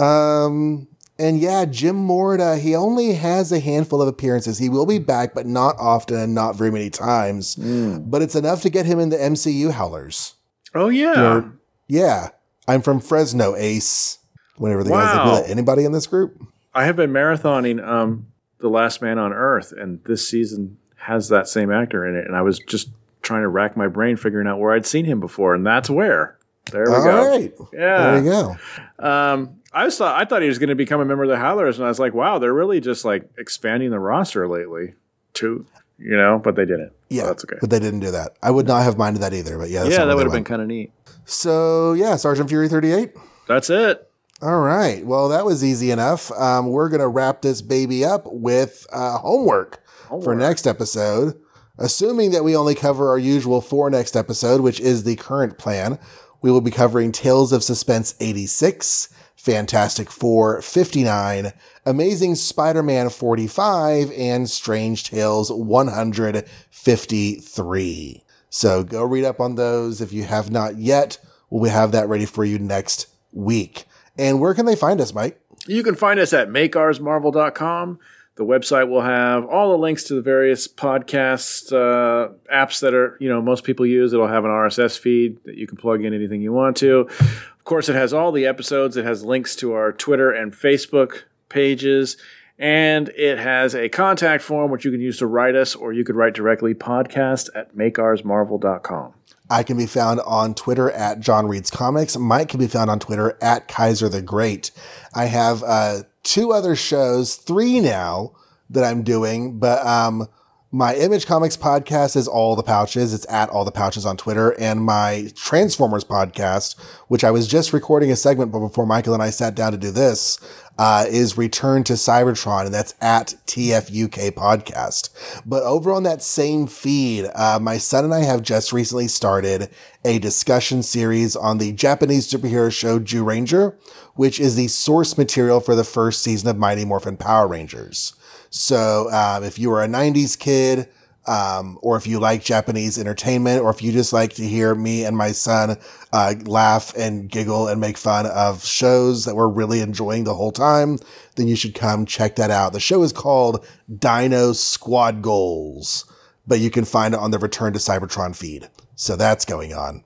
[0.02, 0.88] Um,
[1.18, 4.58] and yeah, Jim Morita, he only has a handful of appearances.
[4.58, 7.54] He will be back, but not often and not very many times.
[7.56, 10.34] But it's enough to get him in the MCU howlers.
[10.74, 11.52] Oh yeah, Or-
[11.88, 12.28] Yeah.
[12.66, 14.18] I'm from Fresno, Ace.
[14.56, 15.42] Whenever the guy's like, Wow.
[15.46, 16.40] Anybody in this group?
[16.74, 18.26] I have been marathoning um,
[18.58, 22.26] the Last Man on Earth, and this season has that same actor in it.
[22.26, 22.90] And I was just
[23.22, 26.38] trying to rack my brain figuring out where I'd seen him before, and that's where.
[26.72, 27.28] There we All go.
[27.28, 27.52] right.
[27.72, 28.10] Yeah.
[28.10, 28.56] There you go.
[28.98, 31.78] Um, I thought I thought he was going to become a member of the Howlers,
[31.78, 34.94] and I was like, wow, they're really just like expanding the roster lately,
[35.34, 35.66] too.
[35.98, 36.88] You know, but they didn't.
[36.90, 37.56] So Yeah, that's okay.
[37.60, 38.36] But they didn't do that.
[38.42, 39.58] I would not have minded that either.
[39.58, 40.90] But yeah, that's yeah, that would have been kind of neat.
[41.24, 43.12] So yeah, Sergeant Fury 38.
[43.46, 44.10] That's it.
[44.44, 45.04] All right.
[45.06, 46.30] Well, that was easy enough.
[46.32, 49.82] Um, we're gonna wrap this baby up with uh, homework,
[50.22, 51.40] for next episode.
[51.78, 55.98] Assuming that we only cover our usual four next episode, which is the current plan,
[56.42, 61.50] we will be covering Tales of Suspense 86, Fantastic Four 59,
[61.86, 68.24] Amazing Spider Man 45, and Strange Tales 153.
[68.50, 71.16] So go read up on those if you have not yet.
[71.48, 73.86] We'll have that ready for you next week.
[74.18, 75.40] And where can they find us, Mike?
[75.66, 77.98] You can find us at makeoursmarvel.com.
[78.36, 83.16] The website will have all the links to the various podcast uh, apps that are,
[83.20, 84.12] you know, most people use.
[84.12, 87.08] It'll have an RSS feed that you can plug in anything you want to.
[87.20, 88.96] Of course, it has all the episodes.
[88.96, 92.16] It has links to our Twitter and Facebook pages.
[92.58, 96.04] And it has a contact form which you can use to write us, or you
[96.04, 99.14] could write directly podcast at makeoursmarvel.com.
[99.50, 102.16] I can be found on Twitter at John Reads Comics.
[102.16, 104.70] Mike can be found on Twitter at Kaiser the Great.
[105.14, 108.32] I have uh, two other shows, three now
[108.70, 110.28] that I'm doing, but um,
[110.72, 113.14] my Image Comics podcast is All the Pouches.
[113.14, 117.72] It's at All the Pouches on Twitter, and my Transformers podcast, which I was just
[117.72, 120.38] recording a segment, but before Michael and I sat down to do this,
[120.78, 125.10] uh, is Return to Cybertron, and that's at TFUK Podcast.
[125.46, 129.70] But over on that same feed, uh, my son and I have just recently started
[130.04, 133.74] a discussion series on the Japanese superhero show Zyuranger,
[134.14, 138.14] which is the source material for the first season of Mighty Morphin Power Rangers.
[138.50, 140.88] So um, if you were a 90s kid,
[141.26, 145.04] um, or if you like Japanese entertainment, or if you just like to hear me
[145.04, 145.78] and my son
[146.12, 150.52] uh, laugh and giggle and make fun of shows that we're really enjoying the whole
[150.52, 150.98] time,
[151.36, 152.72] then you should come check that out.
[152.72, 153.66] The show is called
[153.98, 156.04] Dino Squad Goals,
[156.46, 158.68] but you can find it on the Return to Cybertron feed.
[158.94, 160.04] So that's going on.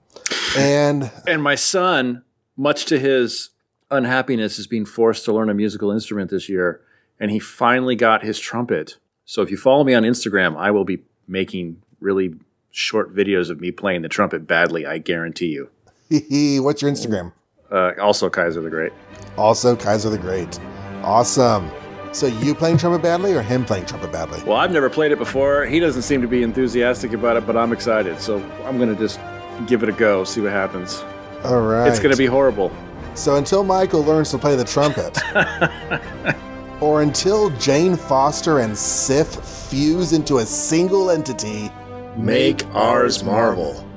[0.56, 2.22] And And my son,
[2.56, 3.50] much to his
[3.90, 6.80] unhappiness, is being forced to learn a musical instrument this year.
[7.20, 8.98] And he finally got his trumpet.
[9.24, 12.34] So if you follow me on Instagram, I will be making really
[12.70, 14.86] short videos of me playing the trumpet badly.
[14.86, 15.70] I guarantee you.
[16.62, 17.32] what's your Instagram?
[17.70, 18.92] Uh, also, Kaiser the Great.
[19.36, 20.58] Also, Kaiser the Great.
[21.02, 21.70] Awesome.
[22.12, 24.42] So you playing trumpet badly or him playing trumpet badly?
[24.44, 25.66] Well, I've never played it before.
[25.66, 28.18] He doesn't seem to be enthusiastic about it, but I'm excited.
[28.20, 29.20] So I'm going to just
[29.66, 31.04] give it a go, see what happens.
[31.44, 31.88] All right.
[31.88, 32.72] It's going to be horrible.
[33.14, 35.18] So until Michael learns to play the trumpet,
[36.80, 41.70] or until Jane Foster and Sif fuse into a single entity,
[42.16, 43.87] Make ours marvel.